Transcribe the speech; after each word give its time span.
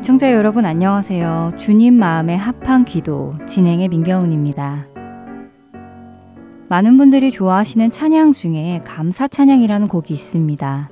애청자 0.00 0.32
여러분 0.32 0.64
안녕하세요. 0.64 1.52
주님 1.58 1.92
마음에 1.92 2.34
합한 2.34 2.86
기도 2.86 3.34
진행의 3.46 3.88
민경훈입니다. 3.88 4.86
많은 6.70 6.96
분들이 6.96 7.30
좋아하시는 7.30 7.90
찬양 7.90 8.32
중에 8.32 8.80
감사 8.86 9.28
찬양이라는 9.28 9.88
곡이 9.88 10.14
있습니다. 10.14 10.90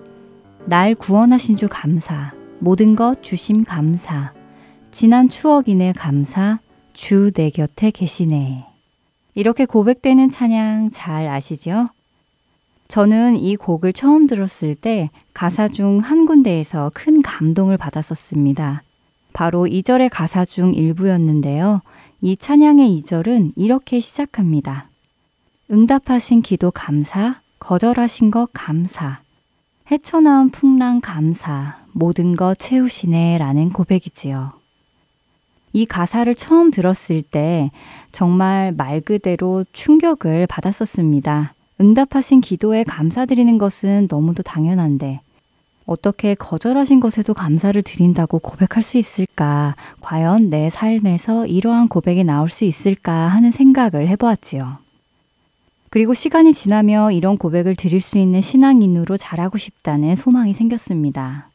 날 0.66 0.94
구원하신 0.94 1.56
주 1.56 1.68
감사, 1.70 2.34
모든 2.58 2.96
것 2.96 3.22
주심 3.22 3.64
감사, 3.64 4.34
지난 4.90 5.30
추억이네 5.30 5.94
감사, 5.94 6.58
주 6.92 7.32
내 7.32 7.48
곁에 7.48 7.90
계시네. 7.90 8.66
이렇게 9.34 9.64
고백되는 9.64 10.30
찬양 10.30 10.90
잘 10.90 11.28
아시죠? 11.28 11.88
저는 12.88 13.36
이 13.36 13.56
곡을 13.56 13.94
처음 13.94 14.26
들었을 14.26 14.74
때 14.74 15.08
가사 15.32 15.66
중 15.66 16.00
한 16.00 16.26
군데에서 16.26 16.90
큰 16.92 17.22
감동을 17.22 17.78
받았었습니다. 17.78 18.82
바로 19.38 19.66
2절의 19.66 20.08
가사 20.10 20.44
중 20.44 20.74
일부였는데요. 20.74 21.82
이 22.22 22.36
찬양의 22.36 22.90
2절은 22.98 23.52
이렇게 23.54 24.00
시작합니다. 24.00 24.90
응답하신 25.70 26.42
기도 26.42 26.72
감사, 26.72 27.40
거절하신 27.60 28.32
것 28.32 28.50
감사, 28.52 29.20
헤쳐나온 29.92 30.50
풍랑 30.50 31.00
감사, 31.00 31.76
모든 31.92 32.34
것 32.34 32.58
채우시네 32.58 33.38
라는 33.38 33.70
고백이지요. 33.70 34.54
이 35.72 35.86
가사를 35.86 36.34
처음 36.34 36.72
들었을 36.72 37.22
때 37.22 37.70
정말 38.10 38.72
말 38.72 39.00
그대로 39.00 39.64
충격을 39.72 40.48
받았었습니다. 40.48 41.54
응답하신 41.80 42.40
기도에 42.40 42.82
감사드리는 42.82 43.56
것은 43.56 44.08
너무도 44.10 44.42
당연한데 44.42 45.20
어떻게 45.88 46.34
거절하신 46.34 47.00
것에도 47.00 47.32
감사를 47.32 47.80
드린다고 47.82 48.40
고백할 48.40 48.82
수 48.82 48.98
있을까? 48.98 49.74
과연 50.02 50.50
내 50.50 50.68
삶에서 50.68 51.46
이러한 51.46 51.88
고백이 51.88 52.24
나올 52.24 52.50
수 52.50 52.66
있을까 52.66 53.12
하는 53.28 53.50
생각을 53.50 54.06
해보았지요. 54.06 54.76
그리고 55.88 56.12
시간이 56.12 56.52
지나며 56.52 57.10
이런 57.10 57.38
고백을 57.38 57.74
드릴 57.74 58.02
수 58.02 58.18
있는 58.18 58.42
신앙인으로 58.42 59.16
자라고 59.16 59.56
싶다는 59.56 60.14
소망이 60.14 60.52
생겼습니다. 60.52 61.48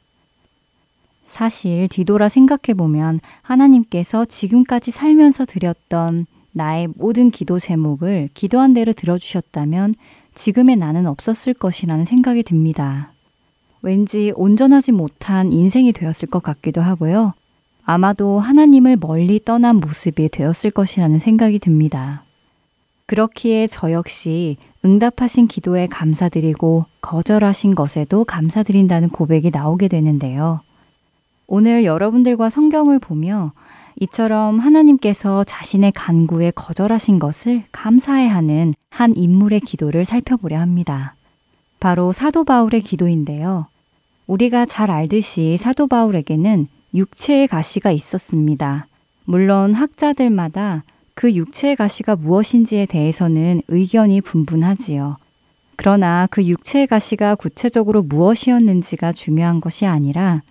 사실 1.26 1.88
뒤돌아 1.88 2.28
생각해보면 2.28 3.20
하나님께서 3.44 4.26
지금까지 4.26 4.90
살면서 4.90 5.46
드렸던 5.46 6.26
나의 6.54 6.88
모든 6.96 7.30
기도 7.30 7.60
제목을 7.60 8.30
기도한 8.34 8.74
대로 8.74 8.94
들어주셨다면 8.94 9.94
지금의 10.34 10.78
나는 10.78 11.06
없었을 11.06 11.54
것이라는 11.54 12.06
생각이 12.06 12.42
듭니다. 12.42 13.13
왠지 13.84 14.32
온전하지 14.38 14.94
못한 14.94 15.52
인생이 15.52 15.92
되었을 15.92 16.30
것 16.30 16.42
같기도 16.42 16.82
하고요. 16.82 17.34
아마도 17.84 18.40
하나님을 18.40 18.96
멀리 18.96 19.44
떠난 19.44 19.76
모습이 19.76 20.30
되었을 20.30 20.72
것이라는 20.72 21.20
생각이 21.20 21.60
듭니다. 21.60 22.24
그렇기에 23.08 23.68
저 23.68 23.92
역시 23.92 24.56
응답하신 24.86 25.48
기도에 25.48 25.88
감사드리고 25.88 26.86
거절하신 27.02 27.76
것에도 27.76 28.24
감사드린다는 28.24 29.10
고백이 29.10 29.52
나오게 29.52 29.90
되는데요. 29.90 30.62
오늘 31.46 31.84
여러분들과 31.84 32.50
성경을 32.50 33.00
보며 33.00 33.52
이처럼 34.00 34.60
하나님께서 34.60 35.44
자신의 35.44 35.92
간구에 35.92 36.52
거절하신 36.52 37.20
것을 37.20 37.66
감사해 37.74 38.28
하는 38.28 38.74
한 38.90 39.14
인물의 39.14 39.60
기도를 39.60 40.06
살펴보려 40.06 40.58
합니다. 40.60 41.16
바로 41.82 42.14
사도 42.14 42.46
바울의 42.46 42.80
기도인데요. 42.80 43.68
우리가 44.34 44.66
잘 44.66 44.90
알듯이 44.90 45.58
사도 45.58 45.86
바울에게는 45.86 46.68
육체의 46.96 47.48
가시가 47.48 47.92
있었습니다. 47.92 48.88
물론 49.26 49.76
학자들마다 49.76 50.84
그 51.14 51.32
육체의 51.36 51.76
가시가 51.76 52.16
무엇인지에 52.16 52.88
대해서는 52.88 53.62
의견이 53.68 54.22
분분하지요. 54.22 55.18
그러나 55.76 56.28
그 56.32 56.44
육체의 56.44 56.88
가시가 56.88 57.36
구체적으로 57.36 58.02
무엇이었는지가 58.02 59.12
중요한 59.12 59.62
것이 59.62 59.86
아니라 59.86 60.42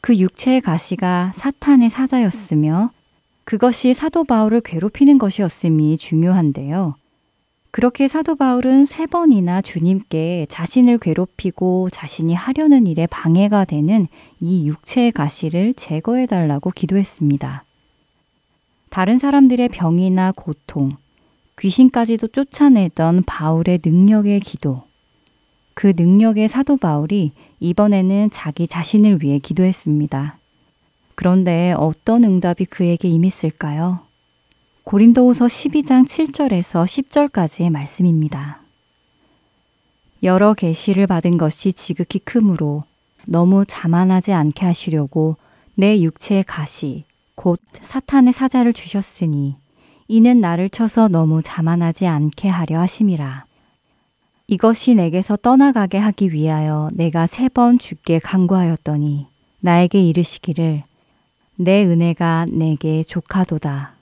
그 0.00 0.16
육체의 0.16 0.60
가시가 0.60 1.30
사탄의 1.36 1.90
사자였으며 1.90 2.90
그것이 3.44 3.94
사도 3.94 4.24
바울을 4.24 4.62
괴롭히는 4.62 5.18
것이었음이 5.18 5.96
중요한데요. 5.98 6.96
그렇게 7.70 8.08
사도 8.08 8.34
바울은 8.34 8.86
세 8.86 9.06
번이나 9.06 9.60
주님께 9.60 10.46
자신을 10.48 10.98
괴롭히고 10.98 11.90
자신이 11.90 12.34
하려는 12.34 12.86
일에 12.86 13.06
방해가 13.06 13.66
되는 13.66 14.06
이 14.40 14.66
육체의 14.66 15.12
가시를 15.12 15.74
제거해 15.74 16.26
달라고 16.26 16.70
기도했습니다. 16.70 17.64
다른 18.90 19.18
사람들의 19.18 19.68
병이나 19.68 20.32
고통, 20.34 20.92
귀신까지도 21.58 22.28
쫓아내던 22.28 23.24
바울의 23.26 23.80
능력의 23.84 24.40
기도. 24.40 24.84
그 25.74 25.92
능력의 25.94 26.48
사도 26.48 26.76
바울이 26.76 27.32
이번에는 27.60 28.30
자기 28.30 28.66
자신을 28.66 29.22
위해 29.22 29.38
기도했습니다. 29.38 30.38
그런데 31.14 31.74
어떤 31.76 32.24
응답이 32.24 32.64
그에게 32.64 33.08
임했을까요? 33.08 34.07
고린도후서 34.88 35.44
12장 35.44 36.06
7절에서 36.06 36.82
10절까지의 36.82 37.68
말씀입니다. 37.68 38.62
여러 40.22 40.54
계시를 40.54 41.06
받은 41.06 41.36
것이 41.36 41.74
지극히 41.74 42.18
크므로 42.18 42.84
너무 43.26 43.66
자만하지 43.66 44.32
않게 44.32 44.64
하시려고 44.64 45.36
내 45.74 46.00
육체의 46.00 46.42
가시 46.44 47.04
곧 47.34 47.60
사탄의 47.72 48.32
사자를 48.32 48.72
주셨으니 48.72 49.56
이는 50.08 50.40
나를 50.40 50.70
쳐서 50.70 51.08
너무 51.08 51.42
자만하지 51.42 52.06
않게 52.06 52.48
하려 52.48 52.80
하심이라. 52.80 53.44
이것이 54.46 54.94
내게서 54.94 55.36
떠나가게 55.36 55.98
하기 55.98 56.32
위하여 56.32 56.88
내가 56.94 57.26
세 57.26 57.50
번 57.50 57.78
죽게 57.78 58.20
강구하였더니 58.20 59.26
나에게 59.60 60.00
이르시기를 60.00 60.82
내 61.56 61.84
은혜가 61.84 62.46
내게 62.48 63.04
족하도다. 63.04 63.97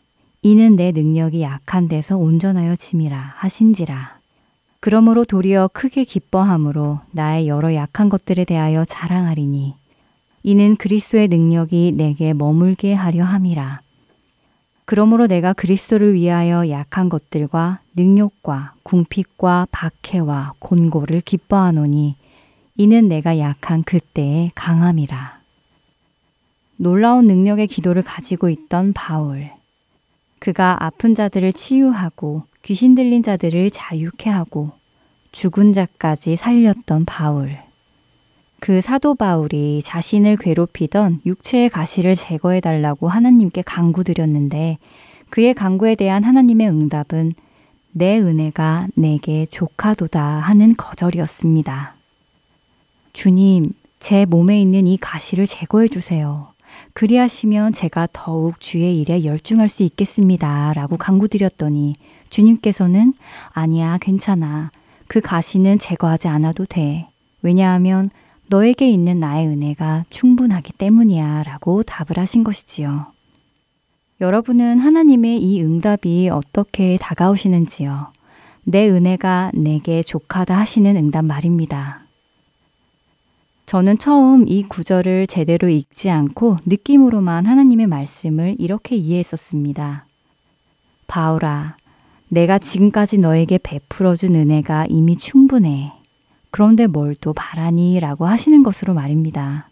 이는 0.46 0.76
내 0.76 0.92
능력이 0.92 1.42
약한 1.42 1.88
데서 1.88 2.16
온전하여 2.16 2.76
짐이라 2.76 3.18
하신지라. 3.34 4.20
그러므로 4.78 5.24
도리어 5.24 5.70
크게 5.72 6.04
기뻐함으로 6.04 7.00
나의 7.10 7.48
여러 7.48 7.74
약한 7.74 8.08
것들에 8.08 8.44
대하여 8.44 8.84
자랑하리니 8.84 9.74
이는 10.44 10.76
그리스도의 10.76 11.26
능력이 11.26 11.94
내게 11.96 12.32
머물게 12.32 12.94
하려 12.94 13.24
함이라. 13.24 13.80
그러므로 14.84 15.26
내가 15.26 15.52
그리스도를 15.52 16.14
위하여 16.14 16.68
약한 16.70 17.08
것들과 17.08 17.80
능력과 17.96 18.74
궁핍과 18.84 19.66
박해와 19.72 20.52
곤고를 20.60 21.22
기뻐하노니 21.22 22.14
이는 22.76 23.08
내가 23.08 23.40
약한 23.40 23.82
그때의 23.82 24.52
강함이라. 24.54 25.40
놀라운 26.76 27.26
능력의 27.26 27.66
기도를 27.66 28.02
가지고 28.02 28.48
있던 28.48 28.92
바울. 28.92 29.55
그가 30.46 30.76
아픈 30.78 31.16
자들을 31.16 31.52
치유하고 31.54 32.44
귀신 32.62 32.94
들린 32.94 33.24
자들을 33.24 33.68
자유케 33.72 34.30
하고 34.30 34.70
죽은 35.32 35.72
자까지 35.72 36.36
살렸던 36.36 37.04
바울. 37.04 37.58
그 38.60 38.80
사도 38.80 39.16
바울이 39.16 39.82
자신을 39.82 40.36
괴롭히던 40.36 41.22
육체의 41.26 41.68
가시를 41.68 42.14
제거해 42.14 42.60
달라고 42.60 43.08
하나님께 43.08 43.62
강구드렸는데 43.62 44.78
그의 45.30 45.52
강구에 45.52 45.96
대한 45.96 46.22
하나님의 46.22 46.68
응답은 46.68 47.34
내 47.90 48.16
은혜가 48.16 48.86
내게 48.94 49.46
족하도다 49.46 50.22
하는 50.22 50.76
거절이었습니다. 50.76 51.96
주님, 53.12 53.72
제 53.98 54.24
몸에 54.24 54.60
있는 54.60 54.86
이 54.86 54.96
가시를 54.96 55.48
제거해 55.48 55.88
주세요. 55.88 56.52
그리하시면 56.96 57.74
제가 57.74 58.08
더욱 58.10 58.58
주의 58.58 58.98
일에 58.98 59.26
열중할 59.26 59.68
수 59.68 59.82
있겠습니다. 59.82 60.72
라고 60.72 60.96
강구드렸더니 60.96 61.94
주님께서는 62.30 63.12
아니야, 63.50 63.98
괜찮아. 64.00 64.70
그 65.06 65.20
가시는 65.20 65.78
제거하지 65.78 66.28
않아도 66.28 66.64
돼. 66.64 67.06
왜냐하면 67.42 68.08
너에게 68.48 68.88
있는 68.88 69.20
나의 69.20 69.46
은혜가 69.46 70.04
충분하기 70.08 70.72
때문이야. 70.72 71.42
라고 71.42 71.82
답을 71.82 72.16
하신 72.16 72.44
것이지요. 72.44 73.08
여러분은 74.22 74.78
하나님의 74.78 75.42
이 75.42 75.62
응답이 75.62 76.30
어떻게 76.32 76.96
다가오시는지요? 76.98 78.14
내 78.64 78.88
은혜가 78.88 79.50
내게 79.52 80.02
족하다 80.02 80.56
하시는 80.56 80.96
응답 80.96 81.26
말입니다. 81.26 82.05
저는 83.66 83.98
처음 83.98 84.46
이 84.46 84.62
구절을 84.62 85.26
제대로 85.26 85.68
읽지 85.68 86.08
않고 86.08 86.58
느낌으로만 86.66 87.46
하나님의 87.46 87.88
말씀을 87.88 88.54
이렇게 88.58 88.94
이해했었습니다. 88.94 90.06
바울아, 91.08 91.76
내가 92.28 92.58
지금까지 92.58 93.18
너에게 93.18 93.58
베풀어준 93.58 94.34
은혜가 94.36 94.86
이미 94.88 95.16
충분해. 95.16 95.92
그런데 96.50 96.86
뭘 96.86 97.16
또 97.20 97.32
바라니? 97.32 97.98
라고 98.00 98.26
하시는 98.26 98.62
것으로 98.62 98.94
말입니다. 98.94 99.68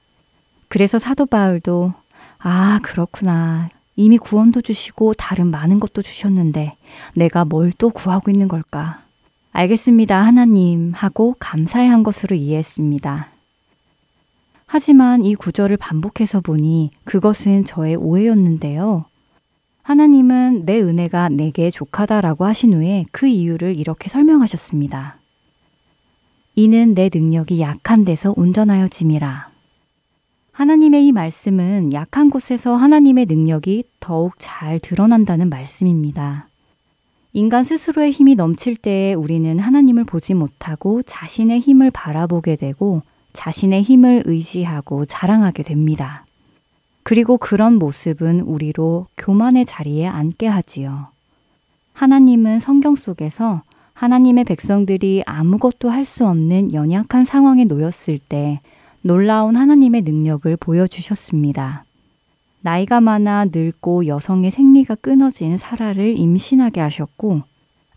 그래서 0.68 0.98
사도 0.98 1.24
바울도, 1.26 1.92
아, 2.38 2.80
그렇구나. 2.82 3.70
이미 3.96 4.18
구원도 4.18 4.60
주시고 4.62 5.14
다른 5.14 5.52
많은 5.52 5.78
것도 5.78 6.02
주셨는데 6.02 6.76
내가 7.14 7.44
뭘 7.44 7.72
또 7.78 7.90
구하고 7.90 8.30
있는 8.32 8.48
걸까? 8.48 9.02
알겠습니다, 9.52 10.20
하나님. 10.20 10.92
하고 10.94 11.36
감사해 11.38 11.86
한 11.86 12.02
것으로 12.02 12.34
이해했습니다. 12.34 13.33
하지만 14.76 15.24
이 15.24 15.36
구절을 15.36 15.76
반복해서 15.76 16.40
보니 16.40 16.90
그것은 17.04 17.64
저의 17.64 17.94
오해였는데요. 17.94 19.04
하나님은 19.84 20.64
내 20.66 20.80
은혜가 20.80 21.28
내게 21.28 21.70
족하다라고 21.70 22.44
하신 22.44 22.74
후에 22.74 23.04
그 23.12 23.28
이유를 23.28 23.78
이렇게 23.78 24.08
설명하셨습니다. 24.08 25.20
이는 26.56 26.92
내 26.92 27.08
능력이 27.14 27.60
약한 27.60 28.04
데서 28.04 28.34
온전하여 28.36 28.88
짐이라. 28.88 29.48
하나님의 30.50 31.06
이 31.06 31.12
말씀은 31.12 31.92
약한 31.92 32.28
곳에서 32.28 32.74
하나님의 32.74 33.26
능력이 33.26 33.84
더욱 34.00 34.32
잘 34.38 34.80
드러난다는 34.80 35.50
말씀입니다. 35.50 36.48
인간 37.32 37.62
스스로의 37.62 38.10
힘이 38.10 38.34
넘칠 38.34 38.74
때에 38.74 39.14
우리는 39.14 39.56
하나님을 39.56 40.02
보지 40.02 40.34
못하고 40.34 41.04
자신의 41.04 41.60
힘을 41.60 41.92
바라보게 41.92 42.56
되고 42.56 43.02
자신의 43.34 43.82
힘을 43.82 44.22
의지하고 44.24 45.04
자랑하게 45.04 45.62
됩니다. 45.62 46.24
그리고 47.02 47.36
그런 47.36 47.74
모습은 47.74 48.40
우리로 48.40 49.06
교만의 49.18 49.66
자리에 49.66 50.06
앉게 50.06 50.46
하지요. 50.46 51.08
하나님은 51.92 52.60
성경 52.60 52.96
속에서 52.96 53.62
하나님의 53.92 54.44
백성들이 54.44 55.22
아무것도 55.26 55.90
할 55.90 56.04
수 56.04 56.26
없는 56.26 56.72
연약한 56.72 57.24
상황에 57.24 57.64
놓였을 57.64 58.18
때 58.18 58.60
놀라운 59.02 59.54
하나님의 59.56 60.02
능력을 60.02 60.56
보여주셨습니다. 60.56 61.84
나이가 62.62 63.00
많아 63.02 63.46
늙고 63.52 64.06
여성의 64.06 64.50
생리가 64.50 64.94
끊어진 64.94 65.58
사라를 65.58 66.18
임신하게 66.18 66.80
하셨고 66.80 67.42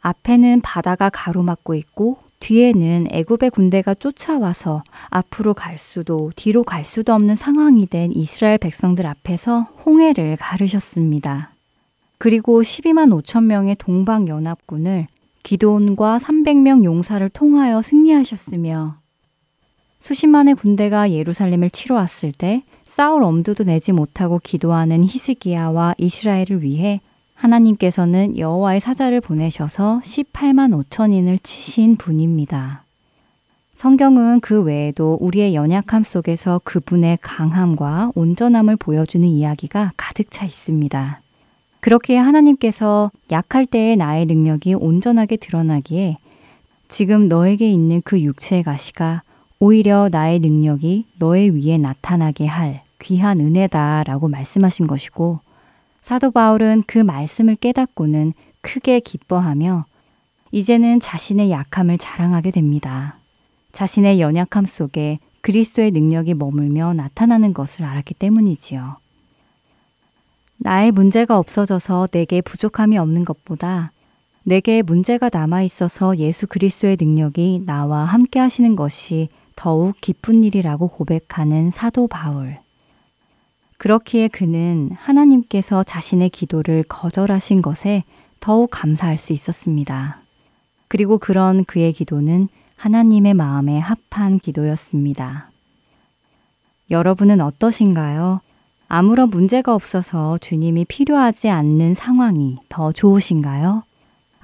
앞에는 0.01 0.61
바다가 0.61 1.09
가로막고 1.09 1.73
있고 1.75 2.17
뒤에는 2.39 3.07
애굽의 3.11 3.49
군대가 3.51 3.93
쫓아와서 3.93 4.83
앞으로 5.09 5.53
갈 5.53 5.77
수도 5.77 6.31
뒤로 6.35 6.63
갈 6.63 6.83
수도 6.83 7.13
없는 7.13 7.35
상황이 7.35 7.85
된 7.87 8.11
이스라엘 8.11 8.57
백성들 8.57 9.05
앞에서 9.05 9.67
홍해를 9.85 10.37
가르셨습니다. 10.39 11.53
그리고 12.17 12.61
12만 12.61 13.09
5천 13.21 13.45
명의 13.45 13.75
동방 13.77 14.27
연합군을 14.27 15.07
기도온과 15.43 16.17
300명 16.17 16.83
용사를 16.83 17.27
통하여 17.29 17.81
승리하셨으며 17.81 18.97
수십만의 19.99 20.55
군대가 20.55 21.11
예루살렘을 21.11 21.69
치러 21.69 21.95
왔을 21.95 22.31
때 22.31 22.63
싸울 22.83 23.23
엄두도 23.23 23.63
내지 23.65 23.91
못하고 23.91 24.39
기도하는 24.41 25.03
히스기야와 25.03 25.95
이스라엘을 25.97 26.63
위해 26.63 27.01
하나님께서는 27.37 28.37
여호와의 28.37 28.79
사자를 28.79 29.21
보내셔서 29.21 30.01
18만 30.03 30.83
5천인을 30.83 31.37
치신 31.41 31.95
분입니다. 31.95 32.83
성경은 33.75 34.39
그 34.39 34.63
외에도 34.63 35.17
우리의 35.21 35.53
연약함 35.53 36.03
속에서 36.03 36.59
그분의 36.63 37.19
강함과 37.21 38.11
온전함을 38.15 38.75
보여주는 38.75 39.27
이야기가 39.27 39.93
가득 39.95 40.31
차 40.31 40.45
있습니다. 40.45 41.21
그렇게 41.79 42.17
하나님께서 42.17 43.11
약할 43.31 43.67
때의 43.67 43.97
나의 43.97 44.25
능력이 44.25 44.73
온전하게 44.73 45.37
드러나기에 45.37 46.17
지금 46.89 47.27
너에게 47.27 47.69
있는 47.69 48.01
그 48.03 48.19
육체의 48.19 48.63
가시가 48.63 49.21
오히려 49.59 50.09
나의 50.11 50.39
능력이 50.39 51.05
너의 51.19 51.51
위에 51.51 51.77
나타나게 51.77 52.47
할 52.47 52.81
귀한 52.99 53.39
은혜다 53.39 54.05
라고 54.05 54.27
말씀하신 54.27 54.87
것이고 54.87 55.39
사도 56.07 56.31
바울은 56.31 56.83
그 56.87 56.99
말씀을 56.99 57.57
깨닫고는 57.57 58.31
크게 58.61 59.01
기뻐하며 59.01 59.83
이제는 60.53 61.01
자신의 61.01 61.51
약함을 61.51 61.97
자랑하게 61.97 62.51
됩니다. 62.51 63.17
자신의 63.73 64.21
연약함 64.21 64.63
속에 64.67 65.19
그리스도의 65.41 65.91
능력이 65.91 66.33
머물며 66.35 66.93
나타나는 66.93 67.53
것을 67.53 67.83
알았기 67.83 68.13
때문이지요. 68.13 68.95
나의 70.59 70.93
문제가 70.93 71.37
없어져서 71.39 72.07
내게 72.09 72.39
부족함이 72.39 72.97
없는 72.97 73.25
것보다 73.25 73.91
내게 74.45 74.83
문제가 74.83 75.29
남아 75.29 75.63
있어서 75.63 76.15
예수 76.19 76.47
그리스도의 76.47 76.95
능력이 76.97 77.63
나와 77.65 78.05
함께 78.05 78.39
하시는 78.39 78.77
것이 78.77 79.27
더욱 79.57 79.93
기쁜 79.99 80.45
일이라고 80.45 80.87
고백하는 80.87 81.69
사도 81.69 82.07
바울. 82.07 82.59
그렇기에 83.77 84.27
그는 84.27 84.91
하나님께서 84.95 85.83
자신의 85.83 86.29
기도를 86.29 86.83
거절하신 86.83 87.61
것에 87.61 88.03
더욱 88.39 88.69
감사할 88.71 89.17
수 89.17 89.33
있었습니다. 89.33 90.21
그리고 90.87 91.17
그런 91.17 91.63
그의 91.65 91.93
기도는 91.93 92.49
하나님의 92.75 93.33
마음에 93.33 93.79
합한 93.79 94.39
기도였습니다. 94.39 95.51
여러분은 96.89 97.41
어떠신가요? 97.41 98.41
아무런 98.87 99.29
문제가 99.29 99.75
없어서 99.75 100.37
주님이 100.37 100.85
필요하지 100.85 101.49
않는 101.49 101.93
상황이 101.93 102.57
더 102.69 102.91
좋으신가요? 102.91 103.83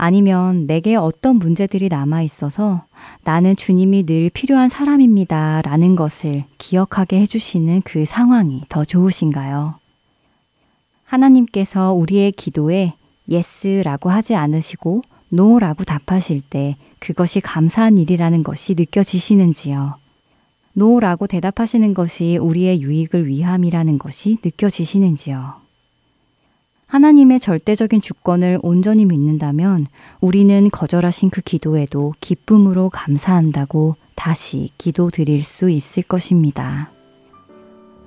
아니면 0.03 0.67
내게 0.67 0.98
어떤 0.98 1.38
문제들이 1.38 1.88
남아 1.88 2.24
있어서 2.24 2.83
나는 3.24 3.55
주님이 3.55 4.03
늘 4.03 4.29
필요한 4.29 4.67
사람입니다. 4.67 5.62
라는 5.62 5.95
것을 5.95 6.43
기억하게 6.57 7.22
해주시는 7.22 7.83
그 7.86 8.03
상황이 8.03 8.63
더 8.67 8.83
좋으신가요? 8.83 9.75
하나님께서 11.05 11.93
우리의 11.93 12.33
기도에 12.33 12.95
yes라고 13.29 14.09
하지 14.10 14.36
않으시고 14.36 15.03
no라고 15.29 15.85
답하실 15.86 16.41
때 16.50 16.75
그것이 17.00 17.39
감사한 17.39 17.98
일이라는 17.98 18.43
것이 18.43 18.75
느껴지시는지요? 18.77 19.95
no라고 20.73 21.27
대답하시는 21.27 21.93
것이 21.93 22.38
우리의 22.41 22.81
유익을 22.81 23.29
위함이라는 23.29 24.00
것이 24.00 24.38
느껴지시는지요? 24.43 25.62
하나님의 26.93 27.39
절대적인 27.39 28.01
주권을 28.01 28.59
온전히 28.62 29.05
믿는다면 29.05 29.88
우리는 30.21 30.69
거절하신 30.69 31.31
그 31.31 31.41
기도에도 31.41 32.13
기쁨으로 32.19 32.91
감사한다고 32.91 33.95
다시 34.13 34.69
기도 34.77 35.09
드릴 35.09 35.41
수 35.41 35.71
있을 35.71 36.03
것입니다. 36.03 36.91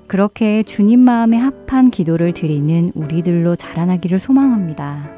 그렇게 0.06 0.62
주님 0.62 1.00
마음에 1.00 1.36
합한 1.36 1.90
기도를 1.90 2.32
드리는 2.32 2.92
우리들로 2.94 3.56
자라나기를 3.56 4.20
소망합니다. 4.20 5.10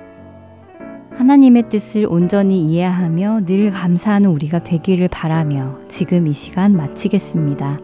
하나님의 1.19 1.69
뜻을 1.69 2.07
온전히 2.09 2.65
이해하며 2.65 3.43
늘 3.45 3.71
감사하는 3.71 4.31
우리가 4.31 4.65
되기를 4.65 5.09
바라며 5.09 5.79
지금 5.89 6.27
이 6.27 6.33
시간 6.33 6.75
마치겠습니다. 6.75 7.79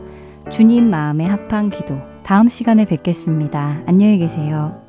주님 0.51 0.89
마음에 0.89 1.27
합한 1.27 1.69
기도. 1.69 1.99
다음 2.23 2.49
시간에 2.49 2.87
뵙겠습니다. 2.87 3.83
안녕히 3.85 4.17
계세요. 4.17 4.84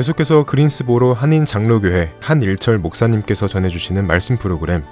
계속해서 0.00 0.46
그린스보로 0.46 1.12
한인 1.12 1.44
장로교회 1.44 2.14
한일철 2.20 2.78
목사님께서 2.78 3.48
전해주시는 3.48 4.06
말씀 4.06 4.38
프로그램 4.38 4.82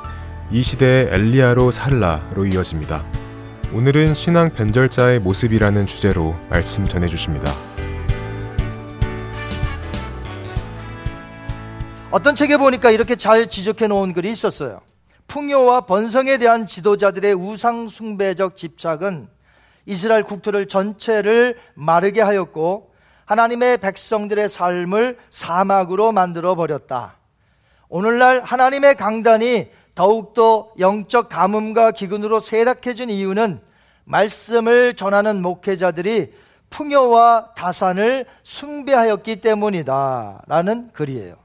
이 0.51 0.63
시대의 0.63 1.09
엘리야로 1.11 1.71
살라로 1.71 2.45
이어집니다. 2.45 3.07
오늘은 3.73 4.13
신앙 4.13 4.51
변절자의 4.51 5.21
모습이라는 5.21 5.87
주제로 5.87 6.35
말씀 6.51 6.85
전해주십니다. 6.85 7.51
어떤 12.11 12.35
책에 12.35 12.59
보니까 12.59 12.91
이렇게 12.91 13.17
잘 13.17 13.49
지적해 13.49 13.87
놓은 13.87 14.13
글이 14.13 14.31
있었어요. 14.31 14.83
풍요와 15.27 15.87
번성에 15.87 16.37
대한 16.37 16.67
지도자들의 16.67 17.33
우상 17.33 17.89
숭배적 17.89 18.59
집착은 18.59 19.29
이스라엘 19.87 20.23
국토를 20.23 20.67
전체를 20.67 21.57
마르게 21.73 22.21
하였고 22.21 22.88
하나님의 23.29 23.77
백성들의 23.77 24.49
삶을 24.49 25.19
사막으로 25.29 26.13
만들어 26.13 26.55
버렸다. 26.55 27.17
오늘날 27.91 28.41
하나님의 28.41 28.95
강단이 28.95 29.69
더욱더 29.95 30.71
영적 30.79 31.29
가뭄과 31.29 31.91
기근으로 31.91 32.41
쇠락해진 32.41 33.11
이유는 33.11 33.61
말씀을 34.05 34.95
전하는 34.95 35.43
목회자들이 35.43 36.33
풍요와 36.71 37.53
다산을 37.55 38.25
숭배하였기 38.45 39.43
때문이다. 39.43 40.45
라는 40.47 40.91
글이에요. 40.95 41.37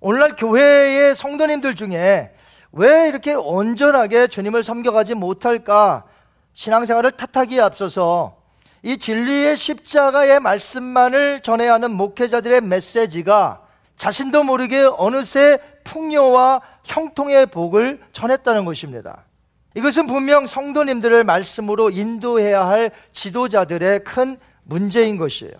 오늘날 0.00 0.36
교회의 0.36 1.14
성도님들 1.14 1.76
중에 1.76 2.34
왜 2.72 3.08
이렇게 3.08 3.32
온전하게 3.32 4.26
주님을 4.26 4.62
섬겨가지 4.62 5.14
못할까? 5.14 6.04
신앙생활을 6.52 7.12
탓하기에 7.12 7.60
앞서서 7.62 8.36
이 8.86 8.98
진리의 8.98 9.56
십자가의 9.56 10.38
말씀만을 10.38 11.40
전해야 11.42 11.72
하는 11.74 11.90
목회자들의 11.90 12.60
메시지가 12.60 13.60
자신도 13.96 14.44
모르게 14.44 14.88
어느새 14.96 15.58
풍요와 15.82 16.60
형통의 16.84 17.46
복을 17.46 18.00
전했다는 18.12 18.64
것입니다. 18.64 19.24
이것은 19.74 20.06
분명 20.06 20.46
성도님들을 20.46 21.24
말씀으로 21.24 21.90
인도해야 21.90 22.64
할 22.64 22.92
지도자들의 23.10 24.04
큰 24.04 24.36
문제인 24.62 25.16
것이에요. 25.16 25.54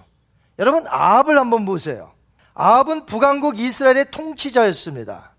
여러분, 0.61 0.87
아합을 0.87 1.37
한번 1.37 1.67
보세요. 1.67 2.13
아합은 2.55 3.07
북왕국 3.07 3.59
이스라엘의 3.59 4.13
통치자였습니다. 4.13 5.33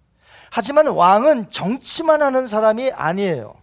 하지만 0.51 0.87
왕은 0.87 1.51
정치만 1.51 2.21
하는 2.21 2.47
사람이 2.47 2.91
아니에요. 2.91 3.55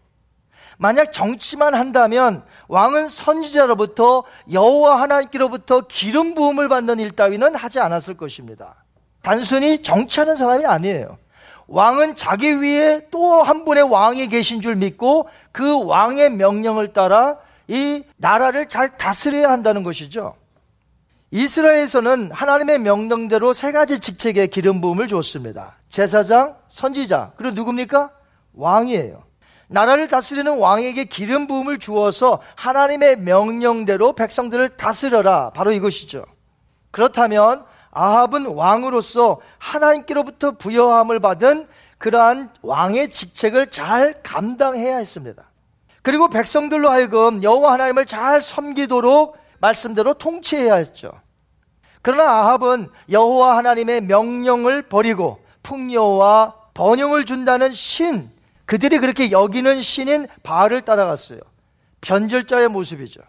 만약 0.78 1.12
정치만 1.12 1.74
한다면 1.74 2.42
왕은 2.68 3.08
선지자로부터 3.08 4.24
여호와 4.52 5.00
하나님께로부터 5.00 5.82
기름 5.82 6.34
부음을 6.34 6.68
받는 6.68 7.00
일 7.00 7.12
따위는 7.12 7.54
하지 7.54 7.80
않았을 7.80 8.16
것입니다. 8.16 8.74
단순히 9.22 9.82
정치하는 9.82 10.36
사람이 10.36 10.66
아니에요. 10.66 11.18
왕은 11.66 12.16
자기 12.16 12.60
위에 12.60 13.08
또 13.10 13.42
한 13.42 13.64
분의 13.64 13.84
왕이 13.84 14.28
계신 14.28 14.60
줄 14.60 14.76
믿고 14.76 15.28
그 15.52 15.84
왕의 15.84 16.30
명령을 16.30 16.92
따라 16.92 17.38
이 17.68 18.04
나라를 18.16 18.68
잘 18.68 18.96
다스려야 18.98 19.50
한다는 19.50 19.82
것이죠. 19.82 20.34
이스라엘에서는 21.30 22.30
하나님의 22.30 22.78
명령대로 22.78 23.52
세 23.54 23.72
가지 23.72 23.98
직책의 23.98 24.48
기름 24.48 24.80
부음을 24.80 25.08
줬습니다. 25.08 25.76
제사장, 25.88 26.56
선지자, 26.68 27.32
그리고 27.36 27.54
누굽니까? 27.56 28.10
왕이에요. 28.54 29.23
나라를 29.74 30.06
다스리는 30.06 30.56
왕에게 30.56 31.04
기름 31.04 31.48
부음을 31.48 31.78
주어서 31.78 32.40
하나님의 32.54 33.18
명령대로 33.18 34.12
백성들을 34.12 34.76
다스려라. 34.76 35.50
바로 35.50 35.72
이것이죠. 35.72 36.24
그렇다면 36.92 37.64
아합은 37.90 38.46
왕으로서 38.46 39.40
하나님께로부터 39.58 40.52
부여함을 40.52 41.18
받은 41.18 41.66
그러한 41.98 42.50
왕의 42.62 43.10
직책을 43.10 43.72
잘 43.72 44.22
감당해야 44.22 44.96
했습니다. 44.96 45.42
그리고 46.02 46.28
백성들로 46.28 46.88
하여금 46.88 47.42
여호와 47.42 47.72
하나님을 47.72 48.06
잘 48.06 48.40
섬기도록 48.40 49.36
말씀대로 49.58 50.14
통치해야 50.14 50.76
했죠. 50.76 51.10
그러나 52.00 52.30
아합은 52.30 52.90
여호와 53.10 53.56
하나님의 53.56 54.02
명령을 54.02 54.82
버리고 54.82 55.40
풍요와 55.64 56.54
번영을 56.74 57.24
준다는 57.24 57.72
신, 57.72 58.30
그들이 58.66 58.98
그렇게 58.98 59.30
여기는 59.30 59.82
신인 59.82 60.26
바알을 60.42 60.82
따라갔어요. 60.82 61.40
변절자의 62.00 62.68
모습이죠. 62.68 63.20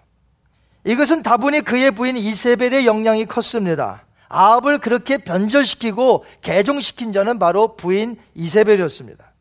이것은 0.86 1.24
다분히 1.24 1.62
그의 1.62 1.92
부인 1.92 2.16
이세벨의 2.16 2.86
영향이 2.86 3.26
컸습니다. 3.26 4.06
아합을 4.30 4.80
그렇게 4.80 5.18
변절시키고 5.18 6.26
개종시킨 6.42 7.12
자는 7.12 7.40
바로 7.40 7.76
부인 7.76 8.18
이세벨이었습니다. 8.36 9.34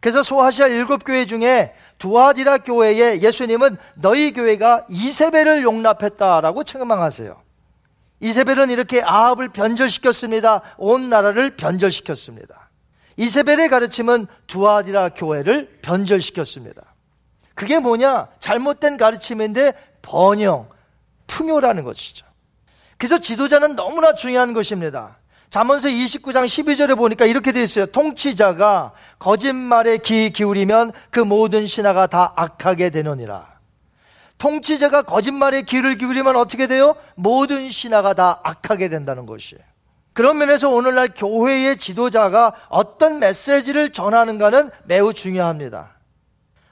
그래서 0.00 0.22
소아시아 0.22 0.66
일곱 0.66 1.04
교회 1.04 1.26
중에 1.26 1.74
두아디라 1.98 2.58
교회에 2.58 3.20
예수님은 3.20 3.76
너희 3.94 4.32
교회가 4.32 4.86
이세벨을 4.88 5.62
용납했다라고 5.62 6.64
책망하세요. 6.64 7.40
이세벨은 8.20 8.70
이렇게 8.70 9.02
아합을 9.02 9.48
변절시켰습니다. 9.50 10.62
온 10.76 11.08
나라를 11.08 11.56
변절시켰습니다. 11.56 12.61
이세벨의 13.16 13.68
가르침은 13.68 14.26
두아디라 14.46 15.10
교회를 15.10 15.78
변절시켰습니다. 15.82 16.82
그게 17.54 17.78
뭐냐? 17.78 18.28
잘못된 18.40 18.96
가르침인데 18.96 19.74
번영, 20.02 20.68
풍요라는 21.26 21.84
것이죠. 21.84 22.26
그래서 22.96 23.18
지도자는 23.18 23.76
너무나 23.76 24.14
중요한 24.14 24.52
것입니다. 24.52 25.18
잠언서 25.50 25.88
29장 25.88 26.46
12절에 26.46 26.96
보니까 26.96 27.26
이렇게 27.26 27.52
되어 27.52 27.62
있어요. 27.62 27.86
통치자가 27.86 28.92
거짓말에 29.18 29.98
귀 29.98 30.30
기울이면 30.30 30.92
그 31.10 31.20
모든 31.20 31.66
신하가 31.66 32.06
다 32.06 32.32
악하게 32.36 32.90
되느니라. 32.90 33.52
통치자가 34.38 35.02
거짓말에 35.02 35.62
귀를 35.62 35.96
기울이면 35.96 36.36
어떻게 36.36 36.66
돼요? 36.66 36.96
모든 37.16 37.70
신하가 37.70 38.14
다 38.14 38.40
악하게 38.42 38.88
된다는 38.88 39.26
것이에요. 39.26 39.62
그런 40.12 40.38
면에서 40.38 40.68
오늘날 40.68 41.08
교회의 41.14 41.78
지도자가 41.78 42.54
어떤 42.68 43.18
메시지를 43.18 43.90
전하는가는 43.90 44.70
매우 44.84 45.14
중요합니다. 45.14 45.96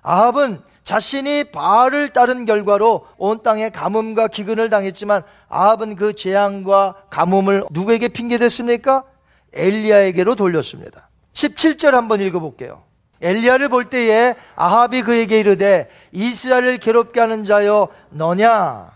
아합은 0.02 0.61
자신이 0.82 1.44
바알을 1.44 2.12
따른 2.12 2.47
결과로 2.47 3.06
온 3.16 3.42
땅에 3.42 3.70
가뭄과 3.70 4.28
기근을 4.28 4.70
당했지만 4.70 5.23
아합은 5.49 5.97
그 5.97 6.14
재앙과 6.14 7.04
가뭄을 7.11 7.64
누구에게 7.70 8.09
핑계댔습니까? 8.09 9.04
엘리야에게로 9.52 10.35
돌렸습니다. 10.35 11.09
17절 11.32 11.92
한번 11.92 12.20
읽어볼게요. 12.20 12.82
엘리야를 13.23 13.68
볼 13.68 13.90
때에 13.90 14.35
아합이 14.56 15.02
그에게 15.02 15.40
이르되 15.40 15.88
이스라엘을 16.12 16.78
괴롭게 16.78 17.20
하는 17.20 17.44
자여 17.44 17.88
너냐? 18.11 18.90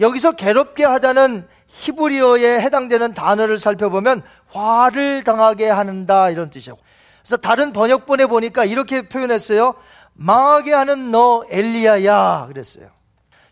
여기서 0.00 0.32
괴롭게 0.32 0.84
하다는 0.84 1.46
히브리어에 1.72 2.60
해당되는 2.60 3.14
단어를 3.14 3.58
살펴보면 3.58 4.22
화를 4.48 5.24
당하게 5.24 5.68
하는다 5.68 6.30
이런 6.30 6.50
뜻이에요. 6.50 6.76
그래서 7.22 7.36
다른 7.36 7.72
번역본에 7.72 8.26
보니까 8.26 8.64
이렇게 8.64 9.08
표현했어요. 9.08 9.74
망하게 10.14 10.72
하는 10.74 11.10
너 11.10 11.44
엘리야야 11.48 12.46
그랬어요. 12.48 12.88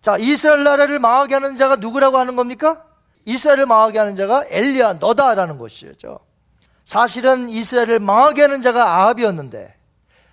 자, 0.03 0.17
이스라엘 0.19 0.65
나라를 0.65 0.99
망하게 0.99 1.35
하는 1.35 1.57
자가 1.57 1.77
누구라고 1.77 2.19
하는 2.19 2.37
겁니까? 2.37 2.83
이스라엘을 3.25 3.67
망하게 3.67 3.99
하는 3.99 4.17
자가 4.17 4.45
엘리야 4.49 4.95
너다라는 4.95 5.59
것이죠. 5.59 6.21
사실은 6.85 7.49
이스라엘을 7.51 8.01
망하게 8.01 8.43
하는 8.43 8.63
자가 8.63 8.85
아합이었는데 8.85 9.75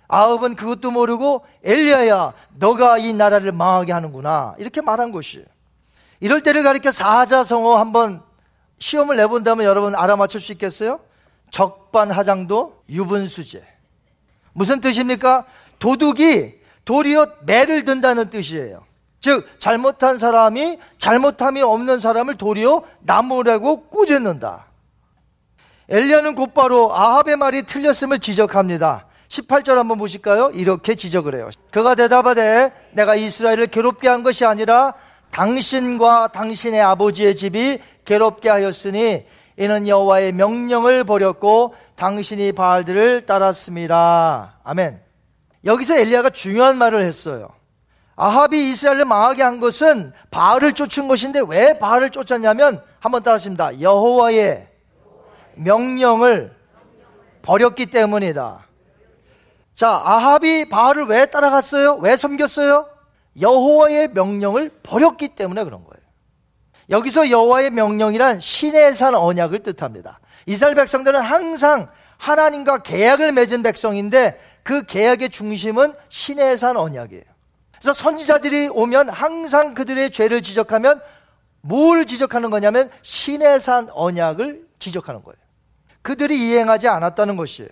아합은 0.08 0.54
그것도 0.54 0.90
모르고 0.90 1.44
엘리야야 1.62 2.32
너가 2.54 2.98
이 2.98 3.12
나라를 3.12 3.52
망하게 3.52 3.92
하는구나 3.92 4.54
이렇게 4.58 4.80
말한 4.80 5.12
것이에요. 5.12 5.44
이럴 6.20 6.42
때를 6.42 6.62
가리켜 6.62 6.90
사자성어 6.90 7.76
한번 7.76 8.22
시험을 8.78 9.16
내본다면 9.16 9.64
여러분 9.64 9.94
알아맞힐 9.94 10.40
수 10.40 10.52
있겠어요? 10.52 11.00
적반하장도 11.50 12.84
유분수제. 12.88 13.64
무슨 14.52 14.80
뜻입니까? 14.80 15.44
도둑이 15.78 16.54
도리어 16.84 17.26
매를 17.42 17.84
든다는 17.84 18.30
뜻이에요. 18.30 18.84
즉, 19.20 19.46
잘못한 19.58 20.18
사람이 20.18 20.78
잘못함이 20.98 21.62
없는 21.62 21.98
사람을 21.98 22.36
도리어 22.36 22.82
나무라고 23.00 23.88
꾸짖는다. 23.88 24.66
엘리야는 25.88 26.34
곧바로 26.34 26.94
아합의 26.94 27.36
말이 27.36 27.62
틀렸음을 27.62 28.18
지적합니다. 28.18 29.06
18절 29.28 29.74
한번 29.74 29.98
보실까요? 29.98 30.50
이렇게 30.50 30.94
지적을 30.94 31.34
해요. 31.34 31.50
그가 31.70 31.94
대답하되 31.94 32.72
내가 32.92 33.16
이스라엘을 33.16 33.68
괴롭게 33.68 34.08
한 34.08 34.22
것이 34.22 34.44
아니라 34.44 34.94
당신과 35.36 36.28
당신의 36.28 36.80
아버지의 36.80 37.36
집이 37.36 37.78
괴롭게 38.06 38.48
하였으니 38.48 39.26
이는 39.58 39.86
여호와의 39.86 40.32
명령을 40.32 41.04
버렸고 41.04 41.74
당신이 41.94 42.52
바알들을 42.52 43.26
따랐습니다. 43.26 44.58
아멘. 44.64 44.98
여기서 45.66 45.98
엘리야가 45.98 46.30
중요한 46.30 46.78
말을 46.78 47.02
했어요. 47.02 47.50
아합이 48.16 48.70
이스라엘을 48.70 49.04
망하게 49.04 49.42
한 49.42 49.60
것은 49.60 50.14
바알을 50.30 50.72
쫓은 50.72 51.06
것인데 51.06 51.42
왜 51.46 51.78
바알을 51.78 52.08
쫓았냐면 52.08 52.82
한번 52.98 53.22
따라하십니다. 53.22 53.82
여호와의 53.82 54.68
명령을 55.56 56.56
버렸기 57.42 57.86
때문이다. 57.86 58.66
자, 59.74 59.90
아합이 60.02 60.70
바알을 60.70 61.04
왜 61.04 61.26
따라갔어요? 61.26 61.96
왜 61.96 62.16
섬겼어요? 62.16 62.95
여호와의 63.40 64.08
명령을 64.08 64.70
버렸기 64.82 65.28
때문에 65.28 65.64
그런 65.64 65.84
거예요. 65.84 66.06
여기서 66.90 67.30
여호와의 67.30 67.70
명령이란 67.70 68.40
신의 68.40 68.94
산 68.94 69.14
언약을 69.14 69.62
뜻합니다. 69.62 70.20
이스라엘 70.46 70.74
백성들은 70.76 71.20
항상 71.20 71.88
하나님과 72.18 72.78
계약을 72.78 73.32
맺은 73.32 73.62
백성인데 73.62 74.40
그 74.62 74.84
계약의 74.84 75.30
중심은 75.30 75.94
신의 76.08 76.56
산 76.56 76.76
언약이에요. 76.76 77.24
그래서 77.72 77.92
선지자들이 77.92 78.68
오면 78.68 79.10
항상 79.10 79.74
그들의 79.74 80.10
죄를 80.10 80.42
지적하면 80.42 81.00
뭘 81.60 82.06
지적하는 82.06 82.50
거냐면 82.50 82.90
신의 83.02 83.60
산 83.60 83.88
언약을 83.92 84.66
지적하는 84.78 85.22
거예요. 85.22 85.36
그들이 86.02 86.48
이행하지 86.48 86.88
않았다는 86.88 87.36
것이에요. 87.36 87.68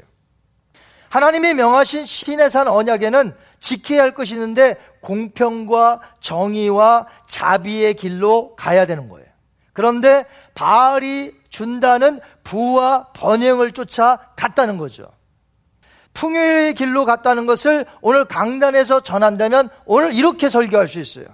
하나님이 1.08 1.54
명하신 1.54 2.04
신의 2.04 2.50
산 2.50 2.66
언약에는 2.66 3.34
지켜야 3.64 4.02
할 4.02 4.12
것이 4.12 4.34
있는데 4.34 4.76
공평과 5.00 6.00
정의와 6.20 7.06
자비의 7.28 7.94
길로 7.94 8.54
가야 8.56 8.84
되는 8.84 9.08
거예요. 9.08 9.26
그런데 9.72 10.26
바알이 10.54 11.32
준다는 11.48 12.20
부와 12.44 13.08
번영을 13.14 13.72
쫓아 13.72 14.18
갔다는 14.36 14.76
거죠. 14.76 15.10
풍요의 16.12 16.74
길로 16.74 17.06
갔다는 17.06 17.46
것을 17.46 17.86
오늘 18.02 18.26
강단에서 18.26 19.00
전한다면 19.00 19.70
오늘 19.86 20.14
이렇게 20.14 20.50
설교할 20.50 20.86
수 20.86 21.00
있어요. 21.00 21.24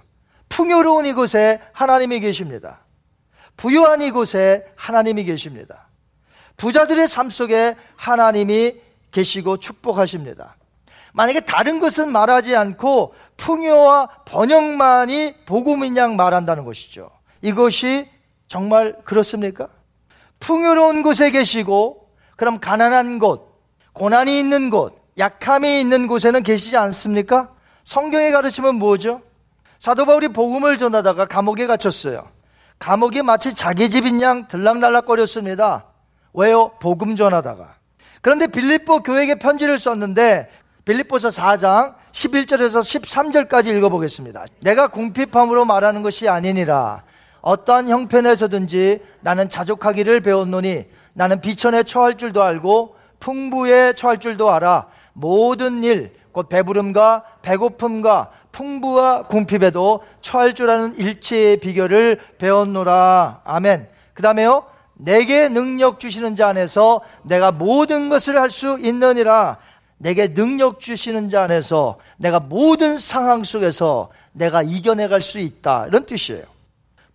풍요로운 0.47 1.05
이곳에 1.05 1.59
하나님이 1.73 2.21
계십니다. 2.21 2.79
부유한 3.57 4.01
이곳에 4.01 4.65
하나님이 4.77 5.25
계십니다. 5.25 5.89
부자들의 6.55 7.09
삶 7.09 7.29
속에 7.29 7.75
하나님이 7.97 8.75
계시고 9.11 9.57
축복하십니다. 9.57 10.55
만약에 11.13 11.41
다른 11.41 11.79
것은 11.79 12.11
말하지 12.11 12.55
않고 12.55 13.13
풍요와 13.37 14.07
번영만이 14.25 15.35
복음인 15.45 15.97
양 15.97 16.15
말한다는 16.15 16.65
것이죠. 16.65 17.09
이것이 17.41 18.09
정말 18.47 18.95
그렇습니까? 19.03 19.67
풍요로운 20.39 21.03
곳에 21.03 21.31
계시고 21.31 22.09
그럼 22.35 22.59
가난한 22.59 23.19
곳, 23.19 23.61
고난이 23.93 24.39
있는 24.39 24.69
곳, 24.69 25.01
약함이 25.17 25.79
있는 25.79 26.07
곳에는 26.07 26.43
계시지 26.43 26.77
않습니까? 26.77 27.51
성경의 27.83 28.31
가르침은 28.31 28.75
뭐죠? 28.75 29.21
사도 29.79 30.05
바울이 30.05 30.29
복음을 30.29 30.77
전하다가 30.77 31.25
감옥에 31.25 31.67
갇혔어요. 31.67 32.27
감옥이 32.79 33.21
마치 33.21 33.53
자기 33.53 33.89
집인 33.89 34.21
양 34.21 34.47
들락날락거렸습니다. 34.47 35.85
왜요? 36.33 36.71
복음 36.79 37.15
전하다가. 37.15 37.75
그런데 38.21 38.47
빌립보 38.47 39.01
교회에 39.01 39.35
편지를 39.35 39.77
썼는데 39.77 40.49
빌립보서 40.91 41.29
4장 41.29 41.93
11절에서 42.11 42.81
13절까지 42.81 43.75
읽어보겠습니다. 43.77 44.45
내가 44.61 44.87
궁핍함으로 44.89 45.65
말하는 45.65 46.03
것이 46.03 46.27
아니니라. 46.27 47.03
어떠한 47.41 47.89
형편에서든지 47.89 48.99
나는 49.21 49.49
자족하기를 49.49 50.21
배웠노니 50.21 50.85
나는 51.13 51.41
비천에 51.41 51.83
처할 51.83 52.17
줄도 52.17 52.43
알고 52.43 52.95
풍부에 53.19 53.93
처할 53.93 54.19
줄도 54.19 54.51
알아. 54.51 54.87
모든 55.13 55.83
일, 55.83 56.13
곧 56.31 56.49
배부름과 56.49 57.23
배고픔과 57.41 58.31
풍부와 58.51 59.23
궁핍에도 59.27 60.03
처할 60.19 60.53
줄 60.53 60.69
아는 60.69 60.97
일체의 60.97 61.57
비결을 61.57 62.19
배웠노라. 62.37 63.41
아멘. 63.45 63.87
그 64.13 64.21
다음에요. 64.21 64.65
내게 64.93 65.49
능력 65.49 65.99
주시는 65.99 66.35
자 66.35 66.49
안에서 66.49 67.01
내가 67.23 67.51
모든 67.51 68.09
것을 68.09 68.39
할 68.39 68.51
수 68.51 68.77
있느니라. 68.79 69.57
내게 70.01 70.33
능력 70.33 70.79
주시는 70.79 71.29
자 71.29 71.43
안에서 71.43 71.99
내가 72.17 72.39
모든 72.39 72.97
상황 72.97 73.43
속에서 73.43 74.09
내가 74.31 74.63
이겨내갈 74.63 75.21
수 75.21 75.37
있다. 75.37 75.85
이런 75.87 76.07
뜻이에요. 76.07 76.43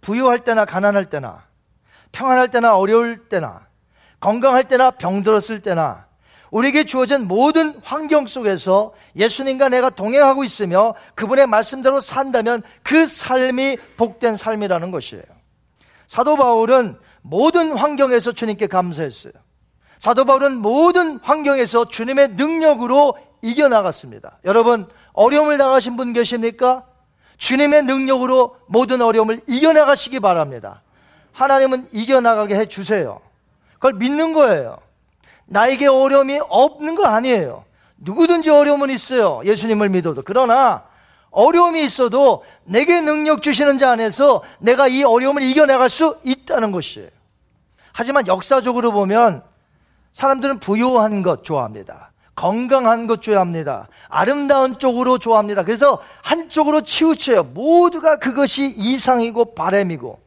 부유할 0.01 0.45
때나 0.45 0.65
가난할 0.65 1.07
때나 1.07 1.43
평안할 2.13 2.49
때나 2.49 2.79
어려울 2.79 3.29
때나 3.29 3.67
건강할 4.21 4.69
때나 4.69 4.93
병들었을 4.93 5.63
때나 5.63 6.07
우리에게 6.53 6.85
주어진 6.85 7.27
모든 7.27 7.75
환경 7.83 8.29
속에서 8.29 8.95
예수님과 9.17 9.69
내가 9.69 9.91
동행하고 9.91 10.45
있으며 10.45 10.95
그분의 11.17 11.49
말씀대로 11.49 11.99
산다면 11.99 12.63
그 12.85 13.05
삶이 13.05 13.79
복된 13.97 14.37
삶이라는 14.37 14.93
것이에요. 14.93 15.25
사도 16.07 16.37
바울은 16.37 16.97
모든 17.23 17.77
환경에서 17.77 18.31
주님께 18.31 18.69
감사했어요. 18.69 19.33
사도 19.99 20.25
바울은 20.25 20.61
모든 20.61 21.19
환경에서 21.23 21.87
주님의 21.87 22.31
능력으로 22.31 23.17
이겨나갔습니다. 23.43 24.39
여러분, 24.45 24.89
어려움을 25.13 25.59
당하신 25.59 25.97
분 25.97 26.13
계십니까? 26.13 26.85
주님의 27.39 27.85
능력으로 27.85 28.57
모든 28.67 29.03
어려움을 29.03 29.41
이겨나가시기 29.47 30.21
바랍니다. 30.21 30.83
하나님은 31.33 31.89
이겨나가게 31.93 32.57
해주세요. 32.57 33.21
그걸 33.75 33.95
믿는 33.95 34.33
거예요. 34.33 34.79
나에게 35.47 35.87
어려움이 35.87 36.41
없는 36.49 36.95
거 36.95 37.05
아니에요. 37.07 37.65
누구든지 37.99 38.51
어려움은 38.51 38.91
있어요. 38.91 39.41
예수님을 39.45 39.89
믿어도. 39.91 40.23
그러나 40.25 40.85
어려움이 41.31 41.85
있어도 41.85 42.45
내게 42.65 43.01
능력 43.01 43.43
주시는 43.43 43.79
자 43.79 43.91
안에서 43.91 44.43
내가 44.59 44.89
이 44.89 45.05
어려움을 45.05 45.43
이겨나갈 45.43 45.91
수 45.91 46.17
있다는 46.25 46.73
것이에요. 46.73 47.09
하지만 47.93 48.27
역사적으로 48.27 48.93
보면 48.93 49.43
사람들은 50.17 50.61
부유한 50.61 51.23
것 51.23 51.45
좋아합니다. 51.45 52.11
건강한 52.35 53.07
것 53.07 53.21
좋아합니다. 53.21 53.89
아름다운 54.09 54.79
쪽으로 54.79 55.19
좋아합니다. 55.19 55.63
그래서 55.63 56.01
한쪽으로 56.23 56.81
치우쳐요. 56.81 57.45
모두가 57.45 58.19
그것이 58.19 58.73
이상이고 58.79 59.55
바램이고. 59.55 60.19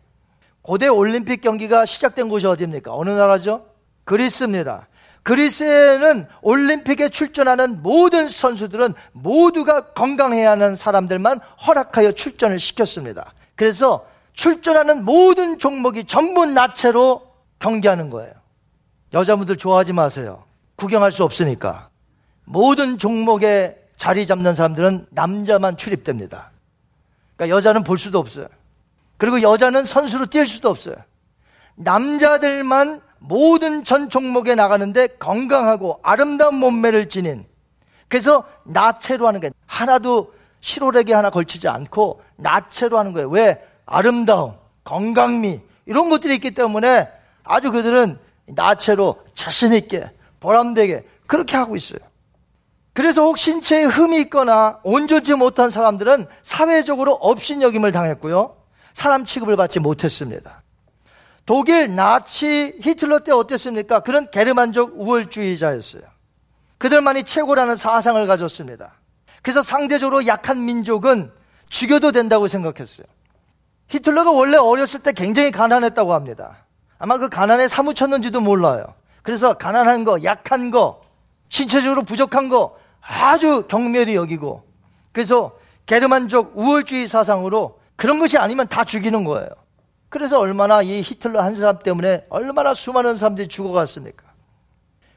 고대 0.61 0.87
올림픽 0.87 1.41
경기가 1.41 1.85
시작된 1.85 2.29
곳이 2.29 2.45
어디입니까? 2.45 2.95
어느 2.95 3.09
나라죠? 3.09 3.65
그리스입니다. 4.03 4.87
그리스에는 5.23 6.27
올림픽에 6.43 7.09
출전하는 7.09 7.81
모든 7.81 8.29
선수들은 8.29 8.93
모두가 9.13 9.93
건강해야 9.93 10.51
하는 10.51 10.75
사람들만 10.75 11.39
허락하여 11.65 12.11
출전을 12.11 12.59
시켰습니다. 12.59 13.33
그래서 13.55 14.05
출전하는 14.33 15.03
모든 15.03 15.57
종목이 15.57 16.03
전부 16.03 16.45
나체로 16.45 17.23
경기하는 17.57 18.11
거예요. 18.11 18.38
여자분들 19.13 19.57
좋아하지 19.57 19.93
마세요. 19.93 20.43
구경할 20.75 21.11
수 21.11 21.23
없으니까. 21.23 21.89
모든 22.45 22.97
종목에 22.97 23.77
자리 23.95 24.25
잡는 24.25 24.53
사람들은 24.53 25.07
남자만 25.09 25.77
출입됩니다. 25.77 26.51
그러니까 27.35 27.55
여자는 27.55 27.83
볼 27.83 27.97
수도 27.97 28.19
없어요. 28.19 28.47
그리고 29.17 29.41
여자는 29.41 29.85
선수로 29.85 30.27
뛸 30.27 30.45
수도 30.45 30.69
없어요. 30.69 30.95
남자들만 31.75 33.01
모든 33.19 33.83
전 33.83 34.09
종목에 34.09 34.55
나가는데 34.55 35.07
건강하고 35.19 35.99
아름다운 36.03 36.55
몸매를 36.55 37.09
지닌 37.09 37.45
그래서 38.07 38.45
나체로 38.63 39.27
하는 39.27 39.39
게 39.39 39.51
하나도 39.65 40.33
실오래기 40.61 41.13
하나 41.13 41.29
걸치지 41.29 41.67
않고 41.67 42.21
나체로 42.37 42.97
하는 42.97 43.13
거예요. 43.13 43.29
왜? 43.29 43.61
아름다움, 43.85 44.55
건강미 44.83 45.59
이런 45.85 46.09
것들이 46.09 46.35
있기 46.35 46.51
때문에 46.51 47.07
아주 47.43 47.71
그들은 47.71 48.17
나체로 48.55 49.17
자신있게 49.33 50.11
보람되게 50.39 51.05
그렇게 51.27 51.57
하고 51.57 51.75
있어요. 51.75 51.99
그래서 52.93 53.23
혹 53.23 53.37
신체에 53.37 53.83
흠이 53.83 54.19
있거나 54.21 54.79
온전치 54.83 55.33
못한 55.33 55.69
사람들은 55.69 56.27
사회적으로 56.43 57.13
업신여김을 57.13 57.91
당했고요. 57.91 58.57
사람 58.93 59.25
취급을 59.25 59.55
받지 59.55 59.79
못했습니다. 59.79 60.63
독일 61.45 61.95
나치 61.95 62.75
히틀러 62.81 63.19
때 63.19 63.31
어땠습니까? 63.31 64.01
그런 64.01 64.29
게르만족 64.29 64.99
우월주의자였어요. 64.99 66.03
그들만이 66.77 67.23
최고라는 67.23 67.75
사상을 67.75 68.25
가졌습니다. 68.27 68.93
그래서 69.41 69.61
상대적으로 69.61 70.27
약한 70.27 70.65
민족은 70.65 71.31
죽여도 71.69 72.11
된다고 72.11 72.47
생각했어요. 72.47 73.07
히틀러가 73.87 74.31
원래 74.31 74.57
어렸을 74.57 74.99
때 74.99 75.11
굉장히 75.11 75.51
가난했다고 75.51 76.13
합니다. 76.13 76.65
아마 76.99 77.17
그 77.17 77.29
가난에 77.29 77.67
사무쳤는지도 77.67 78.41
몰라요. 78.41 78.85
그래서 79.23 79.53
가난한 79.53 80.03
거, 80.03 80.23
약한 80.23 80.69
거, 80.69 81.01
신체적으로 81.47 82.03
부족한 82.03 82.49
거 82.49 82.77
아주 83.01 83.65
경멸히 83.67 84.15
여기고 84.15 84.63
그래서 85.11 85.57
게르만족 85.87 86.51
우월주의 86.55 87.07
사상으로 87.07 87.79
그런 87.95 88.19
것이 88.19 88.37
아니면 88.37 88.67
다 88.67 88.83
죽이는 88.83 89.23
거예요. 89.23 89.49
그래서 90.09 90.39
얼마나 90.39 90.81
이 90.81 91.01
히틀러 91.01 91.41
한 91.41 91.55
사람 91.55 91.79
때문에 91.79 92.25
얼마나 92.29 92.73
수많은 92.73 93.15
사람들이 93.15 93.47
죽어갔습니까? 93.47 94.25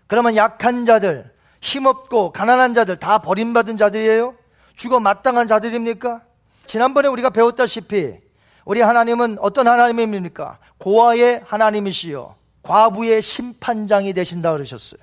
그러면 0.07 0.37
약한 0.37 0.85
자들, 0.85 1.33
힘없고 1.61 2.33
가난한 2.33 2.75
자들 2.75 2.99
다 2.99 3.19
버림받은 3.19 3.77
자들이에요? 3.77 4.35
죽어 4.75 5.01
마땅한 5.01 5.47
자들입니까? 5.47 6.23
지난번에 6.67 7.09
우리가 7.09 7.31
배웠다시피 7.31 8.22
우리 8.65 8.81
하나님은 8.81 9.39
어떤 9.41 9.67
하나님입니까? 9.67 10.59
고아의 10.79 11.43
하나님이시요. 11.47 12.37
과부의 12.63 13.23
심판장이 13.23 14.13
되신다 14.13 14.53
그러셨어요. 14.53 15.01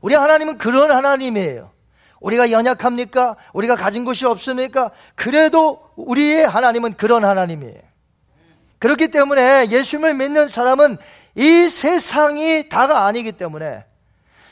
우리 0.00 0.14
하나님은 0.14 0.58
그런 0.58 0.90
하나님이에요. 0.90 1.70
우리가 2.20 2.50
연약합니까? 2.50 3.36
우리가 3.52 3.76
가진 3.76 4.04
것이 4.04 4.26
없습니까? 4.26 4.90
그래도 5.14 5.90
우리의 5.96 6.46
하나님은 6.46 6.94
그런 6.94 7.24
하나님이에요. 7.24 7.80
그렇기 8.78 9.08
때문에 9.08 9.68
예수님을 9.70 10.14
믿는 10.14 10.48
사람은 10.48 10.96
이 11.34 11.68
세상이 11.68 12.68
다가 12.68 13.06
아니기 13.06 13.32
때문에 13.32 13.84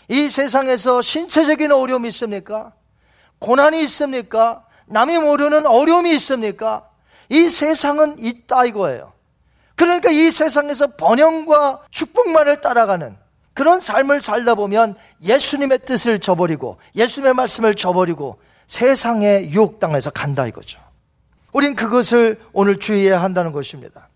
이 0.09 0.29
세상에서 0.29 1.03
신체적인 1.03 1.71
어려움이 1.73 2.09
있습니까? 2.09 2.73
고난이 3.38 3.83
있습니까? 3.85 4.64
남이 4.87 5.18
모르는 5.18 5.66
어려움이 5.66 6.14
있습니까? 6.14 6.88
이 7.29 7.49
세상은 7.49 8.19
있다 8.19 8.64
이거예요. 8.67 9.12
그러니까 9.75 10.11
이 10.11 10.31
세상에서 10.31 10.97
번영과 10.97 11.83
축복만을 11.91 12.61
따라가는 12.61 13.17
그런 13.55 13.81
삶을 13.81 14.21
살다 14.21 14.55
보면 14.55 14.97
예수님의 15.23 15.81
뜻을 15.81 16.21
저버리고 16.21 16.79
예수님의 16.95 17.35
말씀을 17.35 17.75
저버리고 17.75 18.41
세상의 18.67 19.51
유혹당해서 19.51 20.11
간다 20.11 20.47
이거죠. 20.47 20.81
우린 21.53 21.75
그것을 21.75 22.41
오늘 22.53 22.79
주의해야 22.79 23.23
한다는 23.23 23.53
것입니다. 23.53 24.09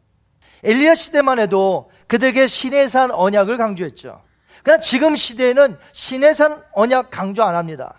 엘리야 0.65 0.95
시대만 0.95 1.39
해도 1.39 1.91
그들에게 2.07 2.47
신의 2.47 2.89
산 2.89 3.11
언약을 3.11 3.57
강조했죠. 3.57 4.23
그러나 4.63 4.81
지금 4.81 5.17
시대에는 5.17 5.77
신의 5.93 6.35
산 6.35 6.63
언약 6.73 7.11
강조 7.11 7.43
안 7.43 7.55
합니다. 7.55 7.95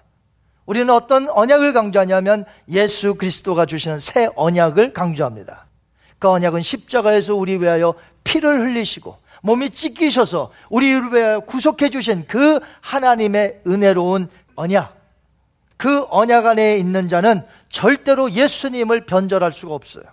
우리는 0.66 0.90
어떤 0.90 1.30
언약을 1.30 1.74
강조하냐면 1.74 2.46
예수 2.70 3.16
그리스도가 3.16 3.66
주시는 3.66 4.00
새 4.00 4.30
언약을 4.36 4.94
강조합니다. 4.94 5.66
그 6.20 6.30
언약은 6.30 6.62
십자가에서 6.62 7.36
우리 7.36 7.58
위하여 7.58 7.94
피를 8.24 8.62
흘리시고 8.62 9.18
몸이 9.42 9.72
찢기셔서 9.72 10.52
우리를 10.70 11.12
위하여 11.12 11.40
구속해 11.42 11.90
주신 11.90 12.26
그 12.28 12.62
하나님의 12.80 13.62
은혜로운 13.68 14.30
언약. 14.56 14.96
그 15.76 16.06
언약 16.10 16.46
안에 16.46 16.78
있는 16.78 17.10
자는 17.10 17.46
절대로 17.68 18.32
예수님을 18.32 19.06
변절할 19.06 19.52
수가 19.52 19.74
없어요. 19.74 20.06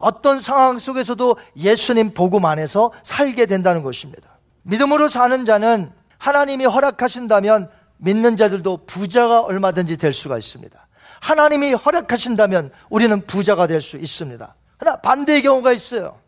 어떤 0.00 0.40
상황 0.40 0.78
속에서도 0.78 1.36
예수님 1.56 2.14
복음 2.14 2.46
안에서 2.46 2.90
살게 3.04 3.46
된다는 3.46 3.84
것입니다. 3.84 4.38
믿음으로 4.62 5.06
사는 5.06 5.44
자는 5.44 5.92
하나님이 6.18 6.64
허락하신다면 6.64 7.70
믿는 7.98 8.36
자들도 8.36 8.86
부자가 8.86 9.40
얼마든지 9.40 9.96
될 9.96 10.12
수가 10.12 10.38
있습니다. 10.38 10.86
하나님이 11.20 11.72
허락하신다면 11.72 12.70
우리는 12.90 13.20
부자가 13.26 13.66
될 13.66 13.80
수 13.80 13.96
있습니다. 13.96 14.54
하나 14.78 14.96
반대의 14.96 15.42
경우가 15.42 15.72
있어요. 15.72 16.18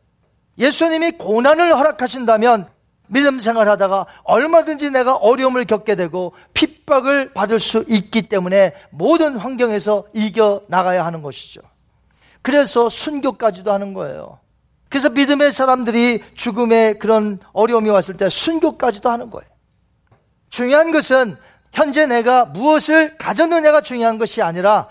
예수님이 0.58 1.12
고난을 1.12 1.76
허락하신다면 1.76 2.68
믿음 3.08 3.38
생활하다가 3.38 4.06
얼마든지 4.24 4.90
내가 4.90 5.14
어려움을 5.16 5.64
겪게 5.64 5.94
되고 5.94 6.32
핍박을 6.54 7.34
받을 7.34 7.60
수 7.60 7.84
있기 7.88 8.22
때문에 8.22 8.74
모든 8.90 9.36
환경에서 9.36 10.06
이겨 10.14 10.62
나가야 10.68 11.04
하는 11.04 11.22
것이죠. 11.22 11.60
그래서 12.42 12.88
순교까지도 12.88 13.72
하는 13.72 13.92
거예요. 13.94 14.38
그래서 14.88 15.10
믿음의 15.10 15.52
사람들이 15.52 16.22
죽음의 16.34 16.98
그런 16.98 17.38
어려움이 17.52 17.90
왔을 17.90 18.16
때 18.16 18.28
순교까지도 18.28 19.10
하는 19.10 19.30
거예요. 19.30 19.48
중요한 20.48 20.90
것은 20.90 21.36
현재 21.76 22.06
내가 22.06 22.46
무엇을 22.46 23.18
가졌느냐가 23.18 23.82
중요한 23.82 24.16
것이 24.16 24.40
아니라 24.40 24.88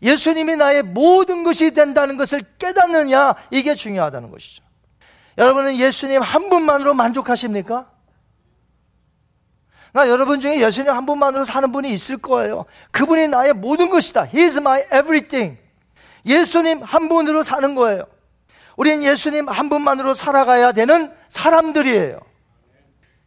예수님이 0.00 0.54
나의 0.54 0.84
모든 0.84 1.42
것이 1.42 1.72
된다는 1.72 2.16
것을 2.16 2.44
깨닫느냐 2.56 3.34
이게 3.50 3.74
중요하다는 3.74 4.30
것이죠. 4.30 4.62
여러분은 5.38 5.76
예수님 5.76 6.22
한 6.22 6.48
분만으로 6.48 6.94
만족하십니까? 6.94 7.90
나 9.92 10.08
여러분 10.08 10.38
중에 10.38 10.60
예수님 10.60 10.92
한 10.92 11.04
분만으로 11.04 11.44
사는 11.44 11.72
분이 11.72 11.92
있을 11.92 12.18
거예요. 12.18 12.64
그분이 12.92 13.26
나의 13.26 13.52
모든 13.52 13.90
것이다. 13.90 14.26
He 14.26 14.44
is 14.44 14.58
my 14.58 14.82
everything. 14.82 15.58
예수님 16.24 16.80
한 16.84 17.08
분으로 17.08 17.42
사는 17.42 17.74
거예요. 17.74 18.04
우리는 18.76 19.02
예수님 19.02 19.48
한 19.48 19.68
분만으로 19.68 20.14
살아가야 20.14 20.70
되는 20.70 21.12
사람들이에요. 21.28 22.20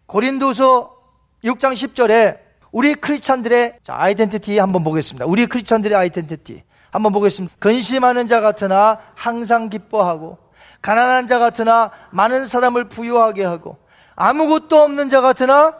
고린도서 0.05 0.95
6장 1.43 1.73
10절에 1.73 2.42
우리 2.73 2.95
크리스찬들의 2.95 3.77
자, 3.83 3.95
아이덴티티 3.95 4.57
한번 4.57 4.83
보겠습니다. 4.83 5.27
우리 5.27 5.45
크리스찬들의 5.45 5.95
아이덴티티 5.95 6.63
한번 6.89 7.13
보겠습니다. 7.13 7.55
근심하는 7.59 8.25
자 8.27 8.41
같으나 8.41 8.97
항상 9.13 9.69
기뻐하고 9.69 10.39
가난한 10.81 11.27
자 11.27 11.37
같으나 11.37 11.91
많은 12.09 12.45
사람을 12.47 12.89
부유하게 12.89 13.45
하고 13.45 13.77
아무것도 14.15 14.81
없는 14.81 15.09
자 15.09 15.21
같으나 15.21 15.75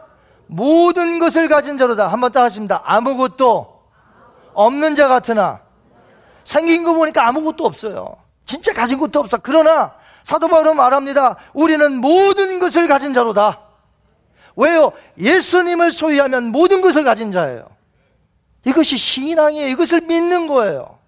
모든 0.46 1.18
것을 1.18 1.48
가진 1.48 1.76
자로다. 1.76 2.08
한번 2.08 2.30
따라하십니다. 2.30 2.82
아무것도 2.84 3.82
없는 4.54 4.94
자 4.94 5.08
같으나 5.08 5.62
생긴 6.44 6.84
거 6.84 6.92
보니까 6.94 7.26
아무것도 7.26 7.66
없어요. 7.66 8.16
진짜 8.46 8.72
가진 8.72 8.98
것도 9.00 9.18
없어. 9.18 9.38
그러나 9.42 9.94
사도 10.22 10.46
바울은 10.46 10.76
말합니다. 10.76 11.36
우리는 11.54 12.00
모든 12.00 12.60
것을 12.60 12.86
가진 12.86 13.12
자로다. 13.12 13.63
왜요? 14.56 14.92
예수님을 15.18 15.90
소유하면 15.90 16.52
모든 16.52 16.80
것을 16.80 17.04
가진 17.04 17.30
자예요. 17.30 17.66
이것이 18.64 18.96
신앙이에요. 18.96 19.68
이것을 19.68 20.02
믿는 20.02 20.46
거예요. 20.46 20.98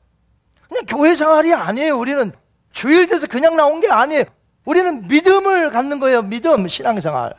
그냥 0.68 0.84
교회 0.86 1.14
생활이 1.14 1.54
아니에요. 1.54 1.96
우리는 1.98 2.32
주일 2.72 3.06
돼서 3.06 3.26
그냥 3.26 3.56
나온 3.56 3.80
게 3.80 3.88
아니에요. 3.88 4.24
우리는 4.64 5.06
믿음을 5.06 5.70
갖는 5.70 6.00
거예요. 6.00 6.22
믿음, 6.22 6.66
신앙생활. 6.66 7.34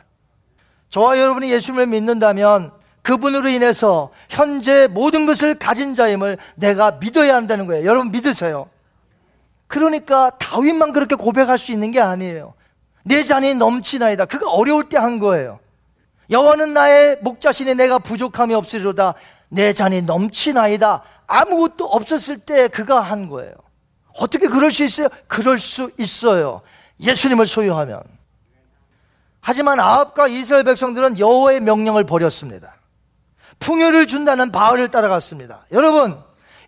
저와 0.88 1.18
여러분이 1.18 1.50
예수님을 1.52 1.86
믿는다면 1.86 2.72
그분으로 3.02 3.48
인해서 3.48 4.10
현재 4.28 4.86
모든 4.90 5.26
것을 5.26 5.54
가진 5.54 5.94
자임을 5.94 6.38
내가 6.56 6.92
믿어야 6.92 7.36
한다는 7.36 7.66
거예요. 7.66 7.86
여러분 7.86 8.10
믿으세요. 8.10 8.68
그러니까 9.66 10.30
다윗만 10.38 10.92
그렇게 10.92 11.14
고백할 11.14 11.58
수 11.58 11.72
있는 11.72 11.90
게 11.92 12.00
아니에요. 12.00 12.54
내 13.04 13.22
잔이 13.22 13.54
넘치나이다. 13.54 14.24
그거 14.24 14.48
어려울 14.50 14.88
때 14.88 14.96
한 14.96 15.18
거예요. 15.18 15.60
여호와는 16.30 16.74
나의 16.74 17.18
목자신이 17.22 17.74
내가 17.74 17.98
부족함이 17.98 18.54
없으리로다. 18.54 19.14
내 19.48 19.72
잔이 19.72 20.02
넘치나이다. 20.02 21.02
아무것도 21.26 21.86
없었을 21.86 22.38
때 22.38 22.68
그가 22.68 23.00
한 23.00 23.28
거예요. 23.28 23.52
어떻게 24.18 24.48
그럴 24.48 24.70
수 24.70 24.84
있어요? 24.84 25.08
그럴 25.26 25.58
수 25.58 25.90
있어요. 25.98 26.62
예수님을 27.00 27.46
소유하면. 27.46 28.02
하지만 29.40 29.80
아합과 29.80 30.28
이스라엘 30.28 30.64
백성들은 30.64 31.18
여호와의 31.18 31.60
명령을 31.60 32.04
버렸습니다. 32.04 32.74
풍요를 33.60 34.06
준다는 34.06 34.50
바알을 34.50 34.90
따라갔습니다. 34.90 35.66
여러분, 35.72 36.18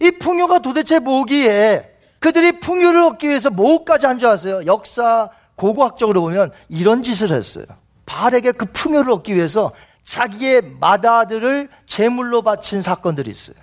이 0.01 0.11
풍요가 0.13 0.61
도대체 0.61 0.99
뭐기에 0.99 1.91
그들이 2.21 2.61
풍요를 2.61 3.03
얻기 3.03 3.29
위해서 3.29 3.51
뭐까지 3.51 4.07
한 4.07 4.19
줄 4.19 4.29
아세요? 4.29 4.61
역사 4.67 5.29
고고학적으로 5.57 6.23
보면 6.23 6.53
이런 6.69 7.03
짓을 7.03 7.31
했어요. 7.33 7.67
바알에게 8.11 8.53
그 8.53 8.65
풍요를 8.67 9.13
얻기 9.13 9.37
위해서 9.37 9.73
자기의 10.05 10.63
마다들을 10.81 11.69
제물로 11.87 12.43
바친 12.43 12.83
사건들이 12.83 13.31
있어요. 13.31 13.57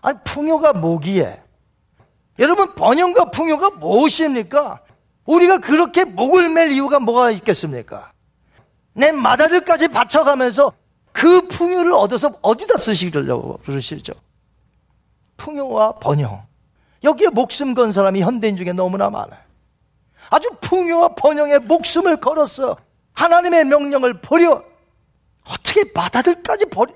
아니, 0.00 0.18
풍요가 0.24 0.72
뭐기에? 0.72 1.42
여러분, 2.38 2.74
번영과 2.74 3.26
풍요가 3.30 3.68
무엇입니까? 3.68 4.80
우리가 5.26 5.58
그렇게 5.58 6.04
목을 6.04 6.48
맬 6.48 6.72
이유가 6.72 6.98
뭐가 6.98 7.30
있겠습니까? 7.32 8.12
내 8.94 9.12
마다들까지 9.12 9.88
바쳐가면서 9.88 10.72
그 11.12 11.46
풍요를 11.48 11.92
얻어서 11.92 12.32
어디다 12.40 12.78
쓰시려고 12.78 13.58
그러시죠? 13.58 14.14
풍요와 15.36 15.96
번영. 15.96 16.42
여기에 17.02 17.28
목숨 17.28 17.74
건 17.74 17.92
사람이 17.92 18.22
현대인 18.22 18.56
중에 18.56 18.72
너무나 18.72 19.10
많아요. 19.10 19.40
아주 20.30 20.48
풍요와 20.62 21.08
번영에 21.08 21.58
목숨을 21.58 22.16
걸었어. 22.16 22.78
하나님의 23.14 23.64
명령을 23.64 24.20
버려. 24.20 24.62
어떻게 25.48 25.84
마다들까지 25.94 26.66
버려? 26.66 26.92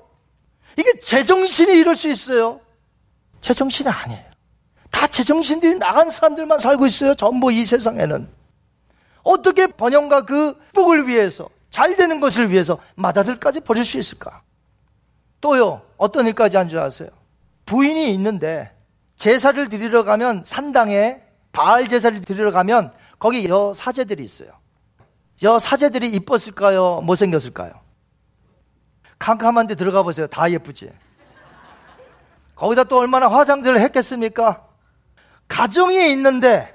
이게 0.77 0.99
제정신이 0.99 1.77
이럴 1.77 1.95
수 1.95 2.09
있어요. 2.09 2.61
제정신이 3.41 3.89
아니에요. 3.89 4.23
다 4.91 5.07
제정신들이 5.07 5.75
나간 5.75 6.09
사람들만 6.09 6.59
살고 6.59 6.85
있어요. 6.85 7.13
전부 7.15 7.51
이 7.51 7.63
세상에는. 7.63 8.29
어떻게 9.23 9.67
번영과 9.67 10.21
그 10.21 10.57
복을 10.73 11.07
위해서, 11.07 11.49
잘 11.69 11.95
되는 11.95 12.19
것을 12.19 12.51
위해서 12.51 12.79
마다들까지 12.95 13.59
버릴 13.61 13.85
수 13.85 13.97
있을까? 13.97 14.41
또요, 15.41 15.81
어떤 15.97 16.25
일까지 16.27 16.57
한 16.57 16.67
줄 16.67 16.79
아세요? 16.79 17.09
부인이 17.65 18.11
있는데 18.13 18.75
제사를 19.17 19.69
드리러 19.69 20.03
가면 20.03 20.43
산당에 20.45 21.21
바알 21.51 21.87
제사를 21.87 22.19
드리러 22.21 22.51
가면 22.51 22.91
거기 23.19 23.47
여 23.47 23.73
사제들이 23.73 24.23
있어요. 24.23 24.49
여 25.43 25.59
사제들이 25.59 26.09
이뻤을까요? 26.09 27.01
못생겼을까요? 27.01 27.71
캄캄한 29.19 29.67
데 29.67 29.75
들어가 29.75 30.03
보세요. 30.03 30.27
다 30.27 30.49
예쁘지? 30.51 30.91
거기다 32.55 32.83
또 32.85 32.99
얼마나 32.99 33.29
화장들을 33.29 33.79
했겠습니까? 33.79 34.65
가정이 35.47 36.11
있는데 36.11 36.73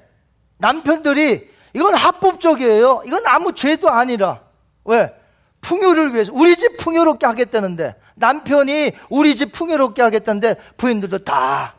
남편들이 0.59 1.51
이건 1.75 1.95
합법적이에요. 1.95 3.03
이건 3.07 3.27
아무 3.27 3.53
죄도 3.53 3.91
아니라. 3.91 4.43
왜? 4.85 5.13
풍요를 5.61 6.15
위해서. 6.15 6.33
우리 6.35 6.57
집 6.57 6.77
풍요롭게 6.79 7.27
하겠다는데. 7.27 7.97
남편이 8.17 8.93
우리 9.11 9.35
집 9.35 9.53
풍요롭게 9.53 10.01
하겠다는데 10.03 10.57
부인들도 10.77 11.25
다 11.25 11.75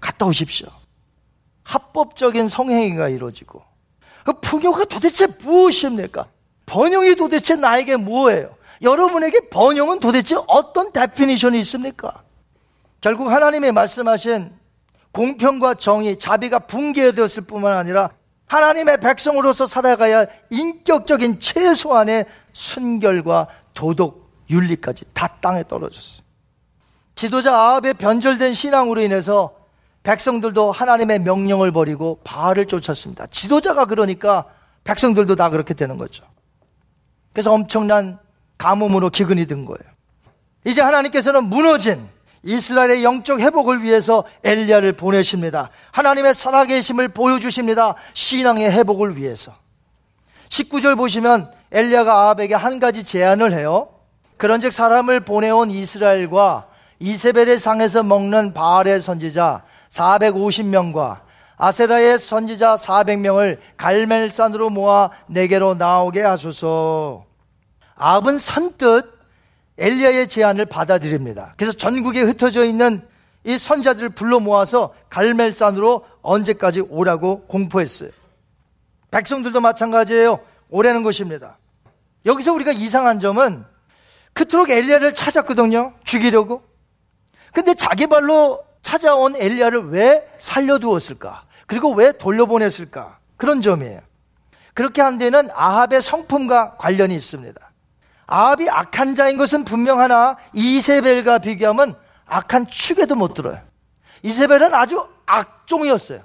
갔다 0.00 0.26
오십시오. 0.26 0.68
합법적인 1.64 2.48
성행위가 2.48 3.08
이루어지고. 3.08 3.62
그 4.24 4.32
풍요가 4.40 4.84
도대체 4.84 5.26
무엇입니까? 5.26 6.26
번영이 6.66 7.14
도대체 7.16 7.56
나에게 7.56 7.96
뭐예요? 7.96 8.56
여러분에게 8.82 9.48
번영은 9.50 10.00
도대체 10.00 10.36
어떤 10.48 10.92
definition이 10.92 11.60
있습니까? 11.60 12.22
결국 13.00 13.28
하나님의 13.28 13.72
말씀하신 13.72 14.50
공평과 15.12 15.74
정의, 15.74 16.18
자비가 16.18 16.58
붕괴되었을 16.60 17.44
뿐만 17.44 17.74
아니라 17.74 18.10
하나님의 18.46 18.98
백성으로서 18.98 19.66
살아가야 19.66 20.18
할 20.18 20.28
인격적인 20.50 21.40
최소한의 21.40 22.26
순결과 22.52 23.48
도덕, 23.74 24.30
윤리까지 24.50 25.04
다 25.12 25.28
땅에 25.40 25.64
떨어졌어요. 25.66 26.24
지도자 27.14 27.54
아합의 27.54 27.94
변절된 27.94 28.54
신앙으로 28.54 29.00
인해서 29.02 29.54
백성들도 30.04 30.70
하나님의 30.70 31.20
명령을 31.20 31.72
버리고 31.72 32.20
바알을 32.24 32.66
쫓았습니다. 32.66 33.26
지도자가 33.26 33.86
그러니까 33.86 34.44
백성들도 34.84 35.34
다 35.34 35.48
그렇게 35.48 35.74
되는 35.74 35.98
거죠. 35.98 36.24
그래서 37.32 37.52
엄청난 37.52 38.18
가뭄으로 38.58 39.10
기근이 39.10 39.46
든 39.46 39.64
거예요. 39.64 39.94
이제 40.64 40.80
하나님께서는 40.80 41.44
무너진 41.44 42.06
이스라엘의 42.42 43.02
영적 43.02 43.40
회복을 43.40 43.82
위해서 43.82 44.24
엘리야를 44.44 44.92
보내십니다. 44.92 45.70
하나님의 45.90 46.34
살아계심을 46.34 47.08
보여주십니다. 47.08 47.94
신앙의 48.12 48.70
회복을 48.70 49.16
위해서. 49.16 49.54
19절 50.50 50.98
보시면 50.98 51.50
엘리야가 51.72 52.14
아합에게 52.14 52.54
한 52.54 52.78
가지 52.78 53.02
제안을 53.02 53.54
해요. 53.54 53.88
그런즉 54.36 54.72
사람을 54.72 55.20
보내온 55.20 55.70
이스라엘과 55.70 56.68
이세벨의 56.98 57.58
상에서 57.58 58.02
먹는 58.02 58.52
바알의 58.52 59.00
선지자 59.00 59.62
450명과 59.94 61.20
아세라의 61.56 62.18
선지자 62.18 62.74
400명을 62.76 63.58
갈멜산으로 63.76 64.70
모아 64.70 65.10
내게로 65.28 65.76
나오게 65.76 66.20
하소서. 66.22 67.24
아합은 67.94 68.38
선뜻 68.38 69.12
엘리야의 69.78 70.28
제안을 70.28 70.66
받아들입니다. 70.66 71.54
그래서 71.56 71.72
전국에 71.72 72.22
흩어져 72.22 72.64
있는 72.64 73.06
이 73.44 73.58
선자들을 73.58 74.10
불러 74.10 74.40
모아서 74.40 74.94
갈멜산으로 75.10 76.04
언제까지 76.22 76.80
오라고 76.88 77.46
공포했어요. 77.46 78.10
백성들도 79.10 79.60
마찬가지예요. 79.60 80.40
오라는 80.70 81.02
것입니다. 81.02 81.58
여기서 82.26 82.52
우리가 82.52 82.72
이상한 82.72 83.20
점은 83.20 83.64
그토록 84.32 84.70
엘리야를 84.70 85.14
찾았거든요. 85.14 85.92
죽이려고. 86.02 86.62
근데 87.52 87.74
자기 87.74 88.06
발로 88.08 88.64
찾아온 88.84 89.34
엘리야를 89.34 89.90
왜 89.90 90.30
살려두었을까? 90.38 91.44
그리고 91.66 91.92
왜 91.92 92.12
돌려보냈을까? 92.12 93.18
그런 93.36 93.60
점이에요. 93.60 94.00
그렇게 94.74 95.02
한 95.02 95.18
데는 95.18 95.48
아합의 95.52 96.02
성품과 96.02 96.76
관련이 96.76 97.14
있습니다. 97.16 97.60
아합이 98.26 98.70
악한 98.70 99.14
자인 99.14 99.36
것은 99.36 99.64
분명하나 99.64 100.36
이세벨과 100.52 101.38
비교하면 101.38 101.96
악한 102.26 102.66
축에도 102.68 103.16
못 103.16 103.34
들어요. 103.34 103.58
이세벨은 104.22 104.74
아주 104.74 105.06
악종이었어요. 105.26 106.20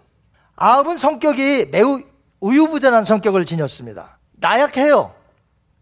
아합은 0.56 0.98
성격이 0.98 1.67
매우 1.72 2.02
우유부단한 2.41 3.04
성격을 3.04 3.45
지녔습니다. 3.45 4.17
나약해요. 4.34 5.13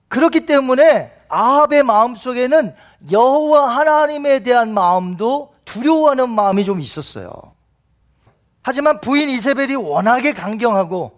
그렇기 0.07 0.45
때문에 0.45 1.11
아합의 1.29 1.83
마음 1.83 2.15
속에는 2.15 2.75
여호와 3.11 3.75
하나님에 3.77 4.39
대한 4.39 4.73
마음도 4.73 5.53
두려워하는 5.67 6.29
마음이 6.29 6.63
좀 6.63 6.79
있었어요. 6.79 7.31
하지만 8.63 8.99
부인 8.99 9.29
이세벨이 9.29 9.75
워낙에 9.75 10.33
강경하고 10.33 11.11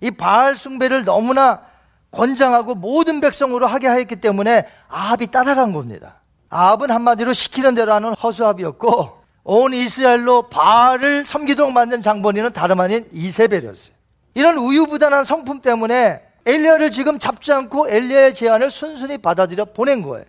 이 0.00 0.10
바알 0.10 0.56
숭배를 0.56 1.04
너무나 1.04 1.62
권장하고 2.10 2.74
모든 2.74 3.20
백성으로 3.20 3.66
하게 3.66 3.86
하였기 3.86 4.16
때문에 4.16 4.66
아합이 4.88 5.28
따라간 5.28 5.72
겁니다. 5.72 6.16
아합은 6.48 6.90
한마디로 6.90 7.32
시키는 7.32 7.74
대로 7.74 7.92
하는 7.94 8.14
허수아비였고 8.14 9.20
온 9.44 9.72
이스라엘로 9.74 10.48
바알을 10.48 11.24
섬기도록 11.24 11.72
만든 11.72 12.02
장본인은 12.02 12.52
다름 12.52 12.80
아닌 12.80 13.08
이세벨이었어요. 13.12 13.94
이런 14.34 14.58
우유부단한 14.58 15.24
성품 15.24 15.60
때문에 15.60 16.22
엘리야를 16.46 16.90
지금 16.90 17.18
잡지 17.18 17.52
않고 17.52 17.88
엘리야의 17.88 18.34
제안을 18.34 18.70
순순히 18.70 19.18
받아들여 19.18 19.66
보낸 19.66 20.02
거예요. 20.02 20.26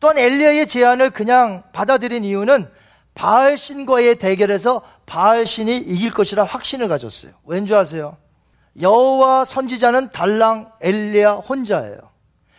또한 0.00 0.18
엘리야의 0.18 0.66
제안을 0.66 1.10
그냥 1.10 1.62
받아들인 1.72 2.24
이유는 2.24 2.68
바알 3.14 3.56
신과의 3.56 4.16
대결에서 4.16 4.82
바알 5.06 5.46
신이 5.46 5.76
이길 5.76 6.10
것이라 6.10 6.44
확신을 6.44 6.88
가졌어요. 6.88 7.32
왠지 7.44 7.74
아세요? 7.74 8.16
여호와 8.80 9.44
선지자는 9.44 10.10
달랑 10.10 10.72
엘리야 10.80 11.34
혼자예요. 11.34 11.98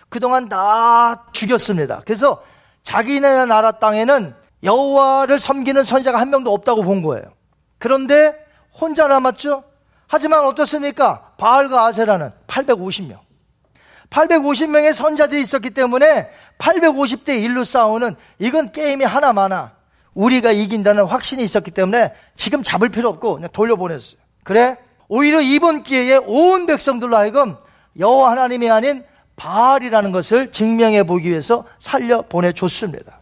그동안 0.10 0.48
다 0.48 1.26
죽였습니다. 1.34 2.02
그래서 2.06 2.42
자기네 2.84 3.46
나라 3.46 3.74
땅에는 3.74 4.34
여호와를 4.64 5.40
섬기는 5.40 5.84
선지자가 5.84 6.20
한 6.20 6.30
명도 6.30 6.54
없다고 6.54 6.84
본 6.84 7.02
거예요. 7.02 7.26
그런데 7.78 8.34
혼자 8.80 9.08
남았죠? 9.08 9.64
하지만 10.08 10.46
어떻습니까? 10.46 11.34
바알과 11.38 11.86
아세라는 11.86 12.32
850명. 12.48 13.25
850명의 14.10 14.94
선자들이 14.94 15.42
있었기 15.42 15.72
때문에 15.72 16.30
850대 16.58 17.30
1로 17.46 17.66
싸우는 17.66 18.16
이건 18.40 18.72
게임이 18.72 19.04
하나 19.04 19.34
많아. 19.34 19.74
우리가 20.14 20.52
이긴다는 20.52 21.06
확신이 21.06 21.44
있었기 21.44 21.72
때문에 21.72 22.14
지금 22.36 22.64
잡을 22.64 22.90
필요 22.90 23.10
없고 23.10 23.36
그냥 23.36 23.50
돌려보냈어요. 23.52 24.20
그래? 24.44 24.78
오히려 25.08 25.42
이번 25.42 25.84
기회에 25.84 26.18
온 26.26 26.66
백성들로 26.66 27.16
하여금 27.16 27.58
여호와 28.00 28.32
하나님이 28.32 28.70
아닌 28.70 29.04
바알이라는 29.36 30.12
것을 30.12 30.52
증명해 30.52 31.04
보기 31.04 31.30
위해서 31.30 31.66
살려 31.80 32.22
보내줬습니다. 32.24 33.20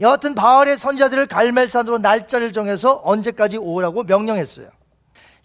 여하튼 0.00 0.34
바알의 0.34 0.76
선지자들을 0.76 1.26
갈멜산으로 1.26 1.98
날짜를 1.98 2.52
정해서 2.52 3.00
언제까지 3.04 3.56
오라고 3.56 4.04
명령했어요. 4.04 4.68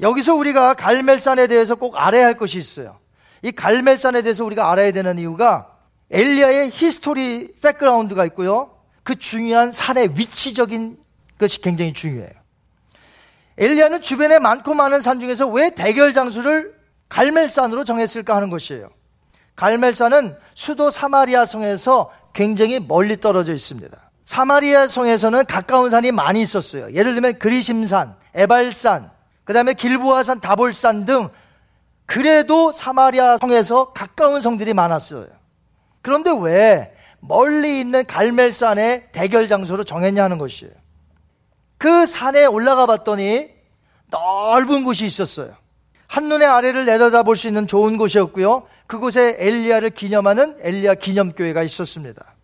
여기서 0.02 0.36
우리가 0.36 0.74
갈멜산에 0.74 1.48
대해서 1.48 1.76
꼭 1.76 1.96
알아야 1.98 2.26
할 2.26 2.36
것이 2.36 2.58
있어요. 2.58 2.98
이 3.42 3.52
갈멜산에 3.52 4.22
대해서 4.22 4.46
우리가 4.46 4.72
알아야 4.72 4.92
되는 4.92 5.18
이유가 5.18 5.68
엘리야의 6.12 6.72
history 6.74 7.56
background가 7.62 8.26
있고요. 8.26 8.78
그 9.04 9.16
중요한 9.16 9.72
산의 9.72 10.12
위치적인 10.16 10.98
것이 11.40 11.62
굉장히 11.62 11.94
중요해요. 11.94 12.30
엘리야는 13.58 14.02
주변에 14.02 14.40
많고 14.40 14.74
많은 14.74 15.02
산 15.02 15.20
중에서 15.20 15.48
왜 15.48 15.70
대결 15.72 16.14
장소를 16.14 16.76
갈멜산으로 17.10 17.84
정했을까 17.84 18.36
하는 18.36 18.50
것이에요. 18.50 18.90
갈멜산은 19.56 20.38
수도 20.56 20.90
사마리아 20.90 21.46
성에서 21.46 22.12
굉장히 22.34 22.80
멀리 22.80 23.20
떨어져 23.20 23.54
있습니다. 23.54 23.98
사마리아 24.26 24.88
성에서는 24.88 25.46
가까운 25.46 25.90
산이 25.90 26.12
많이 26.12 26.42
있었어요. 26.42 26.94
예를 26.94 27.14
들면 27.14 27.40
그리심산, 27.40 28.16
에발산, 28.34 29.12
그 29.44 29.54
다음에 29.54 29.74
길보아산, 29.74 30.40
다볼산 30.40 31.06
등 31.06 31.30
그래도 32.12 32.74
사마리아 32.74 33.38
성에서 33.38 33.94
가까운 33.94 34.42
성들이 34.42 34.74
많았어요. 34.74 35.28
그런데 36.02 36.30
왜 36.42 36.94
멀리 37.22 37.80
있는 37.80 38.06
갈멜산의 38.06 39.14
대결 39.14 39.48
장소로 39.48 39.86
정했냐 39.86 40.22
하는 40.22 40.38
것이에요. 40.38 40.74
그 41.78 42.06
산에 42.06 42.46
올라가 42.46 42.86
봤더니 42.86 43.52
넓은 44.10 44.84
곳이 44.84 45.06
있었어요. 45.06 45.56
한눈에 46.08 46.46
아래를 46.46 46.84
내려다 46.84 47.24
볼 47.24 47.38
수 47.38 47.48
있는 47.48 47.66
좋은 47.66 47.98
곳이었고요. 47.98 48.68
그곳에 48.88 49.38
엘리야를 49.40 49.92
기념하는 49.92 50.58
엘리야 50.60 50.96
기념교회가 50.96 51.64
있었습니다. 51.64 52.36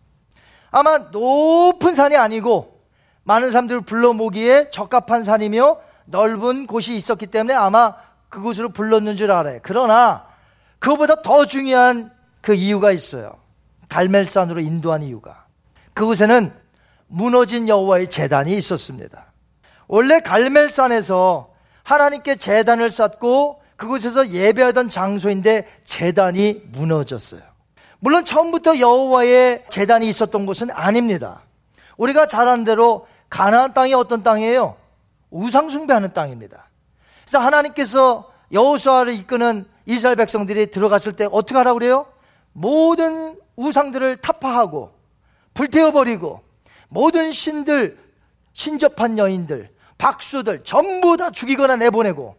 아마 0.70 0.96
높은 0.96 1.94
산이 1.94 2.16
아니고 2.16 2.80
많은 3.24 3.50
사람들을 3.50 3.82
불러 3.82 4.14
모기에 4.14 4.70
적합한 4.70 5.24
산이며 5.24 5.76
넓은 6.06 6.66
곳이 6.66 6.96
있었기 6.96 7.26
때문에 7.26 7.52
아마 7.52 8.07
그곳으로 8.28 8.70
불렀는 8.70 9.16
줄 9.16 9.30
알아요. 9.30 9.60
그러나 9.62 10.26
그것보다 10.78 11.22
더 11.22 11.46
중요한 11.46 12.12
그 12.40 12.54
이유가 12.54 12.92
있어요. 12.92 13.34
갈멜산으로 13.88 14.60
인도한 14.60 15.02
이유가. 15.02 15.46
그곳에는 15.94 16.52
무너진 17.08 17.68
여호와의 17.68 18.10
재단이 18.10 18.56
있었습니다. 18.56 19.32
원래 19.86 20.20
갈멜산에서 20.20 21.50
하나님께 21.82 22.36
재단을 22.36 22.90
쌓고 22.90 23.62
그곳에서 23.76 24.28
예배하던 24.28 24.88
장소인데 24.90 25.66
재단이 25.84 26.62
무너졌어요. 26.72 27.40
물론 28.00 28.24
처음부터 28.24 28.78
여호와의 28.78 29.64
재단이 29.70 30.08
있었던 30.08 30.46
곳은 30.46 30.70
아닙니다. 30.70 31.42
우리가 31.96 32.26
잘 32.26 32.46
아는 32.46 32.64
대로 32.64 33.06
가나안 33.30 33.74
땅이 33.74 33.94
어떤 33.94 34.22
땅이에요? 34.22 34.76
우상 35.30 35.68
숭배하는 35.68 36.12
땅입니다. 36.12 36.67
그래서 37.28 37.44
하나님께서 37.44 38.32
여호수아를 38.52 39.12
이끄는 39.12 39.66
이스라엘 39.84 40.16
백성들이 40.16 40.70
들어갔을 40.70 41.12
때 41.12 41.28
어떻게 41.30 41.56
하라고 41.56 41.78
그래요? 41.78 42.06
모든 42.54 43.38
우상들을 43.54 44.22
타파하고 44.22 44.94
불태워 45.52 45.90
버리고 45.90 46.40
모든 46.88 47.30
신들 47.30 47.98
신접한 48.54 49.18
여인들 49.18 49.68
박수들 49.98 50.64
전부 50.64 51.18
다 51.18 51.30
죽이거나 51.30 51.76
내보내고 51.76 52.34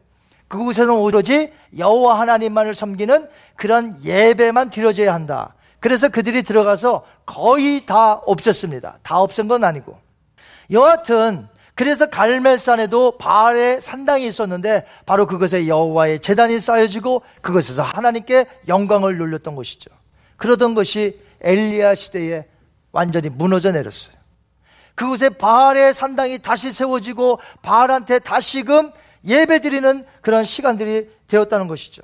그곳에는 0.47 0.89
오로지 0.89 1.53
여호와 1.77 2.19
하나님만을 2.21 2.73
섬기는 2.73 3.29
그런 3.55 4.03
예배만 4.03 4.71
드려져야 4.71 5.13
한다. 5.13 5.53
그래서 5.79 6.09
그들이 6.09 6.41
들어가서 6.41 7.05
거의 7.27 7.85
다 7.85 8.13
없었습니다. 8.13 8.97
다 9.03 9.19
없앤 9.19 9.47
건 9.47 9.63
아니고. 9.63 9.99
여하튼 10.71 11.47
그래서 11.79 12.07
갈멜산에도 12.07 13.17
바알의 13.17 13.79
산당이 13.79 14.27
있었는데 14.27 14.85
바로 15.05 15.25
그것에 15.25 15.65
여호와의 15.65 16.19
재단이 16.19 16.59
쌓여지고 16.59 17.21
그것에서 17.41 17.83
하나님께 17.83 18.47
영광을 18.67 19.17
돌렸던 19.17 19.55
것이죠. 19.55 19.89
그러던 20.35 20.75
것이 20.75 21.21
엘리야 21.39 21.95
시대에 21.95 22.47
완전히 22.91 23.29
무너져 23.29 23.71
내렸어요. 23.71 24.13
그곳에 24.93 25.29
바알의 25.29 25.93
산당이 25.93 26.39
다시 26.39 26.73
세워지고 26.73 27.39
바알한테 27.61 28.19
다시금 28.19 28.91
예배드리는 29.23 30.05
그런 30.19 30.43
시간들이 30.43 31.09
되었다는 31.29 31.69
것이죠. 31.69 32.01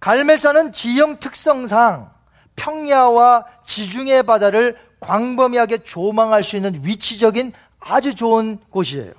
갈멜산은 0.00 0.72
지형 0.72 1.20
특성상 1.20 2.10
평야와 2.54 3.46
지중해 3.64 4.24
바다를 4.24 4.76
광범위하게 5.00 5.78
조망할 5.78 6.42
수 6.44 6.56
있는 6.56 6.82
위치적인 6.84 7.54
아주 7.80 8.14
좋은 8.14 8.58
곳이에요. 8.70 9.12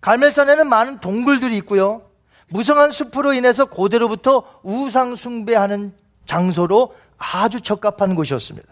갈멜산에는 0.00 0.68
많은 0.68 1.00
동굴들이 1.00 1.56
있고요. 1.58 2.02
무성한 2.48 2.90
숲으로 2.90 3.32
인해서 3.32 3.64
고대로부터 3.64 4.60
우상 4.62 5.14
숭배하는 5.14 5.94
장소로 6.26 6.94
아주 7.16 7.60
적합한 7.60 8.14
곳이었습니다. 8.14 8.68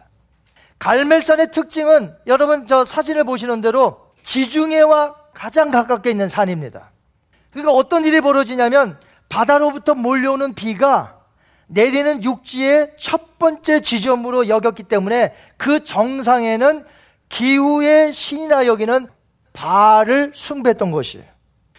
갈멜산의 0.78 1.52
특징은 1.52 2.14
여러분 2.26 2.66
저 2.66 2.84
사진을 2.84 3.24
보시는 3.24 3.60
대로 3.60 4.12
지중해와 4.24 5.14
가장 5.32 5.70
가깝게 5.70 6.10
있는 6.10 6.28
산입니다. 6.28 6.90
그러니까 7.50 7.72
어떤 7.72 8.04
일이 8.04 8.20
벌어지냐면 8.20 8.98
바다로부터 9.28 9.94
몰려오는 9.94 10.54
비가 10.54 11.20
내리는 11.66 12.22
육지의 12.24 12.94
첫 12.98 13.38
번째 13.38 13.80
지점으로 13.80 14.48
여겼기 14.48 14.82
때문에 14.82 15.34
그 15.56 15.84
정상에는 15.84 16.84
기후의 17.30 18.12
신이라 18.12 18.66
여기는 18.66 19.08
바알을 19.52 20.32
숭배했던 20.34 20.90
것이에요. 20.90 21.24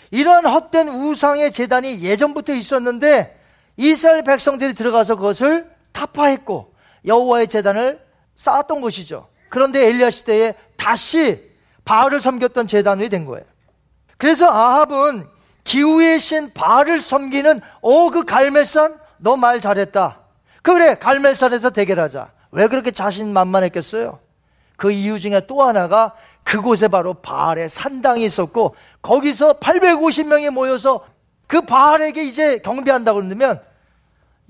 이러한 0.09 0.45
헛된 0.45 0.89
우상의 0.89 1.51
재단이 1.51 2.01
예전부터 2.01 2.53
있었는데 2.53 3.39
이스라엘 3.77 4.23
백성들이 4.23 4.73
들어가서 4.73 5.15
그것을 5.15 5.69
타파했고 5.93 6.73
여호와의 7.05 7.47
재단을 7.47 8.01
쌓았던 8.35 8.81
것이죠. 8.81 9.27
그런데 9.49 9.87
엘리야 9.87 10.09
시대에 10.09 10.55
다시 10.77 11.51
바알을 11.85 12.19
섬겼던 12.19 12.67
재단이 12.67 13.09
된 13.09 13.25
거예요. 13.25 13.45
그래서 14.17 14.47
아합은 14.47 15.27
기후의 15.63 16.19
신 16.19 16.51
바알을 16.53 16.99
섬기는 16.99 17.61
오 17.81 18.09
그 18.09 18.23
갈멜산 18.23 18.99
너 19.17 19.35
말 19.35 19.59
잘했다. 19.61 20.19
그래 20.63 20.95
갈멜산에서 20.95 21.69
대결하자. 21.69 22.31
왜 22.51 22.67
그렇게 22.67 22.91
자신만만했겠어요? 22.91 24.19
그 24.81 24.91
이유 24.91 25.19
중에 25.19 25.41
또 25.45 25.61
하나가 25.61 26.15
그곳에 26.43 26.87
바로 26.87 27.13
바알의 27.13 27.69
산당이 27.69 28.25
있었고 28.25 28.73
거기서 29.03 29.59
850명이 29.59 30.49
모여서 30.49 31.05
그 31.45 31.61
바알에게 31.61 32.23
이제 32.23 32.57
경배한다고 32.57 33.21
그러면 33.21 33.61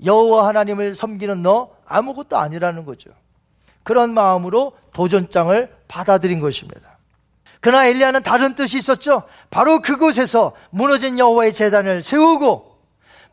여호와 0.02 0.48
하나님을 0.48 0.94
섬기는 0.94 1.42
너 1.42 1.72
아무것도 1.84 2.38
아니라는 2.38 2.86
거죠. 2.86 3.10
그런 3.82 4.14
마음으로 4.14 4.72
도전장을 4.94 5.70
받아들인 5.86 6.40
것입니다. 6.40 6.96
그러나 7.60 7.84
엘리야는 7.84 8.22
다른 8.22 8.54
뜻이 8.54 8.78
있었죠. 8.78 9.24
바로 9.50 9.80
그곳에서 9.80 10.54
무너진 10.70 11.18
여호와의 11.18 11.52
재단을 11.52 12.00
세우고 12.00 12.78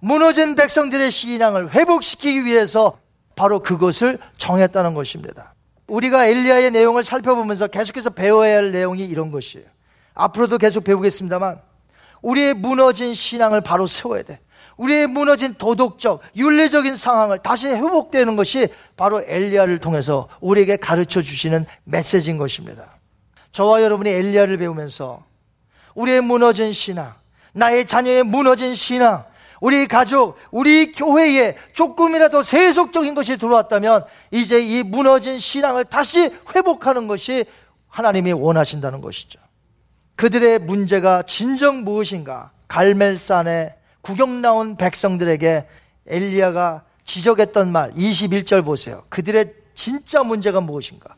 무너진 0.02 0.56
백성들의 0.56 1.12
신앙을 1.12 1.74
회복시키기 1.74 2.44
위해서 2.44 3.00
바로 3.38 3.62
그것을 3.62 4.20
정했다는 4.36 4.96
것입니다. 4.96 5.54
우리가 5.90 6.28
엘리야의 6.28 6.72
내용을 6.72 7.04
살펴보면서 7.04 7.68
계속해서 7.68 8.12
배워야 8.12 8.58
할 8.58 8.72
내용이 8.72 9.04
이런 9.04 9.32
것이에요. 9.32 9.66
앞으로도 10.14 10.58
계속 10.58 10.84
배우겠습니다만 10.84 11.60
우리의 12.22 12.54
무너진 12.54 13.14
신앙을 13.14 13.62
바로 13.62 13.88
세워야 13.88 14.24
돼. 14.24 14.40
우리의 14.78 15.08
무너진 15.08 15.54
도덕적, 15.56 16.22
윤리적인 16.38 16.96
상황을 16.96 17.40
다시 17.40 17.68
회복되는 17.68 18.36
것이 18.38 18.70
바로 18.96 19.22
엘리야를 19.26 19.80
통해서 19.80 20.30
우리에게 20.40 20.78
가르쳐 20.78 21.22
주시는 21.22 21.66
메시지인 21.84 22.38
것입니다. 22.38 22.90
저와 23.52 23.82
여러분이 23.82 24.10
엘리야를 24.10 24.58
배우면서 24.58 25.24
우리의 25.96 26.22
무너진 26.22 26.72
신앙, 26.72 27.14
나의 27.52 27.86
자녀의 27.86 28.24
무너진 28.24 28.74
신앙, 28.74 29.26
우리 29.62 29.88
가족, 29.88 30.38
우리 30.52 30.92
교회에 30.92 31.56
조금이라도 31.74 32.44
세속적인 32.44 33.16
것이 33.16 33.38
들어왔다면 33.38 34.06
이제 34.32 34.60
이 34.60 34.84
무너진 34.84 35.38
신앙을 35.38 35.86
다시 35.86 36.32
회복하는 36.56 37.08
것이 37.08 37.46
하나님이 37.88 38.32
원하신다는 38.32 39.02
것이죠. 39.02 39.40
그들의 40.16 40.60
문제가 40.60 41.24
진정 41.24 41.84
무엇인가? 41.84 42.52
갈멜산에 42.68 43.76
구경 44.02 44.42
나온 44.42 44.76
백성들에게 44.78 45.66
엘리야가 46.08 46.84
지적했던 47.04 47.72
말 47.72 47.92
21절 47.94 48.64
보세요. 48.64 49.04
그들의 49.10 49.54
진짜 49.74 50.24
문제가 50.24 50.62
무엇인가? 50.62 51.16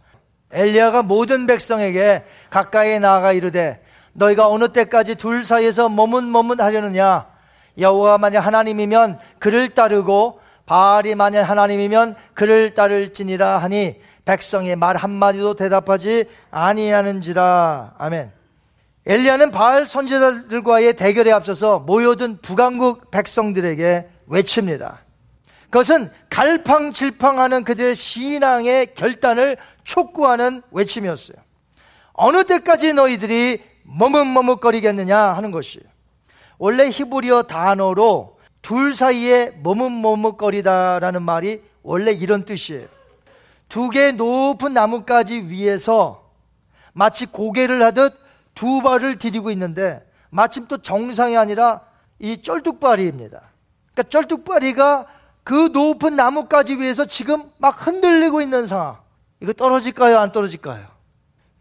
엘리야가 0.51 1.03
모든 1.03 1.47
백성에게 1.47 2.23
가까이 2.49 2.99
나아가 2.99 3.33
이르되 3.33 3.81
너희가 4.13 4.47
어느 4.49 4.69
때까지 4.69 5.15
둘 5.15 5.43
사이에서 5.43 5.89
머문머문 5.89 6.59
하려느냐? 6.59 7.30
여호와 7.77 8.17
만약 8.17 8.41
하나님이면 8.41 9.19
그를 9.39 9.69
따르고 9.69 10.39
바알이 10.65 11.15
만약 11.15 11.43
하나님이면 11.43 12.15
그를 12.33 12.73
따를지니라 12.73 13.57
하니 13.57 13.99
백성의 14.25 14.75
말 14.75 14.95
한마디도 14.95 15.55
대답하지 15.55 16.25
아니하는지라. 16.51 17.95
아멘. 17.97 18.31
엘리야는 19.05 19.51
바알 19.51 19.85
선지자들과의 19.85 20.93
대결에 20.93 21.31
앞서서 21.31 21.79
모여든 21.79 22.37
북왕국 22.41 23.09
백성들에게 23.09 24.07
외칩니다. 24.27 24.99
그것은 25.71 26.11
갈팡질팡하는 26.29 27.63
그들의 27.63 27.95
신앙의 27.95 28.93
결단을 28.93 29.57
촉구하는 29.83 30.61
외침이었어요. 30.71 31.37
어느 32.13 32.43
때까지 32.43 32.93
너희들이 32.93 33.63
머뭇머뭇거리겠느냐 33.83 35.17
하는 35.17 35.51
것이에요. 35.51 35.90
원래 36.61 36.91
히브리어 36.91 37.41
단어로 37.43 38.37
둘 38.61 38.93
사이에 38.93 39.51
머뭇머뭇거리다라는 39.63 41.23
말이 41.23 41.63
원래 41.81 42.11
이런 42.11 42.45
뜻이에요. 42.45 42.87
두 43.67 43.89
개의 43.89 44.13
높은 44.13 44.71
나뭇가지 44.71 45.47
위에서 45.47 46.29
마치 46.93 47.25
고개를 47.25 47.81
하듯 47.81 48.15
두 48.53 48.83
발을 48.83 49.17
디디고 49.17 49.49
있는데 49.49 50.07
마침 50.29 50.67
또 50.67 50.77
정상이 50.77 51.35
아니라 51.35 51.81
이 52.19 52.43
쩔뚝발이입니다. 52.43 53.41
그러니까 53.95 54.03
쩔뚝발이가 54.03 55.07
그 55.43 55.71
높은 55.73 56.15
나뭇가지 56.15 56.75
위에서 56.75 57.05
지금 57.05 57.51
막 57.57 57.87
흔들리고 57.87 58.39
있는 58.39 58.67
상황. 58.67 58.99
이거 59.39 59.51
떨어질까요? 59.51 60.19
안 60.19 60.31
떨어질까요? 60.31 60.85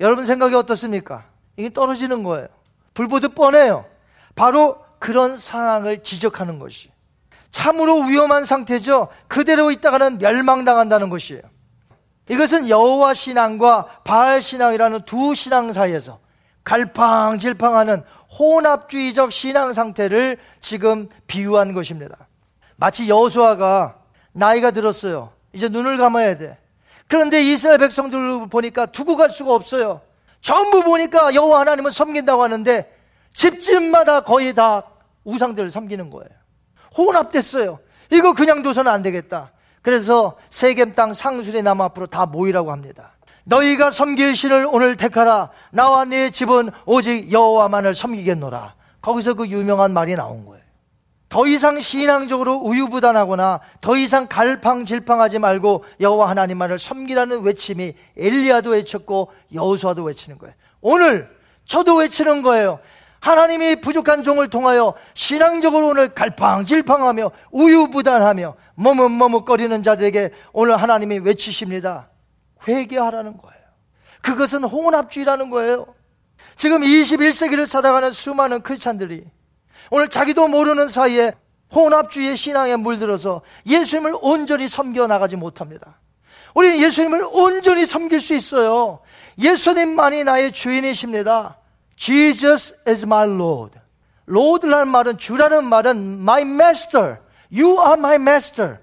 여러분 0.00 0.26
생각이 0.26 0.54
어떻습니까? 0.54 1.24
이게 1.56 1.70
떨어지는 1.70 2.22
거예요. 2.22 2.48
불보듯 2.92 3.34
뻔해요. 3.34 3.86
바로 4.34 4.89
그런 5.00 5.36
상황을 5.36 6.04
지적하는 6.04 6.60
것이. 6.60 6.92
참으로 7.50 8.02
위험한 8.02 8.44
상태죠. 8.44 9.08
그대로 9.26 9.72
있다가는 9.72 10.18
멸망당한다는 10.18 11.10
것이에요. 11.10 11.42
이것은 12.28 12.68
여호와 12.68 13.12
신앙과 13.12 14.02
바알 14.04 14.40
신앙이라는 14.40 15.00
두 15.04 15.34
신앙 15.34 15.72
사이에서 15.72 16.20
갈팡질팡하는 16.62 18.04
혼합주의적 18.38 19.32
신앙 19.32 19.72
상태를 19.72 20.36
지금 20.60 21.08
비유한 21.26 21.74
것입니다. 21.74 22.28
마치 22.76 23.08
여호수아가 23.08 23.96
나이가 24.32 24.70
들었어요. 24.70 25.32
이제 25.52 25.68
눈을 25.68 25.96
감아야 25.96 26.36
돼. 26.38 26.56
그런데 27.08 27.42
이스라엘 27.42 27.78
백성들 27.78 28.48
보니까 28.48 28.86
두고 28.86 29.16
갈 29.16 29.30
수가 29.30 29.52
없어요. 29.52 30.00
전부 30.40 30.84
보니까 30.84 31.34
여호와 31.34 31.60
하나님을 31.60 31.90
섬긴다고 31.90 32.44
하는데 32.44 32.96
집집마다 33.34 34.20
거의 34.20 34.54
다 34.54 34.84
우상들을 35.24 35.70
섬기는 35.70 36.10
거예요. 36.10 36.28
혼합됐어요. 36.96 37.78
이거 38.10 38.32
그냥 38.32 38.62
둬서는 38.62 38.90
안 38.90 39.02
되겠다. 39.02 39.52
그래서 39.82 40.36
세겜 40.50 40.94
땅 40.94 41.12
상술의 41.12 41.62
나무 41.62 41.82
앞으로 41.84 42.06
다 42.06 42.26
모이라고 42.26 42.72
합니다. 42.72 43.12
너희가 43.44 43.90
섬길 43.90 44.36
신을 44.36 44.68
오늘 44.70 44.96
택하라. 44.96 45.50
나와 45.70 46.04
네 46.04 46.30
집은 46.30 46.70
오직 46.84 47.32
여호와만을 47.32 47.94
섬기겠노라. 47.94 48.74
거기서 49.00 49.34
그 49.34 49.48
유명한 49.48 49.92
말이 49.92 50.14
나온 50.14 50.44
거예요. 50.44 50.60
더 51.30 51.46
이상 51.46 51.78
신앙적으로 51.78 52.56
우유부단하거나 52.56 53.60
더 53.80 53.96
이상 53.96 54.26
갈팡질팡하지 54.26 55.38
말고 55.38 55.84
여호와 56.00 56.28
하나님만을 56.28 56.78
섬기라는 56.78 57.42
외침이 57.42 57.94
엘리야도 58.18 58.70
외쳤고 58.70 59.30
여호수아도 59.54 60.02
외치는 60.02 60.38
거예요. 60.38 60.54
오늘 60.80 61.28
저도 61.66 61.94
외치는 61.94 62.42
거예요. 62.42 62.80
하나님이 63.20 63.76
부족한 63.76 64.22
종을 64.22 64.48
통하여 64.48 64.94
신앙적으로 65.14 65.88
오늘 65.88 66.08
갈팡질팡하며 66.14 67.30
우유부단하며 67.50 68.54
머뭇머뭇거리는 68.74 69.82
자들에게 69.82 70.30
오늘 70.52 70.76
하나님이 70.76 71.18
외치십니다. 71.18 72.08
회개하라는 72.66 73.36
거예요. 73.36 73.60
그것은 74.22 74.64
혼합주의라는 74.64 75.50
거예요. 75.50 75.86
지금 76.56 76.80
21세기를 76.80 77.66
살아가는 77.66 78.10
수많은 78.10 78.62
크리스찬들이 78.62 79.24
오늘 79.90 80.08
자기도 80.08 80.48
모르는 80.48 80.88
사이에 80.88 81.32
혼합주의의 81.74 82.36
신앙에 82.36 82.76
물들어서 82.76 83.42
예수님을 83.66 84.16
온전히 84.20 84.66
섬겨 84.66 85.06
나가지 85.06 85.36
못합니다. 85.36 86.00
우리는 86.54 86.78
예수님을 86.80 87.28
온전히 87.30 87.86
섬길 87.86 88.20
수 88.20 88.34
있어요. 88.34 89.00
예수님만이 89.38 90.24
나의 90.24 90.52
주인이십니다. 90.52 91.59
Jesus 92.00 92.74
is 92.88 93.04
my 93.04 93.28
Lord. 93.28 93.78
Lord라는 94.26 94.88
말은 94.88 95.18
주라는 95.18 95.64
말은 95.64 96.22
my 96.22 96.40
master. 96.42 97.18
You 97.52 97.78
are 97.78 97.98
my 97.98 98.14
master. 98.14 98.78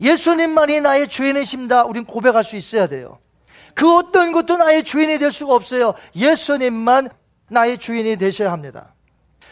예수님만이 0.00 0.80
나의 0.80 1.06
주인이십니다. 1.08 1.84
우린 1.84 2.04
고백할 2.04 2.42
수 2.42 2.56
있어야 2.56 2.88
돼요. 2.88 3.20
그 3.74 3.96
어떤 3.96 4.32
것도 4.32 4.56
나의 4.56 4.82
주인이 4.82 5.16
될 5.18 5.30
수가 5.30 5.54
없어요. 5.54 5.94
예수님만 6.16 7.08
나의 7.48 7.78
주인이 7.78 8.16
되셔야 8.16 8.50
합니다. 8.50 8.94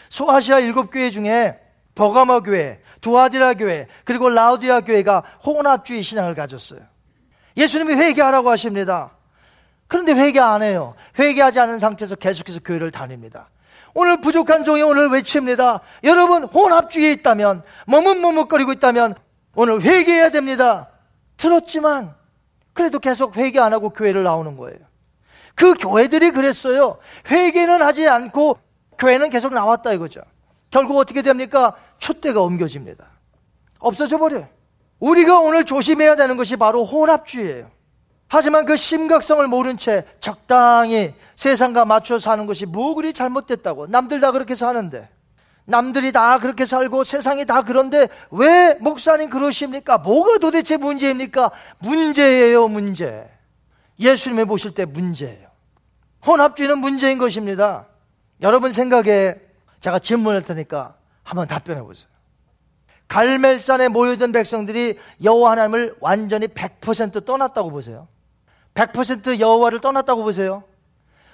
소아시아 0.09 0.59
일곱 0.59 0.91
교회 0.91 1.09
중에 1.09 1.57
버가마 1.95 2.41
교회, 2.41 2.81
두아디라 2.99 3.53
교회, 3.53 3.87
그리고 4.03 4.29
라우디아 4.29 4.81
교회가 4.81 5.23
혼합주의 5.45 6.03
신앙을 6.03 6.35
가졌어요. 6.35 6.81
예수님이 7.55 7.93
회개하라고 7.93 8.49
하십니다. 8.49 9.14
그런데 9.87 10.13
회개 10.13 10.39
안 10.39 10.63
해요. 10.63 10.95
회개하지 11.19 11.59
않은 11.59 11.79
상태에서 11.79 12.15
계속해서 12.15 12.59
교회를 12.59 12.91
다닙니다. 12.91 13.49
오늘 13.93 14.19
부족한 14.19 14.63
종이 14.65 14.81
오늘 14.81 15.07
외칩니다. 15.09 15.81
여러분 16.03 16.43
혼합주의에 16.43 17.11
있다면 17.13 17.63
머뭇머뭇거리고 17.87 18.71
있다면 18.73 19.15
오늘 19.55 19.81
회개해야 19.81 20.29
됩니다. 20.29 20.89
들었지만 21.37 22.13
그래도 22.73 22.99
계속 22.99 23.37
회개 23.37 23.59
안 23.59 23.73
하고 23.73 23.89
교회를 23.89 24.23
나오는 24.23 24.57
거예요. 24.57 24.77
그 25.55 25.73
교회들이 25.75 26.31
그랬어요. 26.31 26.97
회개는 27.29 27.81
하지 27.81 28.07
않고 28.07 28.59
교회는 28.97 29.29
계속 29.29 29.53
나왔다 29.53 29.93
이거죠. 29.93 30.21
결국 30.69 30.97
어떻게 30.97 31.21
됩니까? 31.21 31.73
촛대가 31.99 32.41
옮겨집니다. 32.41 33.05
없어져 33.79 34.17
버려요. 34.17 34.49
우리가 34.99 35.39
오늘 35.39 35.63
조심해야 35.63 36.15
되는 36.15 36.35
것이 36.35 36.57
바로 36.57 36.83
혼합주의예요. 36.83 37.69
하지만 38.27 38.65
그 38.65 38.75
심각성을 38.75 39.47
모른 39.47 39.77
채 39.77 40.05
적당히 40.19 41.13
세상과 41.35 41.85
맞춰 41.85 42.19
사는 42.19 42.45
것이 42.47 42.65
뭐 42.65 42.95
그리 42.95 43.13
잘못됐다고 43.13 43.87
남들 43.87 44.19
다 44.19 44.31
그렇게 44.31 44.55
사는데 44.55 45.09
남들이 45.65 46.11
다 46.11 46.39
그렇게 46.39 46.65
살고 46.65 47.03
세상이 47.03 47.45
다 47.45 47.63
그런데 47.63 48.07
왜 48.31 48.75
목사님 48.75 49.29
그러십니까? 49.29 49.97
뭐가 49.97 50.37
도대체 50.37 50.77
문제입니까? 50.77 51.51
문제예요, 51.79 52.67
문제. 52.67 53.27
예수님을 53.99 54.45
보실 54.45 54.73
때 54.73 54.85
문제예요. 54.85 55.47
혼합주의는 56.25 56.77
문제인 56.77 57.17
것입니다. 57.17 57.87
여러분 58.41 58.71
생각에 58.71 59.35
제가 59.79 59.99
질문할 59.99 60.43
테니까 60.43 60.95
한번 61.23 61.47
답변해 61.47 61.81
보세요. 61.81 62.09
갈멜산에 63.07 63.87
모여든 63.87 64.31
백성들이 64.31 64.97
여호와 65.23 65.51
하나님을 65.51 65.95
완전히 65.99 66.47
100% 66.47 67.25
떠났다고 67.25 67.69
보세요. 67.69 68.07
100% 68.75 69.39
여호와를 69.39 69.79
떠났다고 69.79 70.23
보세요. 70.23 70.63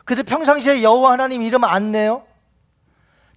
그들 0.05 0.23
평상시에 0.23 0.81
여호와 0.83 1.13
하나님 1.13 1.41
이름 1.41 1.63
안 1.63 1.91
내요? 1.91 2.23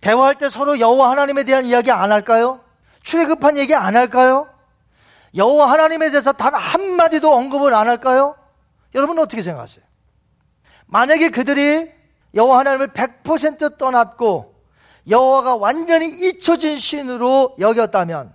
대화할 0.01 0.37
때 0.37 0.49
서로 0.49 0.79
여호와 0.79 1.11
하나님에 1.11 1.45
대한 1.45 1.65
이야기 1.65 1.91
안 1.91 2.13
할까요? 2.13 2.61
출애굽한 3.03 3.57
얘기 3.57 3.75
안 3.75 3.97
할까요? 3.97 4.49
여호와 5.35 5.71
하나님에 5.71 6.11
대해서 6.11 6.33
단 6.33 6.55
한마디도 6.55 7.33
언급을 7.35 7.75
안 7.75 7.89
할까요? 7.89 8.37
여러분 8.95 9.19
어떻게 9.19 9.43
생각하세요? 9.43 9.85
만약에 10.87 11.31
그들이 11.31 11.91
여호와 12.35 12.61
하나님을 12.61 12.89
100% 12.89 13.79
떠났고 13.79 14.55
여호와가 15.09 15.57
완전히 15.57 16.09
잊혀진 16.09 16.77
신으로 16.77 17.57
여겼다면 17.59 18.35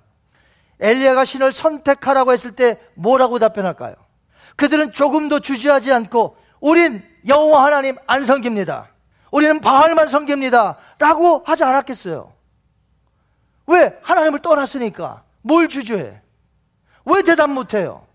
엘리야가 0.79 1.25
신을 1.25 1.51
선택하라고 1.51 2.31
했을 2.31 2.51
때 2.51 2.79
뭐라고 2.95 3.39
답변할까요? 3.39 3.95
그들은 4.59 4.91
조금도 4.91 5.39
주저하지 5.39 5.93
않고 5.93 6.35
우린 6.59 7.01
여호와 7.25 7.63
하나님 7.63 7.95
안 8.07 8.25
섬깁니다. 8.25 8.89
우리는 9.31 9.61
바알만 9.61 10.09
섬깁니다. 10.09 10.75
라고 10.97 11.43
하지 11.45 11.63
않았겠어요. 11.63 12.33
왜? 13.67 13.97
하나님을 14.01 14.39
떠났으니까. 14.39 15.23
뭘 15.43 15.69
주저해? 15.69 16.21
왜 17.05 17.21
대답 17.23 17.49
못해요? 17.49 18.05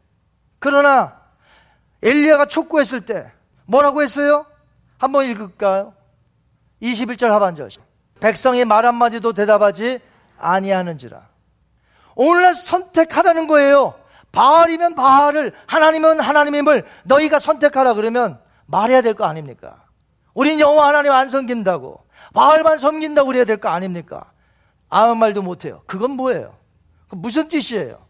그러나 0.59 1.19
엘리야가 2.03 2.45
촉구했을 2.45 3.07
때 3.07 3.33
뭐라고 3.65 4.03
했어요? 4.03 4.45
한번 4.99 5.25
읽을까요? 5.25 5.95
21절 6.83 7.29
하반절. 7.29 7.71
백성이 8.21 8.67
말 8.67 8.85
한마디도 8.85 9.33
대답하지 9.33 9.99
아니하는지라. 10.39 11.27
오늘날 12.17 12.53
선택하라는 12.53 13.47
거예요. 13.47 13.95
바알이면 14.35 14.95
바알을, 14.95 15.53
하나님은 15.67 16.21
하나님임을 16.21 16.85
너희가 17.05 17.39
선택하라 17.39 17.95
그러면 17.95 18.41
말해야 18.67 19.01
될 19.03 19.15
거 19.15 19.25
아닙니까? 19.25 19.85
우린 20.35 20.59
여호와 20.59 20.89
하나님 20.89 21.13
안 21.13 21.29
섬긴다고. 21.29 22.03
바알만 22.33 22.79
섬긴다고 22.79 23.29
그래야 23.29 23.45
될 23.45 23.59
거 23.59 23.69
아닙니까? 23.69 24.33
아무 24.89 25.15
말도 25.15 25.43
못해요. 25.43 25.83
그건 25.87 26.13
뭐예요? 26.13 26.57
그 27.09 27.15
무슨 27.17 27.49
뜻이에요? 27.49 28.05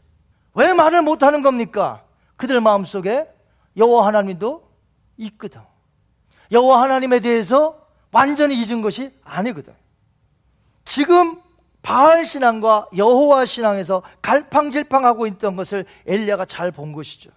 왜 0.55 0.73
말을 0.73 1.03
못하는 1.03 1.43
겁니까? 1.43 2.03
그들 2.37 2.61
마음속에 2.61 3.29
여호와 3.77 4.07
하나님도 4.07 4.69
있거든. 5.19 5.61
여호와 6.53 6.83
하나님에 6.83 7.21
대해서 7.21 7.87
완전히 8.13 8.55
잊은 8.61 8.81
것이 8.81 9.11
아니거든. 9.25 9.75
지금 10.85 11.41
바알 11.85 12.25
신앙과 12.25 12.89
여호와 12.97 13.45
신앙에서 13.45 14.03
갈팡질팡하고 14.23 15.27
있던 15.27 15.55
것을 15.55 15.85
엘리야가 16.07 16.47
잘 16.47 16.73
본 16.73 16.93
것이죠. 16.93 17.31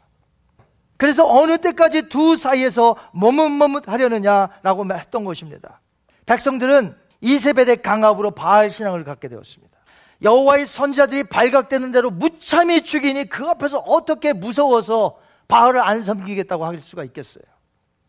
그래서 0.95 1.27
어느 1.29 1.57
때까지 1.57 2.09
두 2.09 2.37
사이에서 2.37 2.95
머뭇머뭇 3.11 3.87
하려느냐라고 3.87 4.91
했던 4.93 5.25
것입니다. 5.25 5.81
백성들은 6.25 6.95
이세벨의 7.19 7.81
강압으로 7.81 8.31
바알 8.31 8.71
신앙을 8.71 9.03
갖게 9.03 9.27
되었습니다. 9.27 9.77
여호와의 10.23 10.65
선자들이 10.65 11.25
발각되는 11.25 11.91
대로 11.91 12.09
무참히 12.09 12.81
죽이니 12.81 13.25
그 13.25 13.45
앞에서 13.49 13.79
어떻게 13.79 14.31
무서워서 14.31 15.17
바알을 15.49 15.81
안 15.81 16.01
섬기겠다고 16.01 16.65
할 16.65 16.79
수가 16.79 17.03
있겠어요. 17.03 17.43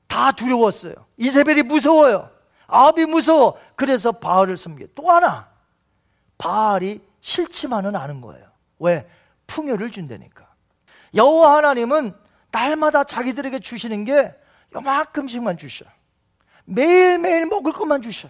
다 0.07 0.30
두려웠어요. 0.30 0.95
이세벨이 1.16 1.64
무서워요. 1.64 2.30
아합이 2.68 3.07
무서워. 3.07 3.59
그래서 3.74 4.12
바알을 4.12 4.57
섬겨. 4.57 4.86
또 4.95 5.11
하나. 5.11 5.49
바알이 6.39 7.01
싫지만은 7.20 7.97
않은 7.97 8.20
거예요. 8.20 8.47
왜? 8.78 9.09
풍요를 9.47 9.91
준다니까. 9.91 10.47
여호와 11.14 11.57
하나님은 11.57 12.12
날마다 12.51 13.05
자기들에게 13.05 13.59
주시는 13.59 14.05
게 14.05 14.34
요만큼씩만 14.74 15.59
주셔. 15.59 15.84
매일매일 16.64 17.47
먹을 17.47 17.72
것만 17.72 18.03
주셔. 18.03 18.28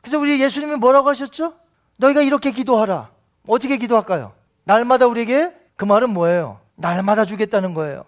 그래서 0.00 0.18
우리 0.18 0.40
예수님이 0.40 0.76
뭐라고 0.76 1.08
하셨죠? 1.10 1.54
너희가 1.96 2.22
이렇게 2.22 2.50
기도하라. 2.50 3.10
어떻게 3.46 3.76
기도할까요? 3.76 4.32
날마다 4.64 5.06
우리에게 5.06 5.52
그 5.76 5.84
말은 5.84 6.10
뭐예요? 6.10 6.60
날마다 6.76 7.24
주겠다는 7.24 7.74
거예요. 7.74 8.04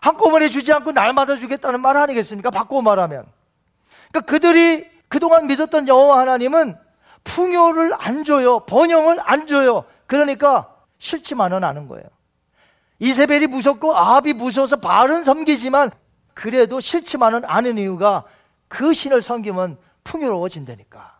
한꺼번에 0.00 0.48
주지 0.48 0.72
않고 0.72 0.92
날마다 0.92 1.36
주겠다는 1.36 1.80
말 1.80 1.96
아니겠습니까? 1.96 2.50
바꾸고 2.50 2.82
말하면. 2.82 3.26
그러니까 4.10 4.30
그들이 4.30 4.88
그동안 5.08 5.46
믿었던 5.46 5.88
여호와 5.88 6.20
하나님은 6.20 6.76
풍요를 7.24 7.92
안 7.98 8.24
줘요. 8.24 8.60
번영을 8.60 9.18
안 9.22 9.46
줘요. 9.46 9.84
그러니까 10.06 10.74
싫지만은 10.98 11.64
않은 11.64 11.88
거예요. 11.88 12.04
이세벨이 12.98 13.46
무섭고 13.46 13.96
아합이 13.96 14.34
무서워서 14.34 14.76
바알은 14.76 15.22
섬기지만 15.22 15.90
그래도 16.34 16.80
싫지만은 16.80 17.42
않은 17.46 17.78
이유가 17.78 18.24
그 18.68 18.92
신을 18.92 19.22
섬기면 19.22 19.78
풍요로워진다니까. 20.04 21.18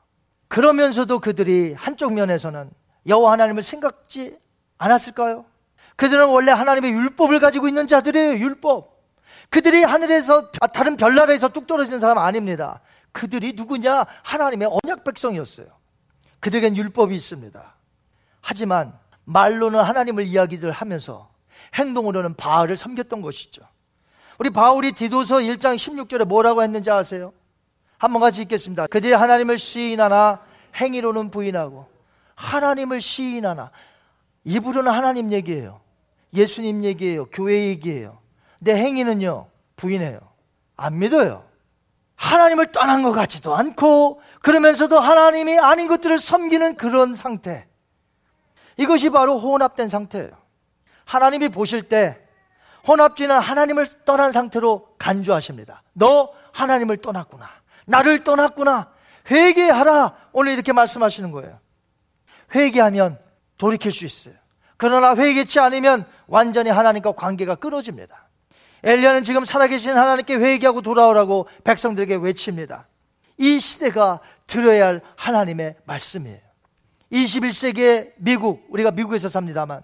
그러면서도 0.48 1.20
그들이 1.20 1.74
한쪽 1.74 2.12
면에서는 2.12 2.70
여호와 3.06 3.32
하나님을 3.32 3.62
생각지 3.62 4.36
않았을까요? 4.78 5.44
그들은 5.96 6.28
원래 6.28 6.52
하나님의 6.52 6.92
율법을 6.92 7.40
가지고 7.40 7.68
있는 7.68 7.86
자들이에요. 7.86 8.38
율법. 8.38 8.98
그들이 9.48 9.82
하늘에서 9.82 10.50
다른 10.72 10.96
별나라에서 10.96 11.48
뚝 11.48 11.66
떨어진 11.66 11.98
사람 11.98 12.18
아닙니다. 12.18 12.80
그들이 13.12 13.52
누구냐? 13.54 14.06
하나님의 14.22 14.70
언약 14.82 15.04
백성이었어요. 15.04 15.66
그들에겐 16.40 16.76
율법이 16.76 17.14
있습니다. 17.14 17.74
하지만 18.40 18.92
말로는 19.24 19.80
하나님을 19.80 20.24
이야기들 20.24 20.70
하면서 20.70 21.30
행동으로는 21.74 22.34
바알을 22.34 22.76
섬겼던 22.76 23.22
것이죠. 23.22 23.62
우리 24.38 24.50
바울이 24.50 24.92
디도서 24.92 25.36
1장 25.36 25.76
16절에 25.76 26.24
뭐라고 26.24 26.62
했는지 26.62 26.90
아세요? 26.90 27.32
한번 27.98 28.22
같이 28.22 28.42
읽겠습니다. 28.42 28.86
그들이 28.86 29.12
하나님을 29.12 29.58
시인하나 29.58 30.40
행위로는 30.76 31.30
부인하고 31.30 31.86
하나님을 32.34 33.00
시인하나 33.02 33.70
입으로는 34.44 34.90
하나님 34.90 35.32
얘기예요. 35.32 35.80
예수님 36.32 36.84
얘기예요. 36.84 37.26
교회 37.26 37.66
얘기예요. 37.66 38.18
내 38.58 38.74
행위는요 38.74 39.46
부인해요. 39.76 40.20
안 40.76 40.98
믿어요. 40.98 41.44
하나님을 42.20 42.70
떠난 42.70 43.02
것 43.02 43.12
같지도 43.12 43.56
않고 43.56 44.20
그러면서도 44.42 45.00
하나님이 45.00 45.58
아닌 45.58 45.88
것들을 45.88 46.18
섬기는 46.18 46.76
그런 46.76 47.14
상태. 47.14 47.66
이것이 48.76 49.08
바로 49.08 49.38
혼합된 49.40 49.88
상태예요. 49.88 50.30
하나님이 51.06 51.48
보실 51.48 51.82
때 51.82 52.20
혼합주의는 52.86 53.38
하나님을 53.38 53.86
떠난 54.04 54.32
상태로 54.32 54.96
간주하십니다. 54.98 55.82
너 55.94 56.32
하나님을 56.52 56.98
떠났구나. 56.98 57.48
나를 57.86 58.22
떠났구나. 58.22 58.90
회개하라. 59.30 60.14
오늘 60.32 60.52
이렇게 60.52 60.74
말씀하시는 60.74 61.30
거예요. 61.32 61.58
회개하면 62.54 63.18
돌이킬 63.56 63.92
수 63.92 64.04
있어요. 64.04 64.34
그러나 64.76 65.16
회개치 65.16 65.58
않으면 65.58 66.06
완전히 66.26 66.68
하나님과 66.68 67.12
관계가 67.12 67.54
끊어집니다. 67.54 68.28
엘리야는 68.82 69.24
지금 69.24 69.44
살아계신 69.44 69.92
하나님께 69.92 70.36
회개하고 70.36 70.82
돌아오라고 70.82 71.48
백성들에게 71.64 72.16
외칩니다. 72.16 72.86
이 73.36 73.60
시대가 73.60 74.20
들어야 74.46 74.86
할 74.86 75.00
하나님의 75.16 75.76
말씀이에요. 75.84 76.38
21세기의 77.12 78.12
미국, 78.16 78.66
우리가 78.68 78.90
미국에서 78.90 79.28
삽니다만 79.28 79.82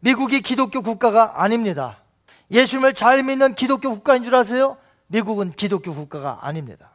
미국이 0.00 0.40
기독교 0.40 0.82
국가가 0.82 1.42
아닙니다. 1.42 2.02
예수님을 2.50 2.94
잘 2.94 3.22
믿는 3.22 3.54
기독교 3.54 3.90
국가인 3.90 4.22
줄 4.22 4.34
아세요? 4.34 4.78
미국은 5.08 5.52
기독교 5.52 5.94
국가가 5.94 6.38
아닙니다. 6.42 6.90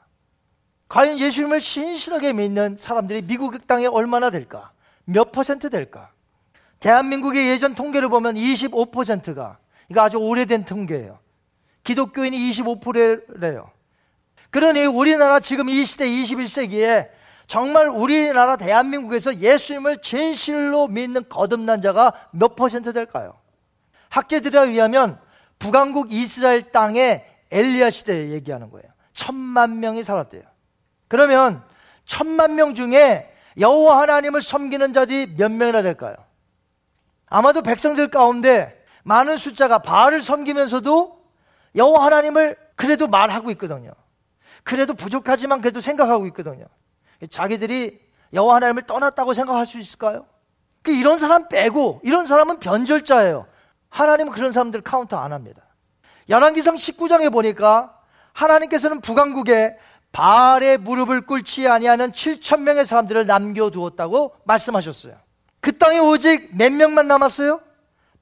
과연 0.88 1.20
예수님을 1.20 1.62
신실하게 1.62 2.34
믿는 2.34 2.78
사람들이 2.80 3.24
미국 3.24 3.66
땅에 3.68 3.86
얼마나 3.88 4.30
될까? 4.30 4.72
몇 5.06 5.32
퍼센트 5.32 5.70
될까? 5.70 6.12
대한민국의 6.80 7.50
예전 7.50 7.76
통계를 7.76 8.10
보면 8.10 8.36
25%가, 8.36 9.58
이거 9.94 10.02
아주 10.02 10.18
오래된 10.18 10.66
통계예요. 10.66 11.20
기독교인이 11.84 12.36
25%래요. 12.50 13.70
그러니 14.50 14.86
우리나라 14.86 15.40
지금 15.40 15.70
이 15.70 15.86
시대 15.86 16.08
21세기에 16.08 17.10
정말 17.46 17.90
우리나라 17.90 18.58
대한민국에서 18.58 19.36
예수님을 19.36 20.02
진실로 20.02 20.88
믿는 20.88 21.30
거듭난 21.30 21.82
자가 21.82 22.14
몇 22.32 22.56
퍼센트 22.56 22.92
될까요? 22.92 23.36
학자들에 24.10 24.60
의하면 24.62 25.20
북왕국 25.60 26.12
이스라엘 26.12 26.72
땅에 26.72 27.26
엘리야 27.52 27.92
시대에 27.92 28.30
얘기하는 28.30 28.72
거예요. 28.72 28.88
천만 29.14 29.80
명이 29.80 30.04
살았대요. 30.04 30.42
그러면 31.08 31.64
천만 32.06 32.56
명 32.56 32.74
중에 32.74 33.32
여호와 33.60 34.02
하나님을 34.02 34.42
섬기는 34.42 34.92
자들이 34.92 35.36
몇 35.36 35.52
명이나 35.52 35.84
될까요? 35.84 36.16
아마도 37.28 37.62
백성들 37.62 38.08
가운데 38.08 38.83
많은 39.04 39.38
숫자가 39.38 39.80
바알을 39.80 40.22
섬기면서도 40.22 41.22
여호와 41.76 42.06
하나님을 42.06 42.58
그래도 42.76 43.08
말하고 43.08 43.52
있거든요. 43.52 43.92
그래도 44.64 44.94
부족하지만 44.94 45.62
그래도 45.62 45.82
생각하고 45.82 46.26
있거든요. 46.28 46.66
자기들이 47.30 48.00
여호와 48.34 48.56
하나님을 48.56 48.84
떠났다고 48.84 49.34
생각할 49.34 49.66
수 49.66 49.78
있을까요? 49.78 50.26
그 50.82 50.92
이런 50.92 51.18
사람 51.18 51.48
빼고 51.48 52.02
이런 52.04 52.26
사람은 52.26 52.60
변절자예요. 52.60 53.48
하나님은 53.90 54.34
그런 54.34 54.52
사람들 54.52 54.82
카운터 54.82 55.18
안 55.18 55.32
합니다. 55.32 55.62
열왕기상 56.30 56.76
19장에 56.76 57.32
보니까 57.32 57.98
하나님께서는 58.34 59.02
북왕국에 59.02 59.78
바알의 60.12 60.78
무릎을 60.80 61.26
꿇지 61.26 61.68
아니하는 61.68 62.12
7천 62.12 62.62
명의 62.62 62.86
사람들을 62.86 63.26
남겨두었다고 63.26 64.36
말씀하셨어요. 64.44 65.16
그 65.60 65.78
땅에 65.78 66.00
오직 66.00 66.56
몇 66.56 66.72
명만 66.72 67.08
남았어요? 67.08 67.62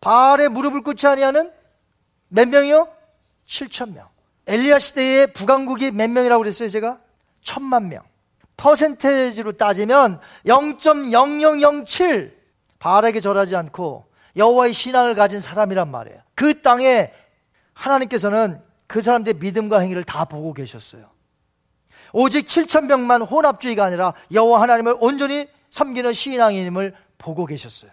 바알의 0.01 0.49
무릎을 0.49 0.81
꿇지 0.81 1.07
아니하는 1.07 1.51
몇 2.27 2.47
명이요? 2.49 2.87
7천 3.47 3.93
명. 3.93 4.07
엘리야 4.47 4.79
시대에 4.79 5.27
북왕국이 5.27 5.91
몇 5.91 6.09
명이라고 6.09 6.41
그랬어요, 6.41 6.69
제가? 6.69 6.99
천만 7.43 7.89
명. 7.89 8.03
퍼센테이지로 8.57 9.53
따지면 9.53 10.19
0.0007 10.45 12.33
바알에게 12.79 13.19
절하지 13.19 13.55
않고 13.55 14.05
여호와의 14.35 14.73
신앙을 14.73 15.15
가진 15.15 15.39
사람이란 15.39 15.89
말이에요. 15.89 16.19
그 16.35 16.61
땅에 16.61 17.11
하나님께서는 17.73 18.61
그 18.87 19.01
사람들의 19.01 19.39
믿음과 19.39 19.79
행위를 19.79 20.03
다 20.03 20.25
보고 20.25 20.53
계셨어요. 20.53 21.09
오직 22.13 22.47
7천 22.47 22.85
명만 22.85 23.21
혼합주의가 23.21 23.85
아니라 23.85 24.13
여호와 24.33 24.61
하나님을 24.61 24.97
온전히 24.99 25.47
섬기는 25.69 26.11
신앙인임을 26.13 26.95
보고 27.17 27.45
계셨어요. 27.45 27.91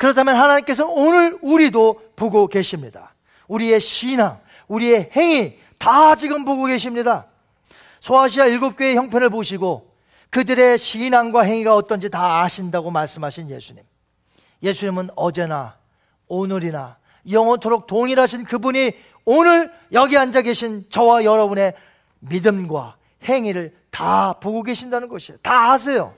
그렇다면 0.00 0.34
하나님께서는 0.34 0.90
오늘 0.90 1.38
우리도 1.42 2.12
보고 2.16 2.46
계십니다. 2.46 3.14
우리의 3.48 3.80
신앙, 3.80 4.40
우리의 4.66 5.10
행위 5.14 5.58
다 5.78 6.16
지금 6.16 6.46
보고 6.46 6.64
계십니다. 6.64 7.26
소아시아 8.00 8.46
일곱 8.46 8.78
교의 8.78 8.96
형편을 8.96 9.28
보시고 9.28 9.94
그들의 10.30 10.78
신앙과 10.78 11.42
행위가 11.42 11.76
어떤지 11.76 12.08
다 12.08 12.40
아신다고 12.40 12.90
말씀하신 12.90 13.50
예수님. 13.50 13.84
예수님은 14.62 15.10
어제나 15.16 15.76
오늘이나 16.28 16.96
영원토록 17.30 17.86
동일하신 17.86 18.44
그분이 18.44 18.92
오늘 19.26 19.70
여기 19.92 20.16
앉아 20.16 20.40
계신 20.40 20.86
저와 20.88 21.24
여러분의 21.24 21.74
믿음과 22.20 22.96
행위를 23.24 23.76
다 23.90 24.32
보고 24.40 24.62
계신다는 24.62 25.08
것이에요. 25.08 25.38
다 25.42 25.72
아세요. 25.72 26.14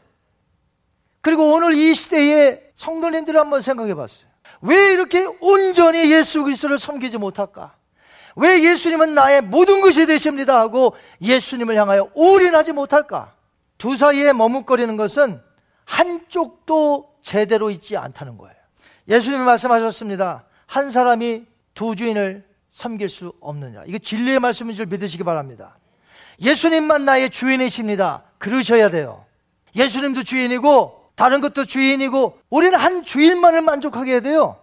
그리고 1.20 1.52
오늘 1.52 1.74
이 1.74 1.94
시대의 1.94 2.71
성도님들 2.82 3.38
한번 3.38 3.60
생각해 3.60 3.94
봤어요. 3.94 4.26
왜 4.60 4.92
이렇게 4.92 5.24
온전히 5.40 6.10
예수 6.10 6.42
그리스도를 6.42 6.78
섬기지 6.78 7.16
못할까? 7.18 7.76
왜 8.34 8.62
예수님은 8.64 9.14
나의 9.14 9.42
모든 9.42 9.80
것이 9.80 10.04
되십니다 10.06 10.58
하고 10.58 10.96
예수님을 11.20 11.76
향하여 11.76 12.10
올인하지 12.14 12.72
못할까? 12.72 13.34
두 13.78 13.96
사이에 13.96 14.32
머뭇거리는 14.32 14.96
것은 14.96 15.40
한쪽도 15.84 17.18
제대로 17.22 17.70
있지 17.70 17.96
않다는 17.96 18.36
거예요. 18.36 18.56
예수님이 19.08 19.44
말씀하셨습니다. 19.44 20.44
한 20.66 20.90
사람이 20.90 21.44
두 21.74 21.94
주인을 21.94 22.44
섬길 22.70 23.08
수 23.08 23.32
없느냐. 23.40 23.84
이거 23.86 23.98
진리의 23.98 24.40
말씀인 24.40 24.74
줄 24.74 24.86
믿으시기 24.86 25.22
바랍니다. 25.22 25.76
예수님만 26.40 27.04
나의 27.04 27.30
주인이십니다. 27.30 28.24
그러셔야 28.38 28.90
돼요. 28.90 29.24
예수님도 29.76 30.22
주인이고 30.22 31.01
다른 31.14 31.40
것도 31.40 31.64
주인이고 31.64 32.38
우리는 32.50 32.78
한 32.78 33.04
주인만을 33.04 33.60
만족하게 33.60 34.12
해야 34.12 34.20
돼요. 34.20 34.56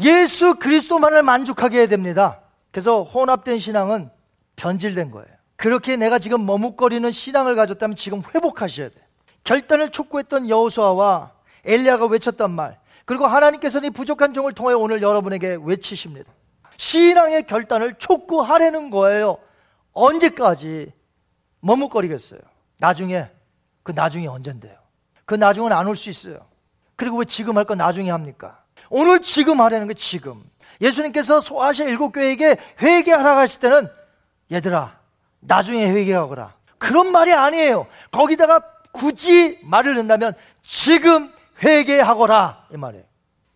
예수 0.00 0.56
그리스도만을 0.56 1.22
만족하게 1.22 1.78
해야 1.78 1.86
됩니다. 1.86 2.40
그래서 2.70 3.02
혼합된 3.02 3.58
신앙은 3.58 4.10
변질된 4.56 5.10
거예요. 5.10 5.28
그렇게 5.56 5.96
내가 5.96 6.18
지금 6.18 6.44
머뭇거리는 6.46 7.10
신앙을 7.10 7.54
가졌다면 7.54 7.96
지금 7.96 8.22
회복하셔야 8.34 8.88
돼. 8.88 8.96
결단을 9.44 9.90
촉구했던 9.90 10.48
여호수아와 10.48 11.32
엘리야가 11.64 12.06
외쳤단 12.06 12.50
말. 12.50 12.78
그리고 13.04 13.26
하나님께서는 13.26 13.88
이 13.88 13.90
부족한 13.90 14.32
종을 14.32 14.54
통해 14.54 14.74
오늘 14.74 15.02
여러분에게 15.02 15.58
외치십니다. 15.62 16.32
신앙의 16.76 17.46
결단을 17.46 17.94
촉구하려는 17.98 18.90
거예요. 18.90 19.38
언제까지 19.92 20.92
머뭇거리겠어요? 21.60 22.40
나중에 22.78 23.28
그 23.82 23.92
나중이 23.92 24.26
언젠데요? 24.26 24.83
그 25.26 25.34
나중은 25.34 25.72
안 25.72 25.86
올 25.86 25.96
수 25.96 26.10
있어요. 26.10 26.38
그리고 26.96 27.18
왜 27.18 27.24
지금 27.24 27.56
할 27.56 27.64
거 27.64 27.74
나중에 27.74 28.10
합니까? 28.10 28.58
오늘 28.90 29.20
지금 29.20 29.60
하려는 29.60 29.88
게 29.88 29.94
지금. 29.94 30.42
예수님께서 30.80 31.40
소아시아 31.40 31.86
일곱 31.86 32.12
교회에게 32.12 32.56
회개하라 32.82 33.36
하실 33.38 33.60
때는 33.60 33.88
얘들아 34.52 34.96
나중에 35.40 35.88
회개하거라. 35.90 36.52
그런 36.78 37.10
말이 37.12 37.32
아니에요. 37.32 37.86
거기다가 38.10 38.60
굳이 38.92 39.58
말을 39.62 39.94
넣는다면 39.94 40.34
지금 40.62 41.32
회개하거라 41.62 42.66
이 42.72 42.76
말이에요. 42.76 43.04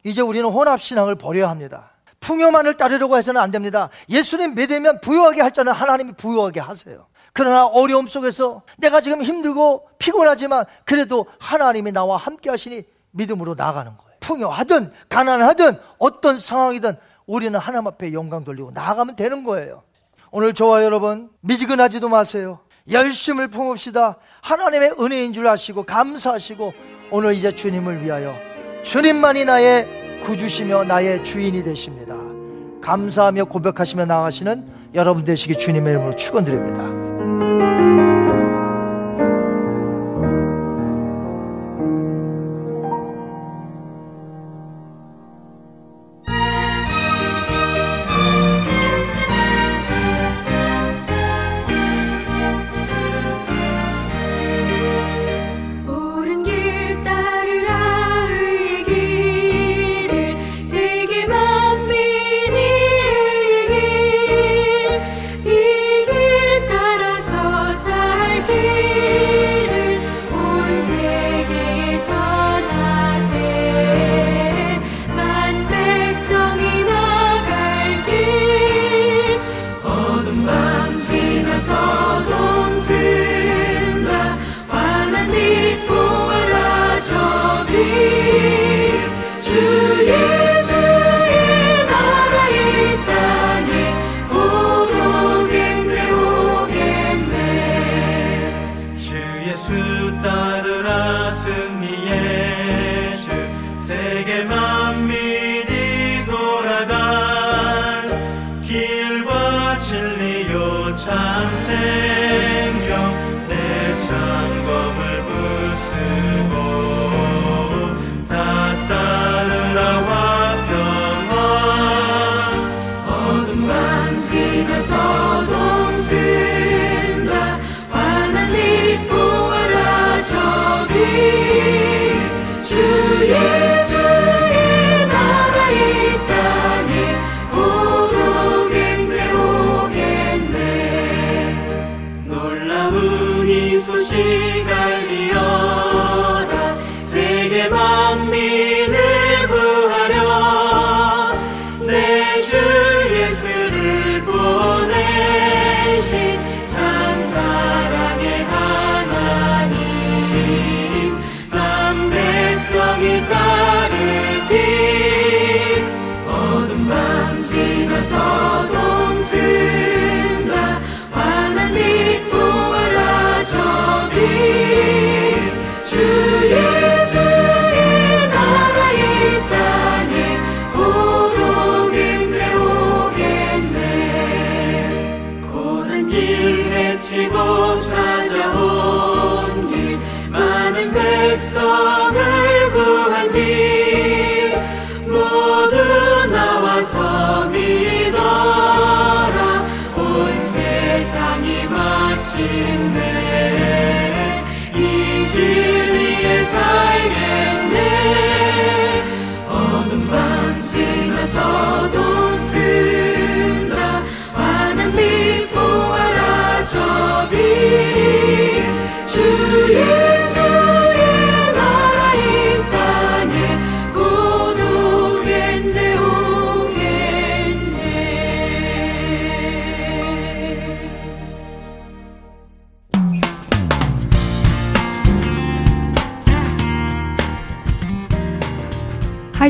이제 0.04 0.20
우리는 0.22 0.48
혼합 0.48 0.80
신앙을 0.80 1.16
버려야 1.16 1.50
합니다. 1.50 1.90
풍요만을 2.20 2.76
따르려고 2.76 3.16
해서는 3.16 3.40
안 3.40 3.50
됩니다. 3.50 3.90
예수님 4.08 4.54
믿으면 4.54 5.00
부유하게 5.00 5.42
할 5.42 5.52
자는 5.52 5.72
하나님이 5.72 6.12
부유하게 6.12 6.60
하세요. 6.60 7.06
그러나 7.38 7.66
어려움 7.66 8.08
속에서 8.08 8.62
내가 8.78 9.00
지금 9.00 9.22
힘들고 9.22 9.90
피곤하지만 10.00 10.64
그래도 10.84 11.26
하나님이 11.38 11.92
나와 11.92 12.16
함께 12.16 12.50
하시니 12.50 12.82
믿음으로 13.12 13.54
나가는 13.54 13.96
거예요. 13.96 14.12
풍요하든 14.18 14.90
가난하든 15.08 15.78
어떤 15.98 16.36
상황이든 16.36 16.96
우리는 17.26 17.56
하나님 17.56 17.86
앞에 17.86 18.12
영광 18.12 18.42
돌리고 18.42 18.72
나아가면 18.72 19.14
되는 19.14 19.44
거예요. 19.44 19.84
오늘 20.32 20.52
저와 20.52 20.82
여러분 20.82 21.30
미지근하지도 21.42 22.08
마세요. 22.08 22.58
열심을 22.90 23.46
품읍시다. 23.46 24.16
하나님의 24.40 24.96
은혜인 24.98 25.32
줄 25.32 25.46
아시고 25.46 25.84
감사하시고 25.84 26.72
오늘 27.12 27.34
이제 27.34 27.54
주님을 27.54 28.04
위하여 28.04 28.34
주님만이 28.82 29.44
나의 29.44 30.22
구주시며 30.24 30.82
나의 30.82 31.22
주인이 31.22 31.62
되십니다. 31.62 32.16
감사하며 32.80 33.44
고백하시며 33.44 34.06
나가시는 34.06 34.90
여러분 34.94 35.24
되시기 35.24 35.54
주님의 35.54 35.92
이름으로 35.92 36.16
축원드립니다. 36.16 37.17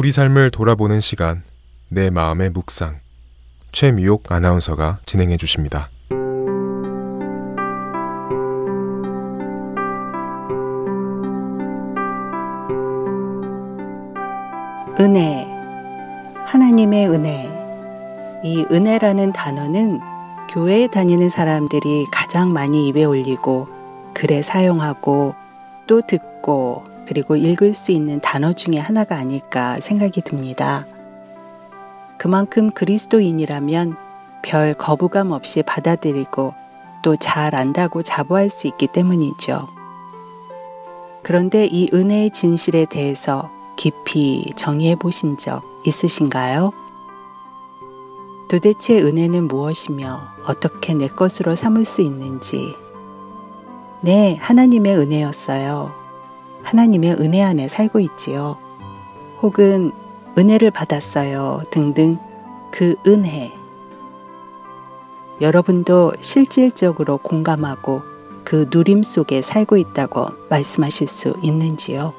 우리 0.00 0.12
삶을 0.12 0.48
돌아보는 0.48 1.02
시간, 1.02 1.42
내 1.90 2.08
마음의 2.08 2.52
묵상. 2.52 3.00
최미옥 3.70 4.32
아나운서가 4.32 5.00
진행해 5.04 5.36
주십니다. 5.36 5.90
은혜, 14.98 15.46
하나님의 16.46 17.08
은혜. 17.10 18.40
이 18.42 18.64
은혜라는 18.70 19.34
단어는 19.34 20.00
교회에 20.48 20.86
다니는 20.86 21.28
사람들이 21.28 22.06
가장 22.10 22.54
많이 22.54 22.88
입에 22.88 23.04
올리고 23.04 23.68
글에 24.14 24.40
사용하고 24.40 25.34
또 25.86 26.00
듣고 26.00 26.89
그리고 27.10 27.34
읽을 27.34 27.74
수 27.74 27.90
있는 27.90 28.20
단어 28.20 28.52
중에 28.52 28.78
하나가 28.78 29.16
아닐까 29.16 29.80
생각이 29.80 30.20
듭니다. 30.20 30.86
그만큼 32.18 32.70
그리스도인이라면 32.70 33.96
별 34.44 34.74
거부감 34.74 35.32
없이 35.32 35.64
받아들이고 35.64 36.54
또 37.02 37.16
잘 37.16 37.56
안다고 37.56 38.04
자부할 38.04 38.48
수 38.48 38.68
있기 38.68 38.86
때문이죠. 38.86 39.66
그런데 41.24 41.66
이 41.66 41.90
은혜의 41.92 42.30
진실에 42.30 42.84
대해서 42.84 43.50
깊이 43.74 44.52
정의해 44.54 44.94
보신 44.94 45.36
적 45.36 45.64
있으신가요? 45.84 46.70
도대체 48.48 49.02
은혜는 49.02 49.48
무엇이며 49.48 50.20
어떻게 50.46 50.94
내 50.94 51.08
것으로 51.08 51.56
삼을 51.56 51.84
수 51.84 52.02
있는지. 52.02 52.76
네, 54.00 54.36
하나님의 54.40 54.96
은혜였어요. 54.96 55.99
하나님의 56.62 57.12
은혜 57.20 57.42
안에 57.42 57.68
살고 57.68 58.00
있지요. 58.00 58.56
혹은 59.42 59.92
은혜를 60.38 60.70
받았어요. 60.70 61.62
등등 61.70 62.18
그 62.70 62.94
은혜. 63.06 63.52
여러분도 65.40 66.12
실질적으로 66.20 67.16
공감하고 67.18 68.02
그 68.44 68.68
누림 68.72 69.02
속에 69.02 69.40
살고 69.42 69.76
있다고 69.76 70.28
말씀하실 70.48 71.06
수 71.08 71.34
있는지요? 71.42 72.12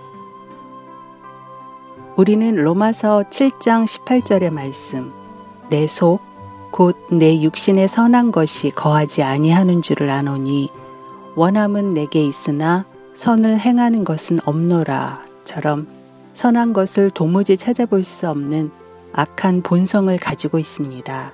우리는 2.15 2.55
로마서 2.55 3.23
7장 3.29 3.85
18절의 3.85 4.51
말씀, 4.51 5.13
내 5.69 5.87
속, 5.87 6.19
곧 6.71 6.97
내 7.11 7.41
육신의 7.41 7.87
선한 7.87 8.31
것이 8.31 8.71
거하지 8.71 9.23
아니하는 9.23 9.81
줄을 9.81 10.09
아노니, 10.09 10.71
원함은 11.35 11.93
내게 11.93 12.23
있으나 12.25 12.85
선을 13.13 13.59
행하는 13.59 14.03
것은 14.03 14.39
없노라. 14.45 15.23
처럼 15.43 15.87
선한 16.33 16.73
것을 16.73 17.09
도무지 17.09 17.57
찾아볼 17.57 18.03
수 18.03 18.29
없는 18.29 18.71
악한 19.13 19.61
본성을 19.63 20.15
가지고 20.17 20.59
있습니다. 20.59 21.33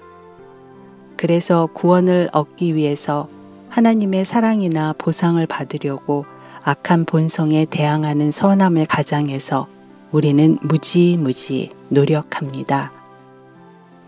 그래서 1.16 1.68
구원을 1.74 2.30
얻기 2.32 2.76
위해서 2.76 3.28
하나님의 3.70 4.26
사랑이나 4.26 4.94
보상을 4.98 5.46
받으려고 5.46 6.26
악한 6.64 7.06
본성에 7.06 7.66
대항하는 7.66 8.32
선함을 8.32 8.86
가장해서 8.86 9.68
우리는 10.12 10.58
무지무지 10.62 11.72
노력합니다. 11.90 12.92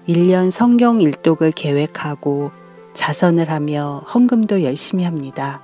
1년 0.08 0.50
성경 0.50 1.02
일독을 1.02 1.52
계획하고 1.52 2.52
자선을 2.94 3.52
하며 3.52 4.04
헌금도 4.14 4.64
열심히 4.64 5.04
합니다. 5.04 5.62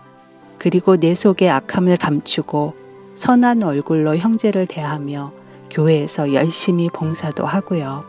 그리고 0.66 0.97
내 0.97 1.13
속의 1.13 1.47
악함을 1.51 1.97
감추고 1.97 2.74
선한 3.13 3.61
얼굴로 3.61 4.18
형제를 4.18 4.66
대하며 4.66 5.32
교회에서 5.70 6.34
열심히 6.34 6.89
봉사도 6.89 7.45
하고요. 7.45 8.03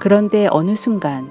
그런데 0.00 0.48
어느 0.50 0.74
순간 0.74 1.30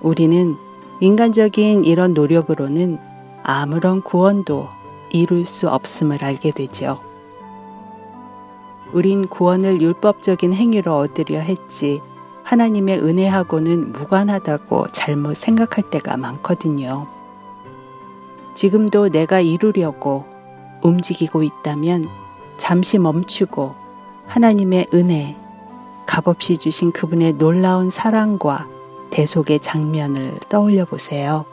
우리는 0.00 0.54
인간적인 1.00 1.84
이런 1.84 2.14
노력으로는 2.14 3.00
아무런 3.42 4.02
구원도 4.02 4.68
이룰 5.10 5.44
수 5.44 5.68
없음을 5.68 6.22
알게 6.22 6.52
되죠. 6.52 7.00
우린 8.92 9.26
구원을 9.26 9.82
율법적인 9.82 10.52
행위로 10.52 10.96
얻으려 10.96 11.40
했지 11.40 12.00
하나님의 12.44 13.00
은혜하고는 13.00 13.94
무관하다고 13.94 14.92
잘못 14.92 15.34
생각할 15.36 15.90
때가 15.90 16.16
많거든요. 16.18 17.08
지금도 18.54 19.10
내가 19.10 19.40
이루려고 19.40 20.24
움직이고 20.82 21.42
있다면 21.42 22.06
잠시 22.56 22.98
멈추고 22.98 23.74
하나님의 24.26 24.88
은혜, 24.94 25.36
값없이 26.06 26.58
주신 26.58 26.92
그분의 26.92 27.34
놀라운 27.34 27.90
사랑과 27.90 28.68
대속의 29.10 29.60
장면을 29.60 30.38
떠올려 30.48 30.84
보세요. 30.84 31.44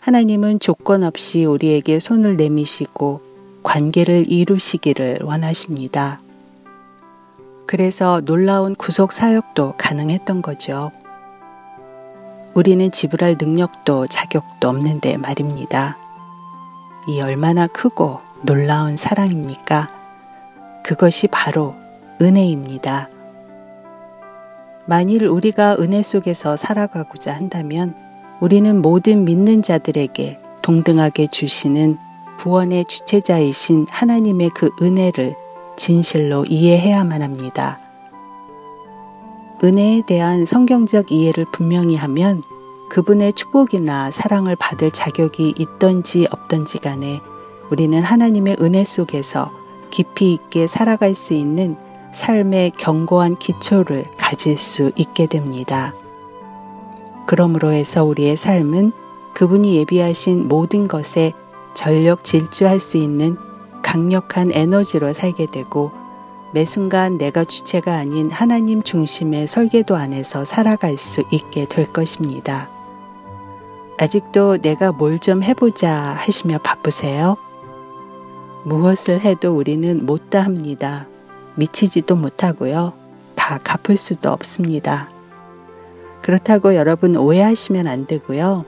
하나님은 0.00 0.60
조건 0.60 1.04
없이 1.04 1.44
우리에게 1.44 1.98
손을 1.98 2.36
내미시고 2.36 3.20
관계를 3.62 4.30
이루시기를 4.30 5.18
원하십니다. 5.22 6.20
그래서 7.66 8.20
놀라운 8.22 8.74
구속 8.74 9.12
사역도 9.12 9.74
가능했던 9.76 10.42
거죠. 10.42 10.90
우리는 12.54 12.90
지불할 12.90 13.36
능력도 13.40 14.08
자격도 14.08 14.68
없는데 14.68 15.16
말입니다. 15.16 15.96
이 17.08 17.20
얼마나 17.20 17.66
크고 17.66 18.20
놀라운 18.42 18.96
사랑입니까? 18.96 19.88
그것이 20.82 21.28
바로 21.28 21.76
은혜입니다. 22.20 23.08
만일 24.86 25.26
우리가 25.26 25.76
은혜 25.78 26.02
속에서 26.02 26.56
살아가고자 26.56 27.32
한다면 27.32 27.94
우리는 28.40 28.82
모든 28.82 29.24
믿는 29.24 29.62
자들에게 29.62 30.40
동등하게 30.62 31.28
주시는 31.28 31.98
구원의 32.38 32.86
주체자이신 32.86 33.86
하나님의 33.90 34.50
그 34.54 34.70
은혜를 34.80 35.36
진실로 35.76 36.44
이해해야만 36.48 37.22
합니다. 37.22 37.78
은혜에 39.62 40.02
대한 40.06 40.46
성경적 40.46 41.12
이해를 41.12 41.44
분명히 41.52 41.94
하면 41.94 42.42
그분의 42.88 43.34
축복이나 43.34 44.10
사랑을 44.10 44.56
받을 44.56 44.90
자격이 44.90 45.54
있던지 45.58 46.26
없던지 46.30 46.78
간에 46.78 47.20
우리는 47.70 48.02
하나님의 48.02 48.56
은혜 48.60 48.84
속에서 48.84 49.52
깊이 49.90 50.32
있게 50.32 50.66
살아갈 50.66 51.14
수 51.14 51.34
있는 51.34 51.76
삶의 52.12 52.72
견고한 52.78 53.36
기초를 53.36 54.06
가질 54.16 54.56
수 54.56 54.92
있게 54.96 55.26
됩니다. 55.26 55.94
그러므로 57.26 57.70
해서 57.70 58.02
우리의 58.04 58.36
삶은 58.36 58.92
그분이 59.34 59.76
예비하신 59.76 60.48
모든 60.48 60.88
것에 60.88 61.32
전력 61.74 62.24
질주할 62.24 62.80
수 62.80 62.96
있는 62.96 63.36
강력한 63.82 64.50
에너지로 64.52 65.12
살게 65.12 65.46
되고 65.46 65.92
매 66.52 66.64
순간 66.64 67.16
내가 67.16 67.44
주체가 67.44 67.94
아닌 67.96 68.30
하나님 68.30 68.82
중심의 68.82 69.46
설계도 69.46 69.94
안에서 69.96 70.44
살아갈 70.44 70.98
수 70.98 71.22
있게 71.30 71.66
될 71.66 71.92
것입니다. 71.92 72.68
아직도 73.98 74.58
내가 74.58 74.92
뭘 74.92 75.18
좀 75.18 75.42
해보자 75.42 75.92
하시며 75.92 76.58
바쁘세요? 76.58 77.36
무엇을 78.64 79.20
해도 79.20 79.56
우리는 79.56 80.04
못다 80.04 80.40
합니다. 80.40 81.06
미치지도 81.54 82.16
못하고요. 82.16 82.94
다 83.36 83.58
갚을 83.62 83.96
수도 83.96 84.30
없습니다. 84.30 85.08
그렇다고 86.22 86.74
여러분 86.74 87.16
오해하시면 87.16 87.86
안 87.86 88.06
되고요. 88.06 88.64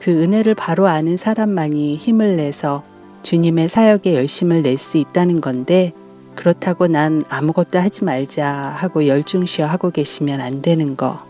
그 0.00 0.10
은혜를 0.10 0.54
바로 0.54 0.86
아는 0.88 1.16
사람만이 1.16 1.96
힘을 1.96 2.36
내서 2.36 2.82
주님의 3.22 3.68
사역에 3.68 4.14
열심을 4.14 4.62
낼 4.62 4.78
수 4.78 4.96
있다는 4.98 5.40
건데 5.40 5.92
그렇다고 6.34 6.86
난 6.86 7.24
아무것도 7.28 7.78
하지 7.78 8.04
말자 8.04 8.46
하고 8.48 9.06
열중시어 9.06 9.66
하고 9.66 9.90
계시면 9.90 10.40
안 10.40 10.62
되는 10.62 10.96
거 10.96 11.22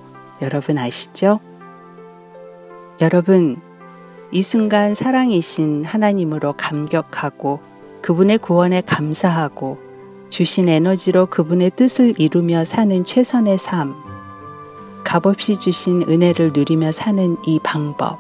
여러분 0.42 0.78
아시죠? 0.78 1.40
여러분, 3.00 3.60
이 4.30 4.42
순간 4.42 4.94
사랑이신 4.94 5.84
하나님으로 5.84 6.52
감격하고 6.52 7.60
그분의 8.02 8.38
구원에 8.38 8.80
감사하고 8.82 9.78
주신 10.28 10.68
에너지로 10.68 11.26
그분의 11.26 11.72
뜻을 11.76 12.14
이루며 12.20 12.64
사는 12.64 13.04
최선의 13.04 13.58
삶, 13.58 13.94
값없이 15.02 15.58
주신 15.58 16.02
은혜를 16.02 16.52
누리며 16.54 16.92
사는 16.92 17.36
이 17.44 17.58
방법, 17.62 18.18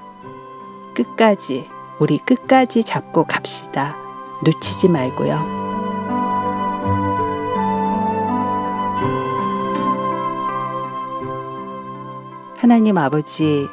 끝까지, 0.94 1.66
우리 2.00 2.18
끝까지 2.18 2.82
잡고 2.82 3.24
갑시다. 3.24 3.96
놓치지 4.44 4.88
말고요. 4.88 5.59
하나님 12.60 12.98
아버지, 12.98 13.66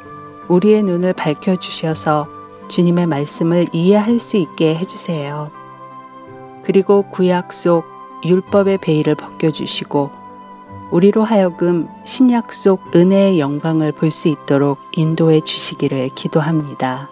우리의 0.48 0.82
눈을 0.82 1.12
밝혀주셔서 1.12 2.26
주님의 2.68 3.06
말씀을 3.06 3.66
이해할 3.70 4.18
수 4.18 4.38
있게 4.38 4.74
해주세요. 4.76 5.50
그리고 6.64 7.02
구약 7.02 7.52
속 7.52 7.84
율법의 8.24 8.78
베일을 8.78 9.14
벗겨주시고 9.14 10.10
우리로 10.90 11.22
하여금 11.22 11.86
신약 12.06 12.54
속 12.54 12.80
은혜의 12.96 13.38
영광을 13.38 13.92
볼 13.92 14.10
수 14.10 14.28
있도록 14.28 14.78
인도해 14.96 15.42
주시기를 15.42 16.08
기도합니다. 16.14 17.10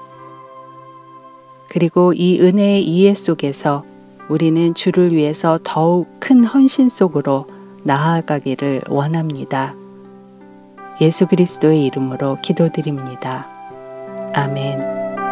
그리고 1.68 2.14
이 2.14 2.40
은혜의 2.40 2.84
이해 2.84 3.12
속에서 3.12 3.84
우리는 4.30 4.72
주를 4.72 5.14
위해서 5.14 5.60
더욱 5.62 6.08
큰 6.20 6.42
헌신 6.42 6.88
속으로 6.88 7.44
나아가기를 7.82 8.84
원합니다. 8.88 9.74
예수 11.00 11.26
그리스도의 11.26 11.84
이름으로 11.84 12.38
기도드립니다. 12.40 13.48
아멘. 14.32 15.25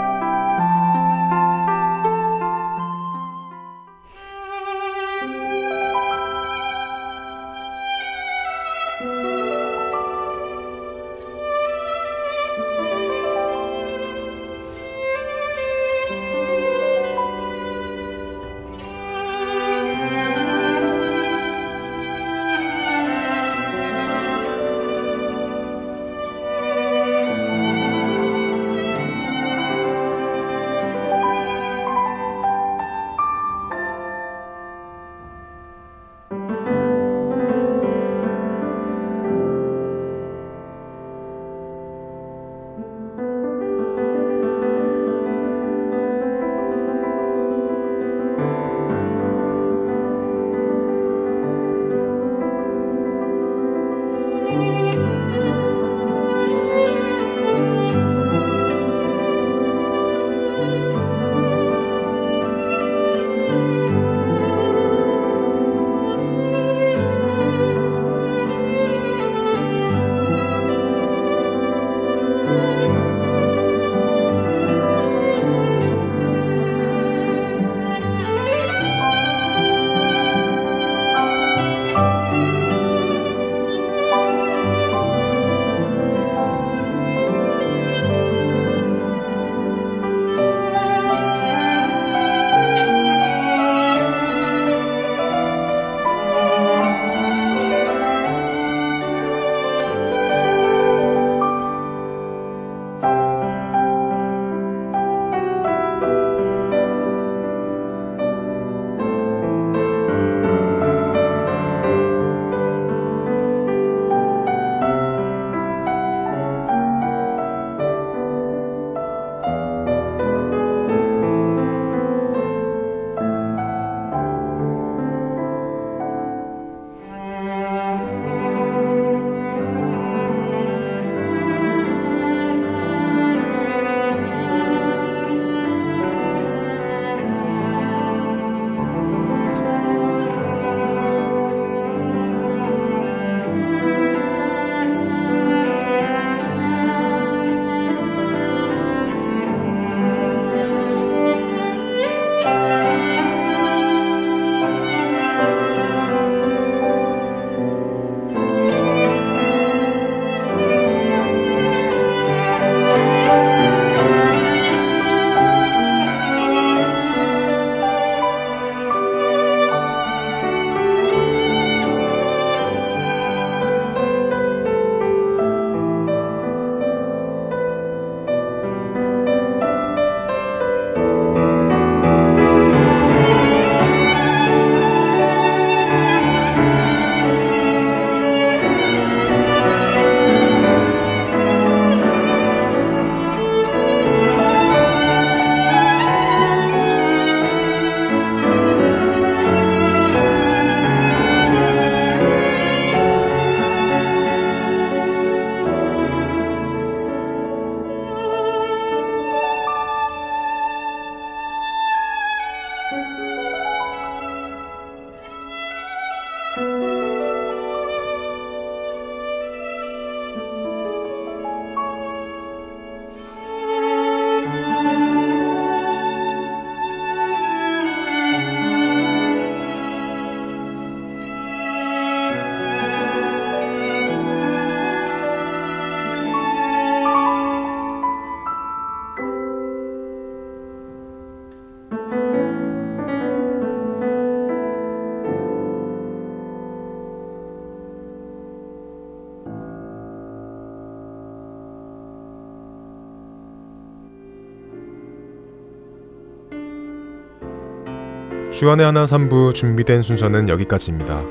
주안의 258.56 258.86
하나 258.86 259.04
3부 259.04 259.52
준비된 259.52 260.02
순서는 260.02 260.48
여기까지입니다. 260.48 261.22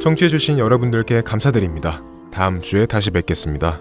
청취해주신 0.00 0.58
여러분들께 0.58 1.22
감사드립니다. 1.22 2.02
다음 2.30 2.60
주에 2.60 2.86
다시 2.86 3.10
뵙겠습니다. 3.10 3.80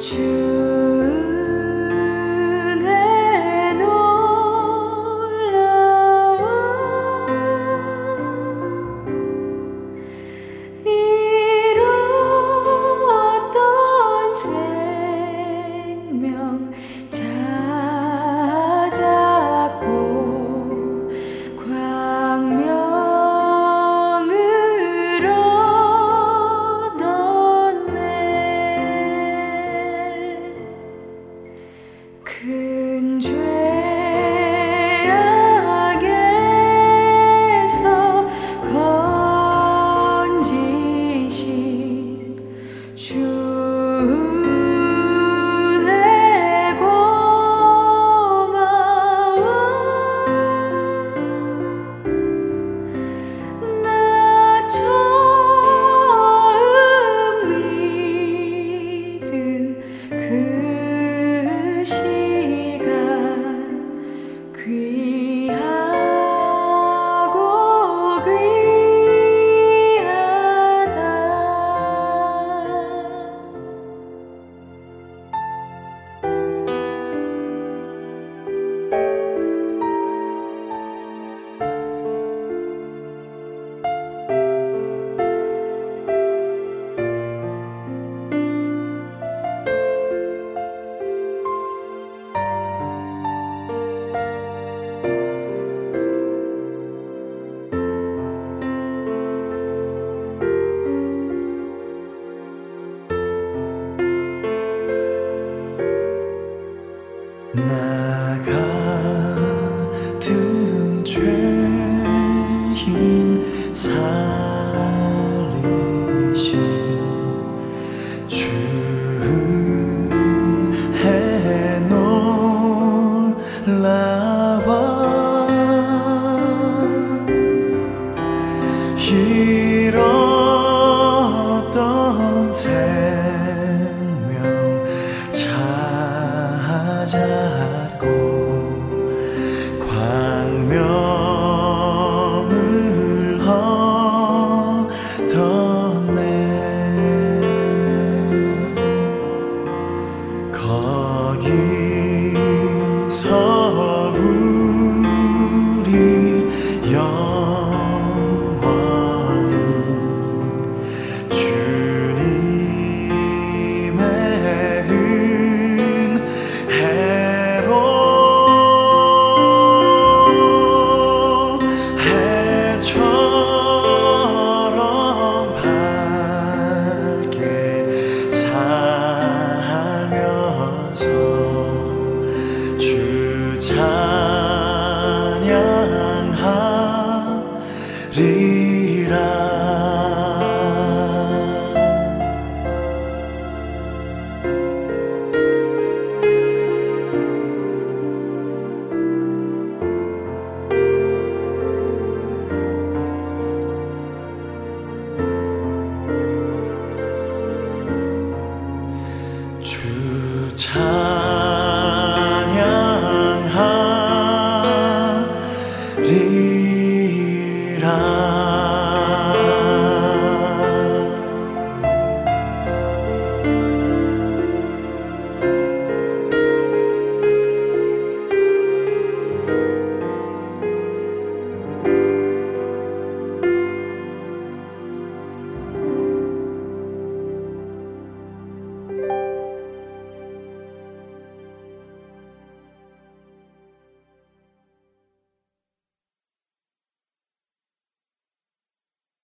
주. 0.00 0.63